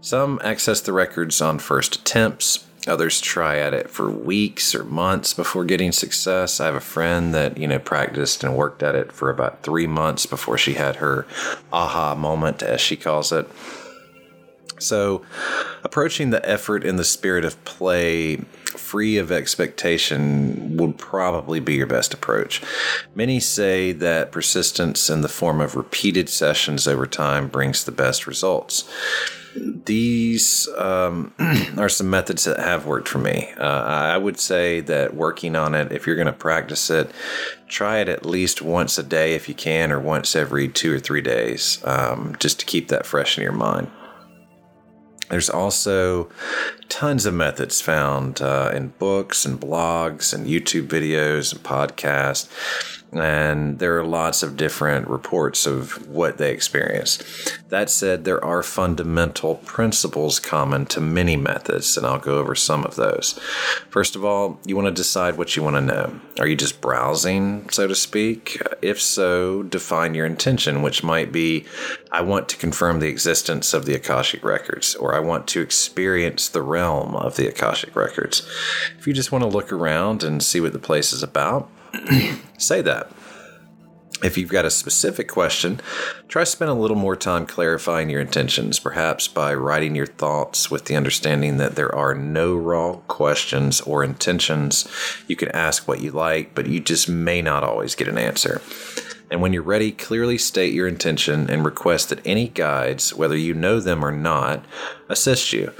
Some 0.00 0.40
access 0.42 0.80
the 0.80 0.94
records 0.94 1.42
on 1.42 1.58
first 1.58 1.96
attempts, 1.96 2.66
Others 2.86 3.20
try 3.20 3.58
at 3.58 3.74
it 3.74 3.90
for 3.90 4.10
weeks 4.10 4.74
or 4.74 4.84
months 4.84 5.34
before 5.34 5.64
getting 5.64 5.92
success. 5.92 6.60
I 6.60 6.66
have 6.66 6.74
a 6.74 6.80
friend 6.80 7.34
that, 7.34 7.58
you 7.58 7.66
know, 7.66 7.78
practiced 7.78 8.42
and 8.42 8.56
worked 8.56 8.82
at 8.82 8.94
it 8.94 9.12
for 9.12 9.28
about 9.28 9.62
three 9.62 9.86
months 9.86 10.24
before 10.24 10.56
she 10.56 10.74
had 10.74 10.96
her 10.96 11.26
aha 11.72 12.14
moment, 12.14 12.62
as 12.62 12.80
she 12.80 12.96
calls 12.96 13.32
it. 13.32 13.46
So, 14.78 15.22
approaching 15.84 16.30
the 16.30 16.48
effort 16.48 16.84
in 16.84 16.96
the 16.96 17.04
spirit 17.04 17.44
of 17.44 17.62
play, 17.66 18.36
free 18.36 19.18
of 19.18 19.30
expectation, 19.30 20.78
would 20.78 20.96
probably 20.96 21.60
be 21.60 21.74
your 21.74 21.86
best 21.86 22.14
approach. 22.14 22.62
Many 23.14 23.40
say 23.40 23.92
that 23.92 24.32
persistence 24.32 25.10
in 25.10 25.20
the 25.20 25.28
form 25.28 25.60
of 25.60 25.76
repeated 25.76 26.30
sessions 26.30 26.88
over 26.88 27.06
time 27.06 27.48
brings 27.48 27.84
the 27.84 27.92
best 27.92 28.26
results 28.26 28.90
these 29.54 30.68
um, 30.76 31.32
are 31.76 31.88
some 31.88 32.10
methods 32.10 32.44
that 32.44 32.58
have 32.58 32.86
worked 32.86 33.08
for 33.08 33.18
me. 33.18 33.50
Uh, 33.58 33.64
I 33.64 34.16
would 34.16 34.38
say 34.38 34.80
that 34.80 35.14
working 35.14 35.56
on 35.56 35.74
it, 35.74 35.92
if 35.92 36.06
you're 36.06 36.16
going 36.16 36.26
to 36.26 36.32
practice 36.32 36.90
it, 36.90 37.10
try 37.68 37.98
it 37.98 38.08
at 38.08 38.24
least 38.24 38.62
once 38.62 38.98
a 38.98 39.02
day 39.02 39.34
if 39.34 39.48
you 39.48 39.54
can, 39.54 39.92
or 39.92 40.00
once 40.00 40.36
every 40.36 40.68
two 40.68 40.94
or 40.94 40.98
three 40.98 41.22
days, 41.22 41.80
um, 41.84 42.36
just 42.38 42.60
to 42.60 42.66
keep 42.66 42.88
that 42.88 43.06
fresh 43.06 43.36
in 43.38 43.42
your 43.42 43.52
mind. 43.52 43.90
There's 45.30 45.50
also 45.50 46.28
tons 46.88 47.24
of 47.24 47.34
methods 47.34 47.80
found 47.80 48.42
uh, 48.42 48.72
in 48.74 48.88
books 48.98 49.44
and 49.44 49.60
blogs 49.60 50.34
and 50.34 50.46
YouTube 50.46 50.88
videos 50.88 51.52
and 51.52 51.62
podcasts 51.62 52.48
and 53.12 53.78
there 53.80 53.98
are 53.98 54.04
lots 54.04 54.42
of 54.42 54.56
different 54.56 55.08
reports 55.08 55.66
of 55.66 56.08
what 56.08 56.38
they 56.38 56.52
experienced. 56.52 57.24
That 57.68 57.90
said, 57.90 58.24
there 58.24 58.44
are 58.44 58.62
fundamental 58.62 59.56
principles 59.56 60.38
common 60.38 60.86
to 60.86 61.00
many 61.00 61.36
methods, 61.36 61.96
and 61.96 62.06
I'll 62.06 62.18
go 62.18 62.38
over 62.38 62.54
some 62.54 62.84
of 62.84 62.96
those. 62.96 63.32
First 63.88 64.14
of 64.14 64.24
all, 64.24 64.60
you 64.64 64.76
want 64.76 64.86
to 64.86 64.92
decide 64.92 65.36
what 65.36 65.56
you 65.56 65.62
want 65.62 65.76
to 65.76 65.80
know. 65.80 66.20
Are 66.38 66.46
you 66.46 66.56
just 66.56 66.80
browsing, 66.80 67.68
so 67.70 67.86
to 67.86 67.94
speak? 67.94 68.60
If 68.80 69.00
so, 69.00 69.62
define 69.62 70.14
your 70.14 70.26
intention, 70.26 70.82
which 70.82 71.02
might 71.02 71.32
be 71.32 71.66
I 72.12 72.22
want 72.22 72.48
to 72.50 72.56
confirm 72.56 73.00
the 73.00 73.08
existence 73.08 73.74
of 73.74 73.86
the 73.86 73.94
Akashic 73.94 74.44
Records, 74.44 74.94
or 74.94 75.14
I 75.14 75.20
want 75.20 75.46
to 75.48 75.60
experience 75.60 76.48
the 76.48 76.62
realm 76.62 77.14
of 77.16 77.36
the 77.36 77.48
Akashic 77.48 77.94
Records. 77.94 78.48
If 78.98 79.06
you 79.06 79.12
just 79.12 79.32
want 79.32 79.42
to 79.42 79.48
look 79.48 79.72
around 79.72 80.22
and 80.22 80.42
see 80.42 80.60
what 80.60 80.72
the 80.72 80.78
place 80.78 81.12
is 81.12 81.22
about, 81.22 81.70
say 82.58 82.82
that. 82.82 83.10
If 84.22 84.36
you've 84.36 84.50
got 84.50 84.66
a 84.66 84.70
specific 84.70 85.28
question, 85.28 85.80
try 86.28 86.42
to 86.42 86.46
spend 86.46 86.70
a 86.70 86.74
little 86.74 86.96
more 86.96 87.16
time 87.16 87.46
clarifying 87.46 88.10
your 88.10 88.20
intentions, 88.20 88.78
perhaps 88.78 89.28
by 89.28 89.54
writing 89.54 89.94
your 89.94 90.06
thoughts 90.06 90.70
with 90.70 90.84
the 90.84 90.96
understanding 90.96 91.56
that 91.56 91.74
there 91.74 91.94
are 91.94 92.14
no 92.14 92.54
wrong 92.54 93.02
questions 93.08 93.80
or 93.80 94.04
intentions. 94.04 94.86
You 95.26 95.36
can 95.36 95.48
ask 95.48 95.88
what 95.88 96.02
you 96.02 96.10
like, 96.10 96.54
but 96.54 96.66
you 96.66 96.80
just 96.80 97.08
may 97.08 97.40
not 97.40 97.64
always 97.64 97.94
get 97.94 98.08
an 98.08 98.18
answer. 98.18 98.60
And 99.30 99.40
when 99.40 99.54
you're 99.54 99.62
ready, 99.62 99.90
clearly 99.90 100.36
state 100.36 100.74
your 100.74 100.88
intention 100.88 101.48
and 101.48 101.64
request 101.64 102.10
that 102.10 102.26
any 102.26 102.48
guides, 102.48 103.14
whether 103.14 103.36
you 103.36 103.54
know 103.54 103.80
them 103.80 104.04
or 104.04 104.12
not, 104.12 104.66
assist 105.08 105.54
you. 105.54 105.72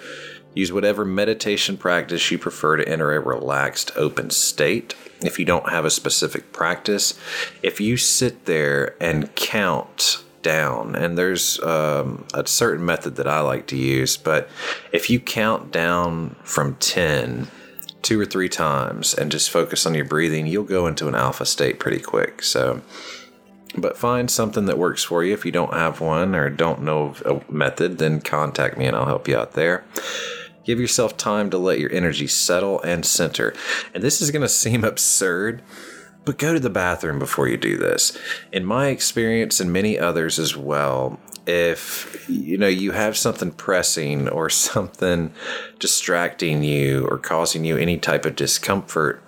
Use 0.54 0.72
whatever 0.72 1.04
meditation 1.04 1.76
practice 1.76 2.30
you 2.30 2.38
prefer 2.38 2.76
to 2.76 2.88
enter 2.88 3.12
a 3.12 3.20
relaxed, 3.20 3.92
open 3.96 4.30
state. 4.30 4.94
If 5.22 5.38
you 5.38 5.44
don't 5.44 5.68
have 5.68 5.84
a 5.84 5.90
specific 5.90 6.52
practice, 6.52 7.18
if 7.62 7.80
you 7.80 7.96
sit 7.96 8.46
there 8.46 8.96
and 9.00 9.34
count 9.34 10.24
down, 10.42 10.94
and 10.94 11.18
there's 11.18 11.60
um, 11.62 12.24
a 12.32 12.46
certain 12.46 12.84
method 12.84 13.16
that 13.16 13.26
I 13.26 13.40
like 13.40 13.66
to 13.68 13.76
use, 13.76 14.16
but 14.16 14.48
if 14.92 15.10
you 15.10 15.20
count 15.20 15.70
down 15.70 16.36
from 16.42 16.76
10, 16.76 17.48
two 18.02 18.20
or 18.20 18.26
three 18.26 18.48
times 18.48 19.14
and 19.14 19.30
just 19.30 19.50
focus 19.50 19.86
on 19.86 19.94
your 19.94 20.04
breathing, 20.04 20.46
you'll 20.46 20.64
go 20.64 20.86
into 20.86 21.08
an 21.08 21.14
alpha 21.14 21.44
state 21.44 21.78
pretty 21.78 22.00
quick. 22.00 22.42
So, 22.42 22.80
but 23.76 23.96
find 23.96 24.30
something 24.30 24.66
that 24.66 24.78
works 24.78 25.04
for 25.04 25.22
you. 25.22 25.32
If 25.32 25.44
you 25.44 25.52
don't 25.52 25.74
have 25.74 26.00
one 26.00 26.34
or 26.34 26.50
don't 26.50 26.82
know 26.82 27.14
a 27.24 27.40
method, 27.52 27.98
then 27.98 28.20
contact 28.20 28.76
me 28.76 28.86
and 28.86 28.96
I'll 28.96 29.06
help 29.06 29.28
you 29.28 29.36
out 29.36 29.52
there. 29.52 29.84
Give 30.64 30.80
yourself 30.80 31.16
time 31.16 31.50
to 31.50 31.58
let 31.58 31.78
your 31.80 31.92
energy 31.92 32.26
settle 32.26 32.80
and 32.82 33.04
center. 33.04 33.54
And 33.94 34.02
this 34.02 34.20
is 34.20 34.30
going 34.30 34.42
to 34.42 34.48
seem 34.48 34.84
absurd, 34.84 35.62
but 36.24 36.38
go 36.38 36.52
to 36.52 36.60
the 36.60 36.70
bathroom 36.70 37.18
before 37.18 37.48
you 37.48 37.56
do 37.56 37.76
this. 37.76 38.16
In 38.52 38.64
my 38.64 38.88
experience 38.88 39.60
and 39.60 39.72
many 39.72 39.98
others 39.98 40.38
as 40.38 40.56
well, 40.56 41.18
if 41.46 42.26
you 42.28 42.58
know 42.58 42.68
you 42.68 42.92
have 42.92 43.16
something 43.16 43.50
pressing 43.50 44.28
or 44.28 44.48
something 44.50 45.32
distracting 45.78 46.62
you 46.62 47.06
or 47.06 47.18
causing 47.18 47.64
you 47.64 47.76
any 47.76 47.96
type 47.96 48.24
of 48.24 48.36
discomfort, 48.36 49.22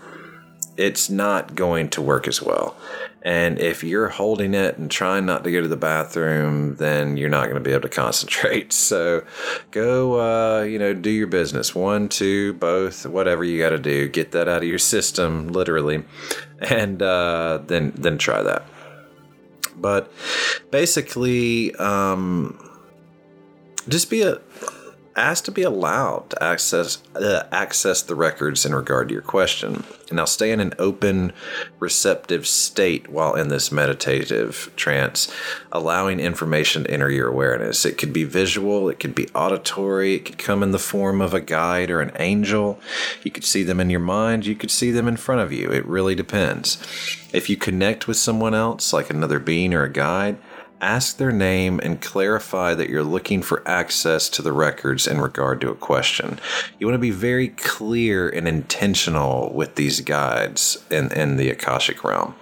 it's 0.77 1.11
not 1.11 1.55
going 1.55 1.89
to 1.91 2.03
work 2.03 2.27
as 2.29 2.43
well. 2.43 2.77
And 3.25 3.61
if 3.61 3.85
you're 3.85 4.09
holding 4.09 4.53
it 4.53 4.79
and 4.79 4.91
trying 4.91 5.27
not 5.27 5.45
to 5.45 5.53
go 5.53 5.61
to 5.61 5.69
the 5.69 5.77
bathroom, 5.77 6.75
then 6.77 7.17
you're 7.17 7.31
not 7.31 7.45
going 7.45 7.55
to 7.55 7.61
be 7.61 7.71
able 7.71 7.83
to 7.83 7.89
concentrate. 7.89 8.73
So 8.93 9.25
go, 9.71 10.21
uh, 10.21 10.63
you 10.63 10.79
know, 10.79 10.93
do 10.93 11.09
your 11.09 11.27
business. 11.27 11.75
One, 11.75 12.09
two, 12.09 12.53
both, 12.55 13.07
whatever 13.07 13.43
you 13.43 13.59
got 13.59 13.71
to 13.71 13.79
do. 13.79 14.09
Get 14.09 14.33
that 14.33 14.49
out 14.49 14.59
of 14.59 14.69
your 14.69 14.79
system, 14.79 15.49
literally, 15.49 16.05
and 16.61 17.01
uh, 17.01 17.61
then 17.67 17.93
then 17.95 18.19
try 18.19 18.43
that. 18.43 18.67
But 19.77 20.13
basically, 20.71 21.75
um, 21.77 22.59
just 23.89 24.11
be 24.11 24.23
a 24.23 24.41
ask 25.17 25.45
to 25.45 25.51
be 25.51 25.63
allowed 25.63 26.31
to 26.31 26.43
access 26.43 27.03
uh, 27.15 27.45
access 27.53 28.03
the 28.03 28.15
records 28.15 28.65
in 28.65 28.75
regard 28.75 29.09
to 29.09 29.13
your 29.13 29.23
question. 29.23 29.85
and 30.09 30.17
now 30.17 30.25
stay 30.25 30.51
in 30.51 30.61
an 30.61 30.73
open, 30.79 31.33
receptive 31.79 32.47
state 32.47 33.09
while 33.09 33.35
in 33.35 33.49
this 33.49 33.71
meditative 33.71 34.71
trance, 34.77 35.33
allowing 35.71 36.21
information 36.21 36.85
to 36.85 36.91
enter 36.91 37.11
your 37.11 37.29
awareness. 37.29 37.85
It 37.85 37.99
could 37.99 38.13
be 38.13 38.25
visual, 38.25 38.89
it 38.89 38.99
could 38.99 39.15
be 39.15 39.29
auditory, 39.35 40.15
it 40.15 40.25
could 40.25 40.39
come 40.39 40.63
in 40.63 40.71
the 40.71 40.79
form 40.79 41.21
of 41.21 41.35
a 41.35 41.41
guide 41.41 41.91
or 41.91 42.01
an 42.01 42.13
angel. 42.17 42.81
You 43.23 43.31
could 43.31 43.45
see 43.45 43.63
them 43.63 43.81
in 43.81 43.91
your 43.91 44.01
mind, 44.01 44.47
you 44.47 44.55
could 44.55 44.71
see 44.71 44.91
them 44.91 45.09
in 45.09 45.17
front 45.17 45.41
of 45.41 45.53
you. 45.53 45.71
It 45.71 45.87
really 45.87 46.15
depends. 46.15 46.79
If 47.33 47.49
you 47.49 47.57
connect 47.57 48.07
with 48.07 48.17
someone 48.17 48.55
else, 48.55 48.93
like 48.93 49.11
another 49.11 49.39
being 49.39 49.75
or 49.75 49.85
a 49.85 49.93
guide, 49.93 50.39
ask 50.83 51.17
their 51.17 51.33
name 51.33 51.81
and 51.83 52.01
clarify 52.01 52.75
that 52.75 52.89
you're 52.89 53.05
looking 53.05 53.41
for 53.41 53.67
access 53.67 54.29
to 54.31 54.43
the 54.43 54.53
records 54.53 55.07
in 55.07 55.21
regard 55.21 55.61
to 55.61 55.71
a 55.71 55.75
question. 55.75 56.39
You 56.79 56.87
want 56.87 56.97
to 56.97 56.99
be 56.99 57.11
very 57.11 57.49
clear 57.49 58.29
and 58.29 58.49
intentional 58.49 59.53
with 59.55 59.77
these 59.77 60.01
guides 60.01 60.85
in, 60.91 61.13
in 61.13 61.37
the 61.37 61.49
Akashic 61.51 62.05
realm. 62.05 62.35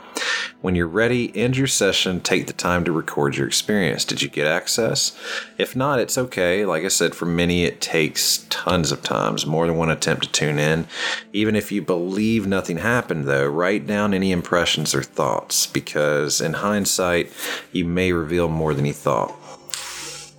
When 0.61 0.75
you're 0.75 0.87
ready, 0.87 1.35
end 1.37 1.57
your 1.57 1.66
session, 1.66 2.21
take 2.21 2.47
the 2.47 2.53
time 2.53 2.85
to 2.85 2.93
record 2.93 3.37
your 3.37 3.47
experience. 3.47 4.05
Did 4.05 4.21
you 4.21 4.29
get 4.29 4.47
access? 4.47 5.18
If 5.57 5.75
not, 5.75 6.01
it's 6.01 6.18
okay. 6.18 6.66
Like 6.66 6.85
I 6.85 6.89
said, 6.89 7.14
for 7.14 7.27
many, 7.27 7.64
it 7.64 7.81
takes 7.81 8.47
tons 8.51 8.93
of 8.93 9.03
times, 9.03 9.47
more 9.47 9.66
than 9.66 9.77
one 9.77 9.91
attempt 9.91 10.25
to 10.25 10.33
tune 10.33 10.59
in. 10.59 10.87
Even 11.33 11.57
if 11.57 11.73
you 11.73 11.81
believe 11.81 12.47
nothing 12.47 12.79
happened, 12.79 13.25
though, 13.25 13.47
write 13.47 13.87
down 13.87 14.12
any 14.12 14.33
impressions 14.33 14.95
or 14.95 15.03
thoughts 15.03 15.66
because 15.66 16.41
in 16.41 16.55
hindsight, 16.55 17.33
you 17.73 17.85
may 17.85 18.12
reveal 18.12 18.49
more 18.49 18.75
than 18.75 18.85
you 18.85 18.93
thought 18.93 19.35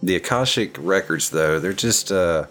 the 0.03 0.15
Akashic 0.15 0.75
records, 0.79 1.29
though, 1.29 1.59
they're 1.59 1.73
just 1.73 2.11
uh, 2.11 2.47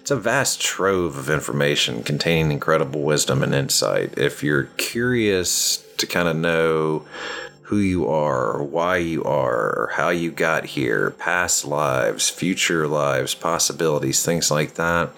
it's 0.00 0.10
a 0.10 0.16
vast 0.16 0.60
trove 0.60 1.18
of 1.18 1.28
information 1.28 2.02
containing 2.02 2.52
incredible 2.52 3.02
wisdom 3.02 3.42
and 3.42 3.54
insight. 3.54 4.16
If 4.16 4.42
you're 4.42 4.64
curious 4.76 5.84
to 5.98 6.06
kind 6.06 6.28
of 6.28 6.36
know 6.36 7.04
who 7.66 7.78
you 7.78 8.08
are, 8.08 8.62
why 8.62 8.96
you 8.96 9.24
are, 9.24 9.90
how 9.94 10.08
you 10.08 10.30
got 10.30 10.64
here, 10.64 11.10
past 11.10 11.64
lives, 11.64 12.30
future 12.30 12.86
lives, 12.86 13.34
possibilities, 13.34 14.24
things 14.24 14.52
like 14.52 14.74
that. 14.74 15.10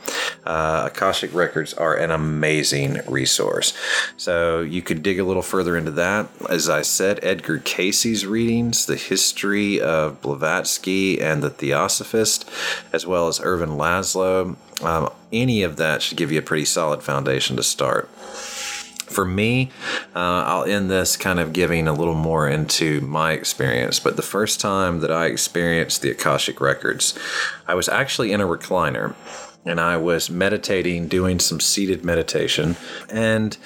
Uh, 0.46 0.88
Akashic 0.90 1.34
Records 1.34 1.74
are 1.74 1.94
an 1.94 2.10
amazing 2.10 3.00
resource. 3.06 3.74
So 4.16 4.62
you 4.62 4.80
could 4.80 5.02
dig 5.02 5.18
a 5.18 5.24
little 5.24 5.42
further 5.42 5.76
into 5.76 5.90
that. 5.90 6.28
As 6.48 6.70
I 6.70 6.80
said, 6.80 7.20
Edgar 7.22 7.58
Cayce's 7.58 8.24
readings, 8.24 8.86
the 8.86 8.96
history 8.96 9.78
of 9.78 10.22
Blavatsky 10.22 11.20
and 11.20 11.42
the 11.42 11.50
Theosophist, 11.50 12.48
as 12.94 13.06
well 13.06 13.28
as 13.28 13.40
Ervin 13.40 13.76
Laszlo. 13.76 14.56
Um, 14.82 15.10
any 15.30 15.62
of 15.62 15.76
that 15.76 16.00
should 16.00 16.16
give 16.16 16.32
you 16.32 16.38
a 16.38 16.42
pretty 16.42 16.64
solid 16.64 17.02
foundation 17.02 17.56
to 17.56 17.62
start 17.62 18.08
for 19.08 19.24
me, 19.24 19.70
uh, 20.14 20.44
I'll 20.46 20.64
end 20.64 20.90
this 20.90 21.16
kind 21.16 21.40
of 21.40 21.52
giving 21.52 21.88
a 21.88 21.92
little 21.92 22.14
more 22.14 22.48
into 22.48 23.00
my 23.00 23.32
experience. 23.32 23.98
But 23.98 24.16
the 24.16 24.22
first 24.22 24.60
time 24.60 25.00
that 25.00 25.10
I 25.10 25.26
experienced 25.26 26.02
the 26.02 26.10
Akashic 26.10 26.60
Records, 26.60 27.18
I 27.66 27.74
was 27.74 27.88
actually 27.88 28.32
in 28.32 28.40
a 28.40 28.46
recliner 28.46 29.14
and 29.64 29.80
I 29.80 29.96
was 29.96 30.30
meditating, 30.30 31.08
doing 31.08 31.38
some 31.40 31.60
seated 31.60 32.04
meditation. 32.04 32.76
And 33.10 33.56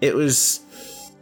it 0.00 0.14
was, 0.14 0.60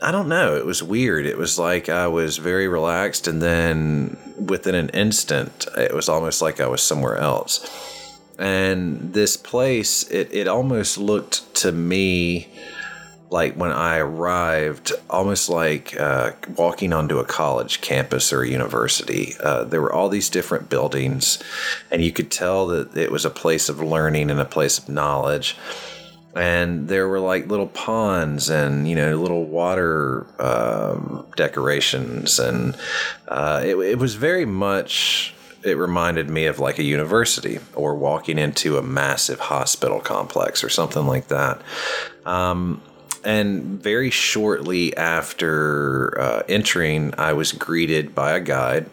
I 0.02 0.10
don't 0.10 0.28
know, 0.28 0.56
it 0.56 0.66
was 0.66 0.82
weird. 0.82 1.26
It 1.26 1.38
was 1.38 1.58
like 1.58 1.88
I 1.88 2.06
was 2.08 2.38
very 2.38 2.66
relaxed. 2.66 3.28
And 3.28 3.40
then 3.40 4.16
within 4.38 4.74
an 4.74 4.88
instant, 4.90 5.66
it 5.76 5.94
was 5.94 6.08
almost 6.08 6.42
like 6.42 6.60
I 6.60 6.66
was 6.66 6.82
somewhere 6.82 7.16
else. 7.16 8.08
And 8.38 9.12
this 9.12 9.36
place, 9.36 10.10
it, 10.10 10.32
it 10.32 10.48
almost 10.48 10.96
looked 10.96 11.54
to 11.56 11.72
me 11.72 12.48
like 13.30 13.54
when 13.54 13.70
I 13.70 13.98
arrived, 13.98 14.92
almost 15.08 15.48
like 15.48 15.98
uh, 15.98 16.32
walking 16.56 16.92
onto 16.92 17.18
a 17.18 17.24
college 17.24 17.80
campus 17.80 18.32
or 18.32 18.42
a 18.42 18.48
university. 18.48 19.34
Uh, 19.40 19.64
there 19.64 19.80
were 19.80 19.92
all 19.92 20.08
these 20.08 20.28
different 20.28 20.68
buildings, 20.68 21.40
and 21.92 22.02
you 22.02 22.10
could 22.10 22.30
tell 22.30 22.66
that 22.66 22.96
it 22.96 23.12
was 23.12 23.24
a 23.24 23.30
place 23.30 23.68
of 23.68 23.80
learning 23.80 24.30
and 24.30 24.40
a 24.40 24.44
place 24.44 24.78
of 24.78 24.88
knowledge. 24.88 25.56
And 26.34 26.88
there 26.88 27.08
were 27.08 27.20
like 27.20 27.46
little 27.46 27.68
ponds 27.68 28.50
and 28.50 28.88
you 28.88 28.96
know 28.96 29.16
little 29.16 29.44
water 29.44 30.26
um, 30.40 31.24
decorations, 31.36 32.40
and 32.40 32.76
uh, 33.28 33.62
it, 33.64 33.76
it 33.76 33.98
was 33.98 34.16
very 34.16 34.44
much 34.44 35.34
it 35.62 35.76
reminded 35.76 36.30
me 36.30 36.46
of 36.46 36.58
like 36.58 36.78
a 36.78 36.82
university 36.82 37.58
or 37.74 37.94
walking 37.94 38.38
into 38.38 38.78
a 38.78 38.82
massive 38.82 39.38
hospital 39.38 40.00
complex 40.00 40.64
or 40.64 40.68
something 40.68 41.06
like 41.06 41.28
that. 41.28 41.60
Um, 42.24 42.80
and 43.24 43.82
very 43.82 44.10
shortly 44.10 44.96
after 44.96 46.20
uh, 46.20 46.42
entering, 46.48 47.14
I 47.18 47.32
was 47.32 47.52
greeted 47.52 48.14
by 48.14 48.32
a 48.32 48.40
guide. 48.40 48.90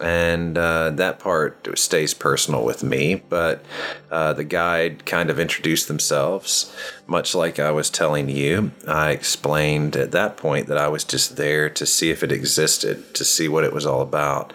And 0.00 0.56
uh, 0.56 0.90
that 0.90 1.18
part 1.18 1.76
stays 1.76 2.14
personal 2.14 2.64
with 2.64 2.84
me, 2.84 3.16
but 3.28 3.64
uh, 4.12 4.32
the 4.32 4.44
guide 4.44 5.04
kind 5.04 5.28
of 5.28 5.40
introduced 5.40 5.88
themselves, 5.88 6.72
much 7.08 7.34
like 7.34 7.58
I 7.58 7.72
was 7.72 7.90
telling 7.90 8.28
you. 8.28 8.70
I 8.86 9.10
explained 9.10 9.96
at 9.96 10.12
that 10.12 10.36
point 10.36 10.68
that 10.68 10.78
I 10.78 10.86
was 10.86 11.02
just 11.02 11.36
there 11.36 11.68
to 11.70 11.84
see 11.84 12.10
if 12.10 12.22
it 12.22 12.30
existed, 12.30 13.12
to 13.14 13.24
see 13.24 13.48
what 13.48 13.64
it 13.64 13.72
was 13.72 13.86
all 13.86 14.00
about. 14.00 14.52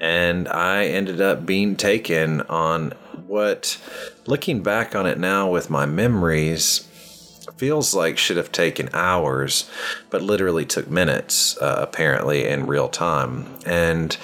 And 0.00 0.48
I 0.48 0.86
ended 0.86 1.20
up 1.20 1.46
being 1.46 1.76
taken 1.76 2.40
on 2.42 2.90
what, 3.28 3.78
looking 4.26 4.60
back 4.60 4.96
on 4.96 5.06
it 5.06 5.20
now 5.20 5.48
with 5.48 5.70
my 5.70 5.86
memories, 5.86 6.89
feels 7.60 7.92
like 7.92 8.16
should 8.16 8.38
have 8.38 8.50
taken 8.50 8.88
hours, 8.94 9.70
but 10.08 10.22
literally 10.22 10.64
took 10.64 10.88
minutes, 10.88 11.58
uh, 11.58 11.76
apparently, 11.78 12.46
in 12.46 12.66
real 12.66 12.88
time. 12.88 13.44
And 13.66 14.14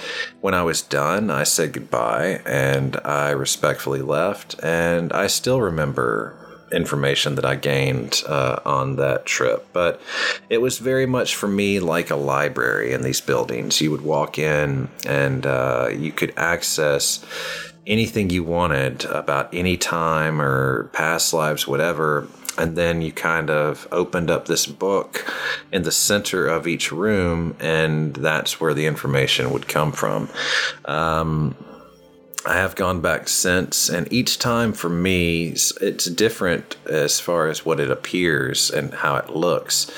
when 0.40 0.54
I 0.54 0.62
was 0.62 0.80
done, 0.80 1.30
I 1.30 1.42
said 1.42 1.74
goodbye 1.74 2.40
and 2.46 2.96
I 3.04 3.32
respectfully 3.32 4.00
left. 4.00 4.58
And 4.62 5.12
I 5.12 5.26
still 5.26 5.60
remember 5.60 6.34
information 6.72 7.34
that 7.34 7.44
I 7.44 7.56
gained 7.56 8.22
uh, 8.26 8.60
on 8.64 8.96
that 8.96 9.26
trip. 9.26 9.66
But 9.74 10.00
it 10.48 10.62
was 10.62 10.78
very 10.78 11.04
much 11.04 11.36
for 11.36 11.46
me 11.46 11.78
like 11.78 12.08
a 12.10 12.16
library 12.16 12.94
in 12.94 13.02
these 13.02 13.20
buildings. 13.20 13.82
You 13.82 13.90
would 13.90 14.00
walk 14.00 14.38
in 14.38 14.88
and 15.06 15.44
uh, 15.44 15.90
you 15.92 16.10
could 16.10 16.32
access 16.38 17.22
anything 17.86 18.30
you 18.30 18.44
wanted 18.44 19.04
about 19.04 19.52
any 19.52 19.76
time 19.76 20.40
or 20.40 20.84
past 20.94 21.34
lives, 21.34 21.68
whatever, 21.68 22.28
and 22.58 22.76
then 22.76 23.02
you 23.02 23.12
kind 23.12 23.50
of 23.50 23.86
opened 23.92 24.30
up 24.30 24.46
this 24.46 24.66
book 24.66 25.30
in 25.72 25.82
the 25.82 25.92
center 25.92 26.46
of 26.46 26.66
each 26.66 26.92
room, 26.92 27.56
and 27.60 28.14
that's 28.14 28.60
where 28.60 28.74
the 28.74 28.86
information 28.86 29.50
would 29.50 29.68
come 29.68 29.92
from. 29.92 30.28
Um, 30.84 31.54
I 32.46 32.54
have 32.54 32.76
gone 32.76 33.00
back 33.00 33.28
since, 33.28 33.88
and 33.88 34.10
each 34.12 34.38
time 34.38 34.72
for 34.72 34.88
me, 34.88 35.48
it's 35.48 36.04
different 36.04 36.76
as 36.86 37.18
far 37.18 37.48
as 37.48 37.66
what 37.66 37.80
it 37.80 37.90
appears 37.90 38.70
and 38.70 38.94
how 38.94 39.16
it 39.16 39.30
looks. 39.30 39.90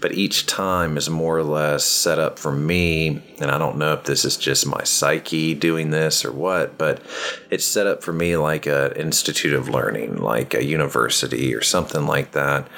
But 0.00 0.12
each 0.12 0.46
time 0.46 0.96
is 0.96 1.10
more 1.10 1.36
or 1.36 1.42
less 1.42 1.84
set 1.84 2.20
up 2.20 2.38
for 2.38 2.52
me, 2.52 3.24
and 3.40 3.50
I 3.50 3.58
don't 3.58 3.76
know 3.76 3.92
if 3.94 4.04
this 4.04 4.24
is 4.24 4.36
just 4.36 4.68
my 4.68 4.84
psyche 4.84 5.52
doing 5.52 5.90
this 5.90 6.24
or 6.24 6.30
what, 6.30 6.78
but 6.78 7.02
it's 7.50 7.64
set 7.64 7.88
up 7.88 8.04
for 8.04 8.12
me 8.12 8.36
like 8.36 8.66
an 8.66 8.92
institute 8.92 9.54
of 9.54 9.68
learning, 9.68 10.18
like 10.18 10.54
a 10.54 10.64
university 10.64 11.52
or 11.56 11.62
something 11.62 12.06
like 12.06 12.32
that 12.32 12.68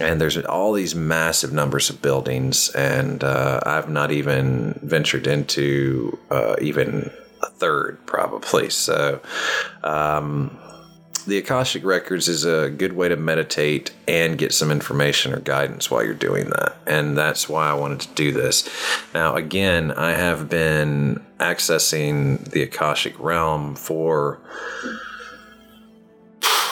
and 0.00 0.20
there's 0.20 0.36
all 0.44 0.74
these 0.74 0.94
massive 0.94 1.52
numbers 1.52 1.90
of 1.90 2.00
buildings 2.00 2.70
and 2.70 3.24
uh, 3.24 3.58
i've 3.66 3.88
not 3.88 4.12
even 4.12 4.78
ventured 4.84 5.26
into 5.26 6.16
uh, 6.30 6.54
even 6.60 7.10
third 7.58 7.98
probably. 8.06 8.70
So, 8.70 9.20
um, 9.82 10.58
the 11.28 11.38
Akashic 11.38 11.84
Records 11.84 12.26
is 12.26 12.46
a 12.46 12.70
good 12.70 12.94
way 12.94 13.08
to 13.08 13.16
meditate 13.16 13.92
and 14.08 14.38
get 14.38 14.54
some 14.54 14.70
information 14.70 15.34
or 15.34 15.40
guidance 15.40 15.90
while 15.90 16.02
you're 16.02 16.14
doing 16.14 16.48
that. 16.48 16.76
And 16.86 17.18
that's 17.18 17.48
why 17.48 17.68
I 17.68 17.74
wanted 17.74 18.00
to 18.00 18.14
do 18.14 18.32
this. 18.32 18.66
Now, 19.12 19.36
again, 19.36 19.92
I 19.92 20.12
have 20.12 20.48
been 20.48 21.22
accessing 21.38 22.50
the 22.50 22.62
Akashic 22.62 23.18
realm 23.20 23.74
for, 23.76 24.40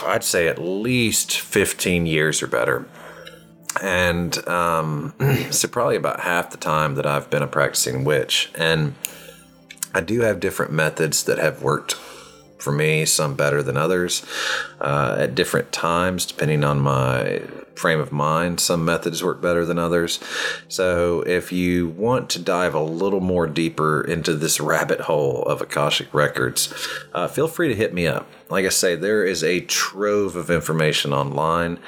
I'd 0.05 0.25
say, 0.25 0.49
at 0.49 0.59
least 0.59 1.39
15 1.39 2.07
years 2.07 2.43
or 2.43 2.47
better. 2.47 2.89
And 3.83 4.37
um, 4.49 5.13
so, 5.51 5.69
probably 5.69 5.97
about 5.97 6.21
half 6.21 6.51
the 6.51 6.57
time 6.57 6.95
that 6.95 7.05
I've 7.05 7.29
been 7.29 7.43
a 7.43 7.47
practicing 7.47 8.05
witch. 8.05 8.51
And 8.55 8.95
I 9.95 10.01
do 10.01 10.21
have 10.21 10.41
different 10.41 10.73
methods 10.73 11.25
that 11.25 11.39
have 11.39 11.63
worked 11.63 11.95
for 12.59 12.73
me, 12.73 13.05
some 13.05 13.35
better 13.35 13.63
than 13.63 13.77
others 13.77 14.25
uh, 14.81 15.17
at 15.21 15.35
different 15.35 15.73
times, 15.73 16.27
depending 16.27 16.65
on 16.65 16.81
my 16.81 17.43
frame 17.77 18.01
of 18.01 18.13
mind. 18.13 18.61
Some 18.61 18.85
methods 18.85 19.23
work 19.23 19.41
better 19.41 19.65
than 19.65 19.79
others. 19.79 20.21
So, 20.69 21.23
if 21.23 21.53
you 21.53 21.89
want 21.89 22.31
to 22.31 22.43
dive 22.43 22.75
a 22.75 22.81
little 22.81 23.21
more 23.21 23.47
deeper 23.47 24.03
into 24.03 24.35
this 24.35 24.61
rabbit 24.61 25.01
hole 25.01 25.43
of 25.43 25.61
Akashic 25.61 26.13
Records, 26.13 26.73
uh, 27.13 27.29
feel 27.29 27.49
free 27.49 27.69
to 27.69 27.75
hit 27.75 27.95
me 27.95 28.07
up. 28.07 28.29
Like 28.49 28.65
I 28.65 28.69
say, 28.69 28.95
there 28.95 29.25
is 29.25 29.43
a 29.43 29.61
trove 29.61 30.37
of 30.37 30.51
information 30.51 31.13
online. 31.13 31.81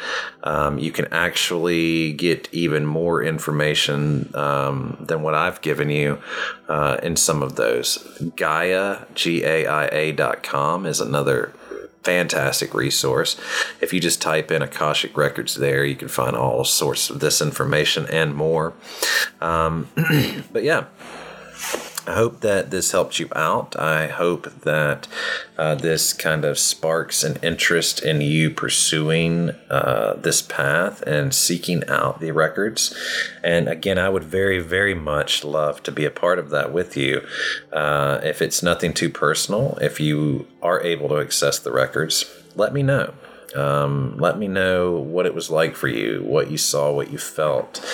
Um, 0.42 0.78
you 0.78 0.90
can 0.90 1.06
actually 1.12 2.12
get 2.14 2.48
even 2.52 2.84
more 2.84 3.22
information 3.22 4.30
um, 4.34 4.96
than 5.00 5.22
what 5.22 5.34
I've 5.34 5.60
given 5.60 5.88
you 5.88 6.20
uh, 6.68 6.98
in 7.02 7.14
some 7.14 7.44
of 7.44 7.54
those. 7.54 7.98
Gaia, 8.34 9.04
G 9.14 9.44
A 9.44 9.66
I 9.66 9.86
A 9.86 10.12
dot 10.12 10.42
com 10.42 10.84
is 10.84 11.00
another 11.00 11.52
fantastic 12.02 12.74
resource. 12.74 13.38
If 13.80 13.92
you 13.92 14.00
just 14.00 14.22
type 14.22 14.50
in 14.50 14.62
Akashic 14.62 15.16
Records 15.16 15.54
there, 15.54 15.84
you 15.84 15.96
can 15.96 16.08
find 16.08 16.36
all 16.36 16.64
sorts 16.64 17.10
of 17.10 17.20
this 17.20 17.40
information 17.40 18.06
and 18.06 18.34
more. 18.34 18.72
Um, 19.40 19.88
but 20.52 20.62
yeah. 20.62 20.84
I 22.08 22.14
hope 22.14 22.40
that 22.40 22.70
this 22.70 22.92
helped 22.92 23.18
you 23.18 23.28
out. 23.36 23.78
I 23.78 24.06
hope 24.06 24.62
that 24.62 25.06
uh, 25.58 25.74
this 25.74 26.14
kind 26.14 26.42
of 26.46 26.58
sparks 26.58 27.22
an 27.22 27.36
interest 27.42 28.02
in 28.02 28.22
you 28.22 28.50
pursuing 28.50 29.50
uh, 29.68 30.14
this 30.14 30.40
path 30.40 31.02
and 31.02 31.34
seeking 31.34 31.86
out 31.86 32.20
the 32.20 32.30
records. 32.30 32.96
And 33.44 33.68
again, 33.68 33.98
I 33.98 34.08
would 34.08 34.24
very, 34.24 34.58
very 34.58 34.94
much 34.94 35.44
love 35.44 35.82
to 35.82 35.92
be 35.92 36.06
a 36.06 36.10
part 36.10 36.38
of 36.38 36.48
that 36.48 36.72
with 36.72 36.96
you. 36.96 37.26
Uh, 37.74 38.20
if 38.22 38.40
it's 38.40 38.62
nothing 38.62 38.94
too 38.94 39.10
personal, 39.10 39.76
if 39.82 40.00
you 40.00 40.46
are 40.62 40.80
able 40.80 41.10
to 41.10 41.20
access 41.20 41.58
the 41.58 41.72
records, 41.72 42.24
let 42.56 42.72
me 42.72 42.82
know. 42.82 43.12
Um, 43.56 44.16
let 44.18 44.38
me 44.38 44.46
know 44.46 44.92
what 44.92 45.26
it 45.26 45.34
was 45.34 45.50
like 45.50 45.74
for 45.74 45.88
you, 45.88 46.22
what 46.24 46.50
you 46.50 46.58
saw, 46.58 46.92
what 46.92 47.10
you 47.10 47.18
felt. 47.18 47.84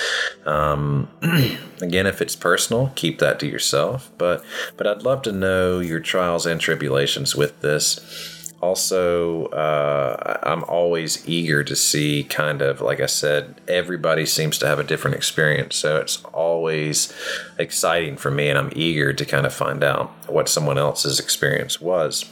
Um, 0.45 1.09
again, 1.81 2.07
if 2.07 2.21
it's 2.21 2.37
personal, 2.37 2.93
keep 2.95 3.19
that 3.21 3.39
to 3.41 3.47
yourself. 3.47 4.11
But 4.19 4.45
but 4.77 4.87
I'd 4.87 5.03
love 5.03 5.23
to 5.23 5.33
know 5.33 5.81
your 5.81 6.01
trials 6.01 6.47
and 6.47 6.61
tribulations 6.61 7.37
with 7.37 7.61
this. 7.61 8.41
Also, 8.61 9.47
uh, 9.47 10.39
I'm 10.43 10.65
always 10.65 11.29
eager 11.29 11.63
to 11.63 11.77
see 11.77 12.25
kind 12.25 12.63
of 12.63 12.81
like 12.81 12.99
I 12.99 13.07
said, 13.07 13.61
everybody 13.69 14.25
seems 14.25 14.57
to 14.59 14.67
have 14.67 14.79
a 14.79 14.85
different 14.85 15.17
experience, 15.17 15.77
so 15.77 15.99
it's 15.99 16.25
always 16.33 17.13
exciting 17.59 18.17
for 18.17 18.31
me, 18.31 18.49
and 18.49 18.59
I'm 18.59 18.73
eager 18.75 19.13
to 19.13 19.25
kind 19.27 19.45
of 19.45 19.53
find 19.53 19.85
out 19.85 20.11
what 20.29 20.49
someone 20.49 20.79
else's 20.79 21.21
experience 21.21 21.81
was 21.81 22.25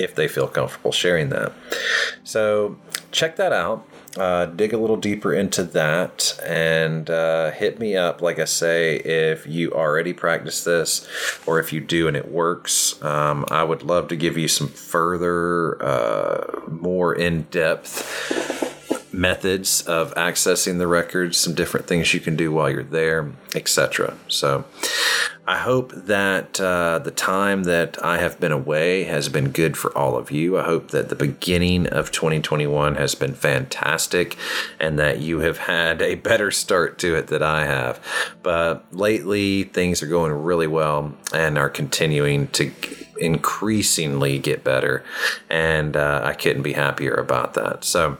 if 0.00 0.14
they 0.14 0.26
feel 0.26 0.48
comfortable 0.48 0.92
sharing 0.92 1.28
that. 1.28 1.52
So 2.24 2.76
check 3.12 3.36
that 3.36 3.52
out. 3.52 3.86
Uh, 4.16 4.46
dig 4.46 4.72
a 4.72 4.76
little 4.76 4.96
deeper 4.96 5.32
into 5.32 5.62
that 5.62 6.36
and 6.44 7.08
uh, 7.08 7.52
hit 7.52 7.78
me 7.78 7.96
up. 7.96 8.20
Like 8.20 8.40
I 8.40 8.44
say, 8.44 8.96
if 8.96 9.46
you 9.46 9.70
already 9.72 10.12
practice 10.12 10.64
this 10.64 11.06
or 11.46 11.60
if 11.60 11.72
you 11.72 11.80
do 11.80 12.08
and 12.08 12.16
it 12.16 12.28
works, 12.28 13.00
um, 13.04 13.44
I 13.50 13.62
would 13.62 13.84
love 13.84 14.08
to 14.08 14.16
give 14.16 14.36
you 14.36 14.48
some 14.48 14.66
further, 14.66 15.80
uh, 15.80 16.60
more 16.68 17.14
in 17.14 17.42
depth 17.52 18.50
methods 19.12 19.82
of 19.82 20.14
accessing 20.14 20.78
the 20.78 20.86
records, 20.86 21.36
some 21.36 21.54
different 21.54 21.86
things 21.86 22.12
you 22.14 22.20
can 22.20 22.36
do 22.36 22.50
while 22.50 22.70
you're 22.70 22.82
there, 22.82 23.32
etc. 23.54 24.16
So 24.28 24.64
I 25.50 25.56
hope 25.56 25.92
that 25.92 26.60
uh, 26.60 27.00
the 27.00 27.10
time 27.10 27.64
that 27.64 28.00
I 28.04 28.18
have 28.18 28.38
been 28.38 28.52
away 28.52 29.02
has 29.02 29.28
been 29.28 29.50
good 29.50 29.76
for 29.76 29.90
all 29.98 30.16
of 30.16 30.30
you. 30.30 30.56
I 30.56 30.62
hope 30.62 30.92
that 30.92 31.08
the 31.08 31.16
beginning 31.16 31.88
of 31.88 32.12
2021 32.12 32.94
has 32.94 33.16
been 33.16 33.34
fantastic 33.34 34.36
and 34.78 34.96
that 35.00 35.18
you 35.18 35.40
have 35.40 35.58
had 35.58 36.02
a 36.02 36.14
better 36.14 36.52
start 36.52 37.00
to 37.00 37.16
it 37.16 37.26
than 37.26 37.42
I 37.42 37.64
have. 37.64 37.98
But 38.44 38.84
lately, 38.94 39.64
things 39.64 40.04
are 40.04 40.06
going 40.06 40.30
really 40.30 40.68
well 40.68 41.16
and 41.34 41.58
are 41.58 41.68
continuing 41.68 42.46
to 42.48 42.70
increasingly 43.18 44.38
get 44.38 44.62
better. 44.62 45.04
And 45.48 45.96
uh, 45.96 46.20
I 46.22 46.34
couldn't 46.34 46.62
be 46.62 46.74
happier 46.74 47.14
about 47.14 47.54
that. 47.54 47.82
So, 47.82 48.18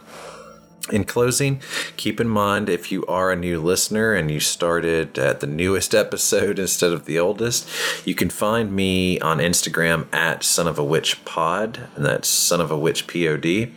in 0.91 1.05
closing, 1.05 1.61
keep 1.97 2.21
in 2.21 2.29
mind 2.29 2.69
if 2.69 2.91
you 2.91 3.05
are 3.07 3.31
a 3.31 3.37
new 3.37 3.61
listener 3.61 4.15
and 4.15 4.31
you 4.31 4.41
started 4.41 5.19
at 5.19 5.41
the 5.41 5.47
newest 5.47 5.95
episode 6.05 6.59
instead 6.59 6.93
of 6.93 7.05
the 7.05 7.19
oldest, 7.19 7.69
you 8.07 8.15
can 8.15 8.31
find 8.31 8.73
me 8.73 9.21
on 9.21 9.39
Instagram 9.39 10.13
at 10.13 10.43
Son 10.43 10.67
of 10.67 10.79
a 10.79 10.85
Witch 10.85 11.23
Pod, 11.25 11.89
and 11.95 12.05
that's 12.05 12.29
Son 12.29 12.61
of 12.61 12.71
a 12.71 12.79
Witch 12.79 13.07
Pod. 13.07 13.71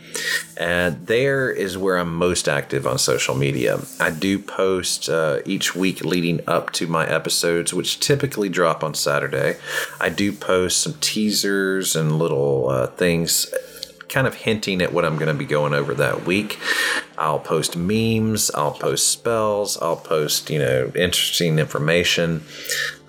And 0.56 1.06
there 1.06 1.50
is 1.50 1.76
where 1.76 1.98
I'm 1.98 2.14
most 2.14 2.48
active 2.48 2.86
on 2.86 2.98
social 2.98 3.34
media. 3.34 3.80
I 4.00 4.10
do 4.10 4.38
post 4.38 5.08
uh, 5.08 5.40
each 5.44 5.74
week 5.74 6.04
leading 6.04 6.40
up 6.46 6.70
to 6.72 6.86
my 6.86 7.06
episodes, 7.06 7.74
which 7.74 8.00
typically 8.00 8.48
drop 8.48 8.82
on 8.82 8.94
Saturday. 8.94 9.56
I 10.00 10.08
do 10.08 10.32
post 10.32 10.80
some 10.80 10.94
teasers 11.00 11.96
and 11.96 12.18
little 12.18 12.68
uh, 12.68 12.86
things 12.88 13.52
kind 14.14 14.28
of 14.28 14.34
hinting 14.36 14.80
at 14.80 14.92
what 14.92 15.04
I'm 15.04 15.16
going 15.16 15.26
to 15.26 15.34
be 15.34 15.44
going 15.44 15.74
over 15.74 15.92
that 15.94 16.24
week. 16.24 16.60
I'll 17.18 17.40
post 17.40 17.76
memes, 17.76 18.48
I'll 18.52 18.70
post 18.70 19.08
spells, 19.08 19.76
I'll 19.78 19.96
post, 19.96 20.50
you 20.50 20.60
know, 20.60 20.92
interesting 20.94 21.58
information. 21.58 22.44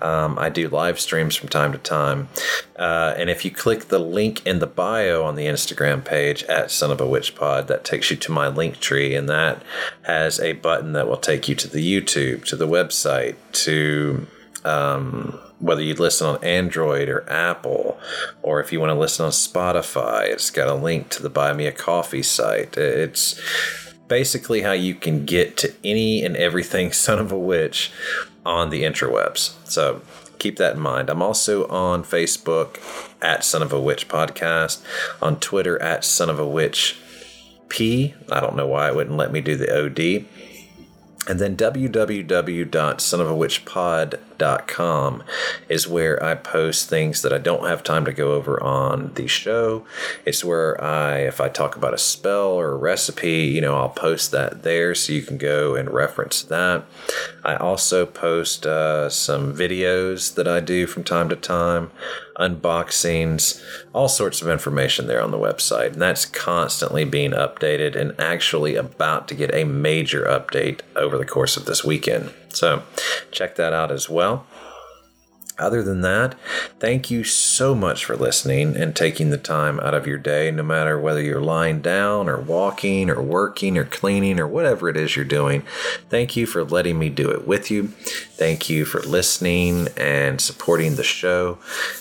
Um, 0.02 0.36
I 0.36 0.48
do 0.48 0.68
live 0.68 0.98
streams 0.98 1.36
from 1.36 1.48
time 1.48 1.70
to 1.70 1.78
time. 1.78 2.28
Uh, 2.76 3.14
and 3.16 3.30
if 3.30 3.44
you 3.44 3.52
click 3.52 3.84
the 3.84 4.00
link 4.00 4.44
in 4.44 4.58
the 4.58 4.66
bio 4.66 5.22
on 5.22 5.36
the 5.36 5.46
Instagram 5.46 6.04
page 6.04 6.42
at 6.44 6.72
Son 6.72 6.90
of 6.90 7.00
a 7.00 7.06
Witch 7.06 7.36
Pod, 7.36 7.68
that 7.68 7.84
takes 7.84 8.10
you 8.10 8.16
to 8.16 8.32
my 8.32 8.48
link 8.48 8.80
tree, 8.80 9.14
and 9.14 9.28
that 9.28 9.62
has 10.02 10.40
a 10.40 10.54
button 10.54 10.92
that 10.94 11.06
will 11.06 11.16
take 11.16 11.48
you 11.48 11.54
to 11.54 11.68
the 11.68 11.78
YouTube, 11.78 12.44
to 12.46 12.56
the 12.56 12.66
website, 12.66 13.36
to 13.52 14.26
um, 14.66 15.38
whether 15.58 15.82
you 15.82 15.94
listen 15.94 16.26
on 16.26 16.44
Android 16.44 17.08
or 17.08 17.28
Apple, 17.30 17.98
or 18.42 18.60
if 18.60 18.72
you 18.72 18.80
want 18.80 18.90
to 18.90 18.98
listen 18.98 19.24
on 19.24 19.32
Spotify, 19.32 20.28
it's 20.28 20.50
got 20.50 20.68
a 20.68 20.74
link 20.74 21.08
to 21.10 21.22
the 21.22 21.30
Buy 21.30 21.52
Me 21.52 21.66
a 21.66 21.72
Coffee 21.72 22.22
site. 22.22 22.76
It's 22.76 23.40
basically 24.08 24.62
how 24.62 24.72
you 24.72 24.94
can 24.94 25.24
get 25.24 25.56
to 25.58 25.72
any 25.82 26.24
and 26.24 26.36
everything 26.36 26.92
Son 26.92 27.18
of 27.18 27.32
a 27.32 27.38
Witch 27.38 27.90
on 28.44 28.70
the 28.70 28.82
interwebs. 28.82 29.54
So 29.64 30.02
keep 30.38 30.56
that 30.56 30.74
in 30.74 30.80
mind. 30.80 31.08
I'm 31.08 31.22
also 31.22 31.66
on 31.68 32.04
Facebook 32.04 32.78
at 33.22 33.44
Son 33.44 33.62
of 33.62 33.72
a 33.72 33.80
Witch 33.80 34.08
Podcast, 34.08 34.82
on 35.22 35.40
Twitter 35.40 35.80
at 35.80 36.04
Son 36.04 36.28
of 36.28 36.38
a 36.38 36.46
Witch 36.46 36.98
P. 37.68 38.14
I 38.30 38.40
don't 38.40 38.56
know 38.56 38.66
why 38.66 38.88
it 38.88 38.94
wouldn't 38.94 39.16
let 39.16 39.32
me 39.32 39.40
do 39.40 39.56
the 39.56 39.72
OD. 39.72 40.26
And 41.28 41.40
then 41.40 41.56
www.sonofawitchpod.com 41.56 44.35
is 45.68 45.88
where 45.88 46.22
I 46.22 46.34
post 46.34 46.88
things 46.88 47.22
that 47.22 47.32
I 47.32 47.38
don't 47.38 47.66
have 47.66 47.82
time 47.82 48.04
to 48.04 48.12
go 48.12 48.32
over 48.32 48.62
on 48.62 49.12
the 49.14 49.26
show. 49.26 49.84
It's 50.24 50.44
where 50.44 50.82
I, 50.82 51.18
if 51.18 51.40
I 51.40 51.48
talk 51.48 51.76
about 51.76 51.94
a 51.94 51.98
spell 51.98 52.48
or 52.48 52.72
a 52.72 52.76
recipe, 52.76 53.44
you 53.44 53.60
know, 53.60 53.76
I'll 53.76 53.88
post 53.88 54.30
that 54.32 54.62
there 54.62 54.94
so 54.94 55.12
you 55.12 55.22
can 55.22 55.38
go 55.38 55.74
and 55.74 55.90
reference 55.90 56.42
that. 56.42 56.84
I 57.44 57.56
also 57.56 58.06
post 58.06 58.66
uh, 58.66 59.08
some 59.10 59.54
videos 59.54 60.34
that 60.34 60.48
I 60.48 60.60
do 60.60 60.86
from 60.86 61.04
time 61.04 61.28
to 61.28 61.36
time 61.36 61.90
unboxings, 62.38 63.62
all 63.92 64.08
sorts 64.08 64.42
of 64.42 64.48
information 64.48 65.06
there 65.06 65.22
on 65.22 65.30
the 65.30 65.38
website. 65.38 65.92
And 65.92 66.02
that's 66.02 66.26
constantly 66.26 67.04
being 67.04 67.32
updated 67.32 67.96
and 67.96 68.14
actually 68.20 68.76
about 68.76 69.28
to 69.28 69.34
get 69.34 69.54
a 69.54 69.64
major 69.64 70.24
update 70.24 70.80
over 70.94 71.16
the 71.16 71.24
course 71.24 71.56
of 71.56 71.64
this 71.64 71.84
weekend. 71.84 72.32
So 72.56 72.82
check 73.30 73.56
that 73.56 73.72
out 73.72 73.92
as 73.92 74.08
well. 74.08 74.46
Other 75.58 75.82
than 75.82 76.02
that, 76.02 76.34
thank 76.80 77.10
you 77.10 77.24
so 77.24 77.74
much 77.74 78.04
for 78.04 78.14
listening 78.14 78.76
and 78.76 78.94
taking 78.94 79.30
the 79.30 79.38
time 79.38 79.80
out 79.80 79.94
of 79.94 80.06
your 80.06 80.18
day, 80.18 80.50
no 80.50 80.62
matter 80.62 81.00
whether 81.00 81.22
you're 81.22 81.40
lying 81.40 81.80
down 81.80 82.28
or 82.28 82.38
walking 82.38 83.08
or 83.08 83.22
working 83.22 83.78
or 83.78 83.86
cleaning 83.86 84.38
or 84.38 84.46
whatever 84.46 84.90
it 84.90 84.98
is 84.98 85.16
you're 85.16 85.24
doing. 85.24 85.62
Thank 86.10 86.36
you 86.36 86.44
for 86.44 86.62
letting 86.62 86.98
me 86.98 87.08
do 87.08 87.30
it 87.30 87.48
with 87.48 87.70
you. 87.70 87.88
Thank 87.88 88.68
you 88.68 88.84
for 88.84 89.00
listening 89.00 89.88
and 89.96 90.42
supporting 90.42 90.96
the 90.96 91.02
show. 91.02 91.56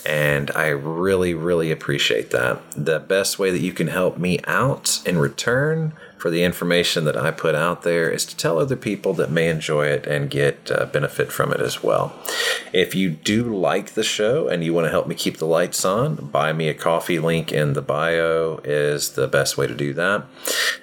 And 0.06 0.52
I 0.52 0.68
really, 0.68 1.34
really 1.34 1.72
appreciate 1.72 2.32
that. 2.32 2.60
The 2.72 3.00
best 3.00 3.40
way 3.40 3.52
that 3.52 3.62
you 3.62 3.72
can 3.72 3.88
help 3.88 4.18
me 4.18 4.40
out 4.48 5.02
in 5.06 5.18
return 5.18 5.94
for 6.18 6.30
the 6.30 6.44
information 6.44 7.06
that 7.06 7.18
I 7.18 7.32
put 7.32 7.56
out 7.56 7.84
there 7.84 8.10
is 8.10 8.26
to 8.26 8.38
tell 8.38 8.60
other 8.60 8.76
people 8.76 9.14
that 9.14 9.32
may 9.32 9.50
enjoy 9.50 9.88
it 9.88 10.08
and 10.08 10.30
get 10.30 10.72
uh, 10.72 10.86
benefit 10.86 11.32
from 11.32 11.52
it 11.52 11.62
as 11.62 11.84
well. 11.84 12.14
If 12.74 12.96
you 12.96 13.10
do 13.10 13.44
like 13.44 13.92
the 13.92 14.04
show 14.04 14.48
and 14.48 14.64
you 14.64 14.74
want 14.74 14.86
to 14.86 14.92
help 14.92 15.08
me 15.08 15.16
keep 15.16 15.38
the 15.38 15.46
lights 15.46 15.86
on, 15.86 16.16
buy 16.16 16.54
me 16.54 16.68
a 16.68 16.74
coffee 16.74 17.20
link 17.20 17.52
in 17.52 17.74
the 17.74 17.82
bio 17.82 18.60
is 18.64 19.12
the 19.12 19.28
best 19.28 19.58
way 19.58 19.68
to 19.68 19.76
do 19.76 19.94
that. 19.94 20.26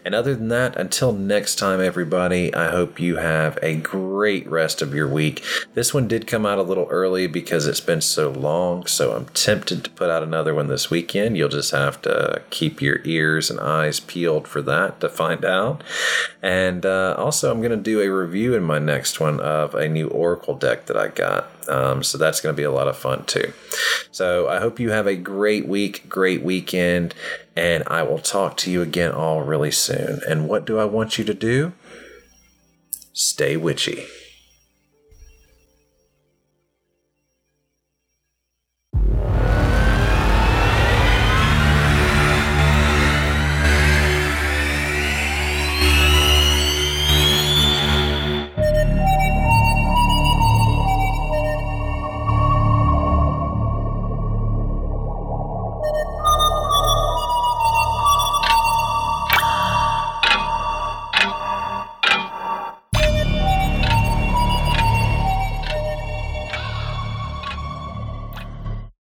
And 0.05 0.15
other 0.15 0.35
than 0.35 0.49
that, 0.49 0.77
until 0.77 1.13
next 1.13 1.57
time, 1.57 1.81
everybody, 1.81 2.55
I 2.55 2.71
hope 2.71 3.01
you 3.01 3.17
have 3.17 3.59
a 3.63 3.77
great 3.77 4.47
rest 4.49 4.83
of 4.83 4.95
your 4.95 5.09
week. 5.09 5.43
This 5.75 5.95
one 5.95 6.09
did 6.09 6.27
come 6.27 6.45
out 6.45 6.59
a 6.59 6.63
little 6.63 6.87
early 6.91 7.27
because 7.27 7.67
it's 7.67 7.81
been 7.81 8.01
so 8.01 8.31
long, 8.31 8.87
so 8.87 9.15
I'm 9.15 9.27
tempted 9.27 9.85
to 9.85 9.91
put 9.91 10.11
out 10.11 10.23
another 10.23 10.55
one 10.55 10.69
this 10.69 10.91
weekend. 10.91 11.37
You'll 11.37 11.49
just 11.49 11.71
have 11.71 12.03
to 12.03 12.43
keep 12.51 12.83
your 12.83 13.01
ears 13.05 13.51
and 13.51 13.61
eyes 13.61 14.01
peeled 14.01 14.49
for 14.49 14.63
that 14.63 15.01
to 15.01 15.09
find 15.09 15.32
find 15.33 15.45
out. 15.45 15.83
And 16.43 16.85
uh, 16.85 17.15
also, 17.19 17.51
I'm 17.51 17.61
going 17.61 17.71
to 17.71 17.77
do 17.77 18.01
a 18.01 18.09
review 18.09 18.55
in 18.55 18.63
my 18.63 18.79
next 18.79 19.21
one 19.21 19.41
of 19.41 19.75
a 19.75 19.89
new 19.89 20.09
Oracle 20.09 20.55
deck 20.55 20.87
that 20.87 20.97
I 20.97 21.09
got. 21.09 21.49
Um, 21.69 22.03
so 22.03 22.19
that's 22.19 22.41
going 22.41 22.55
to 22.55 22.57
be 22.57 22.65
a 22.65 22.73
lot 22.73 22.89
of 22.89 22.97
fun 22.97 23.25
too. 23.25 23.53
So 24.11 24.49
I 24.49 24.59
hope 24.59 24.81
you 24.81 24.91
have 24.91 25.07
a 25.07 25.17
great 25.17 25.67
week, 25.67 26.09
great 26.09 26.43
weekend, 26.43 27.15
and 27.57 27.85
I 27.87 28.03
will 28.03 28.19
talk 28.19 28.57
to 28.59 28.71
you 28.71 28.83
again 28.83 29.13
all 29.13 29.43
really 29.43 29.71
soon. 29.71 30.21
And 30.29 30.49
what 30.49 30.65
do 30.65 30.79
I 30.79 30.85
want 30.85 31.19
you 31.19 31.25
to 31.25 31.35
do? 31.35 31.73
Stay 33.13 33.57
witchy. 33.57 34.07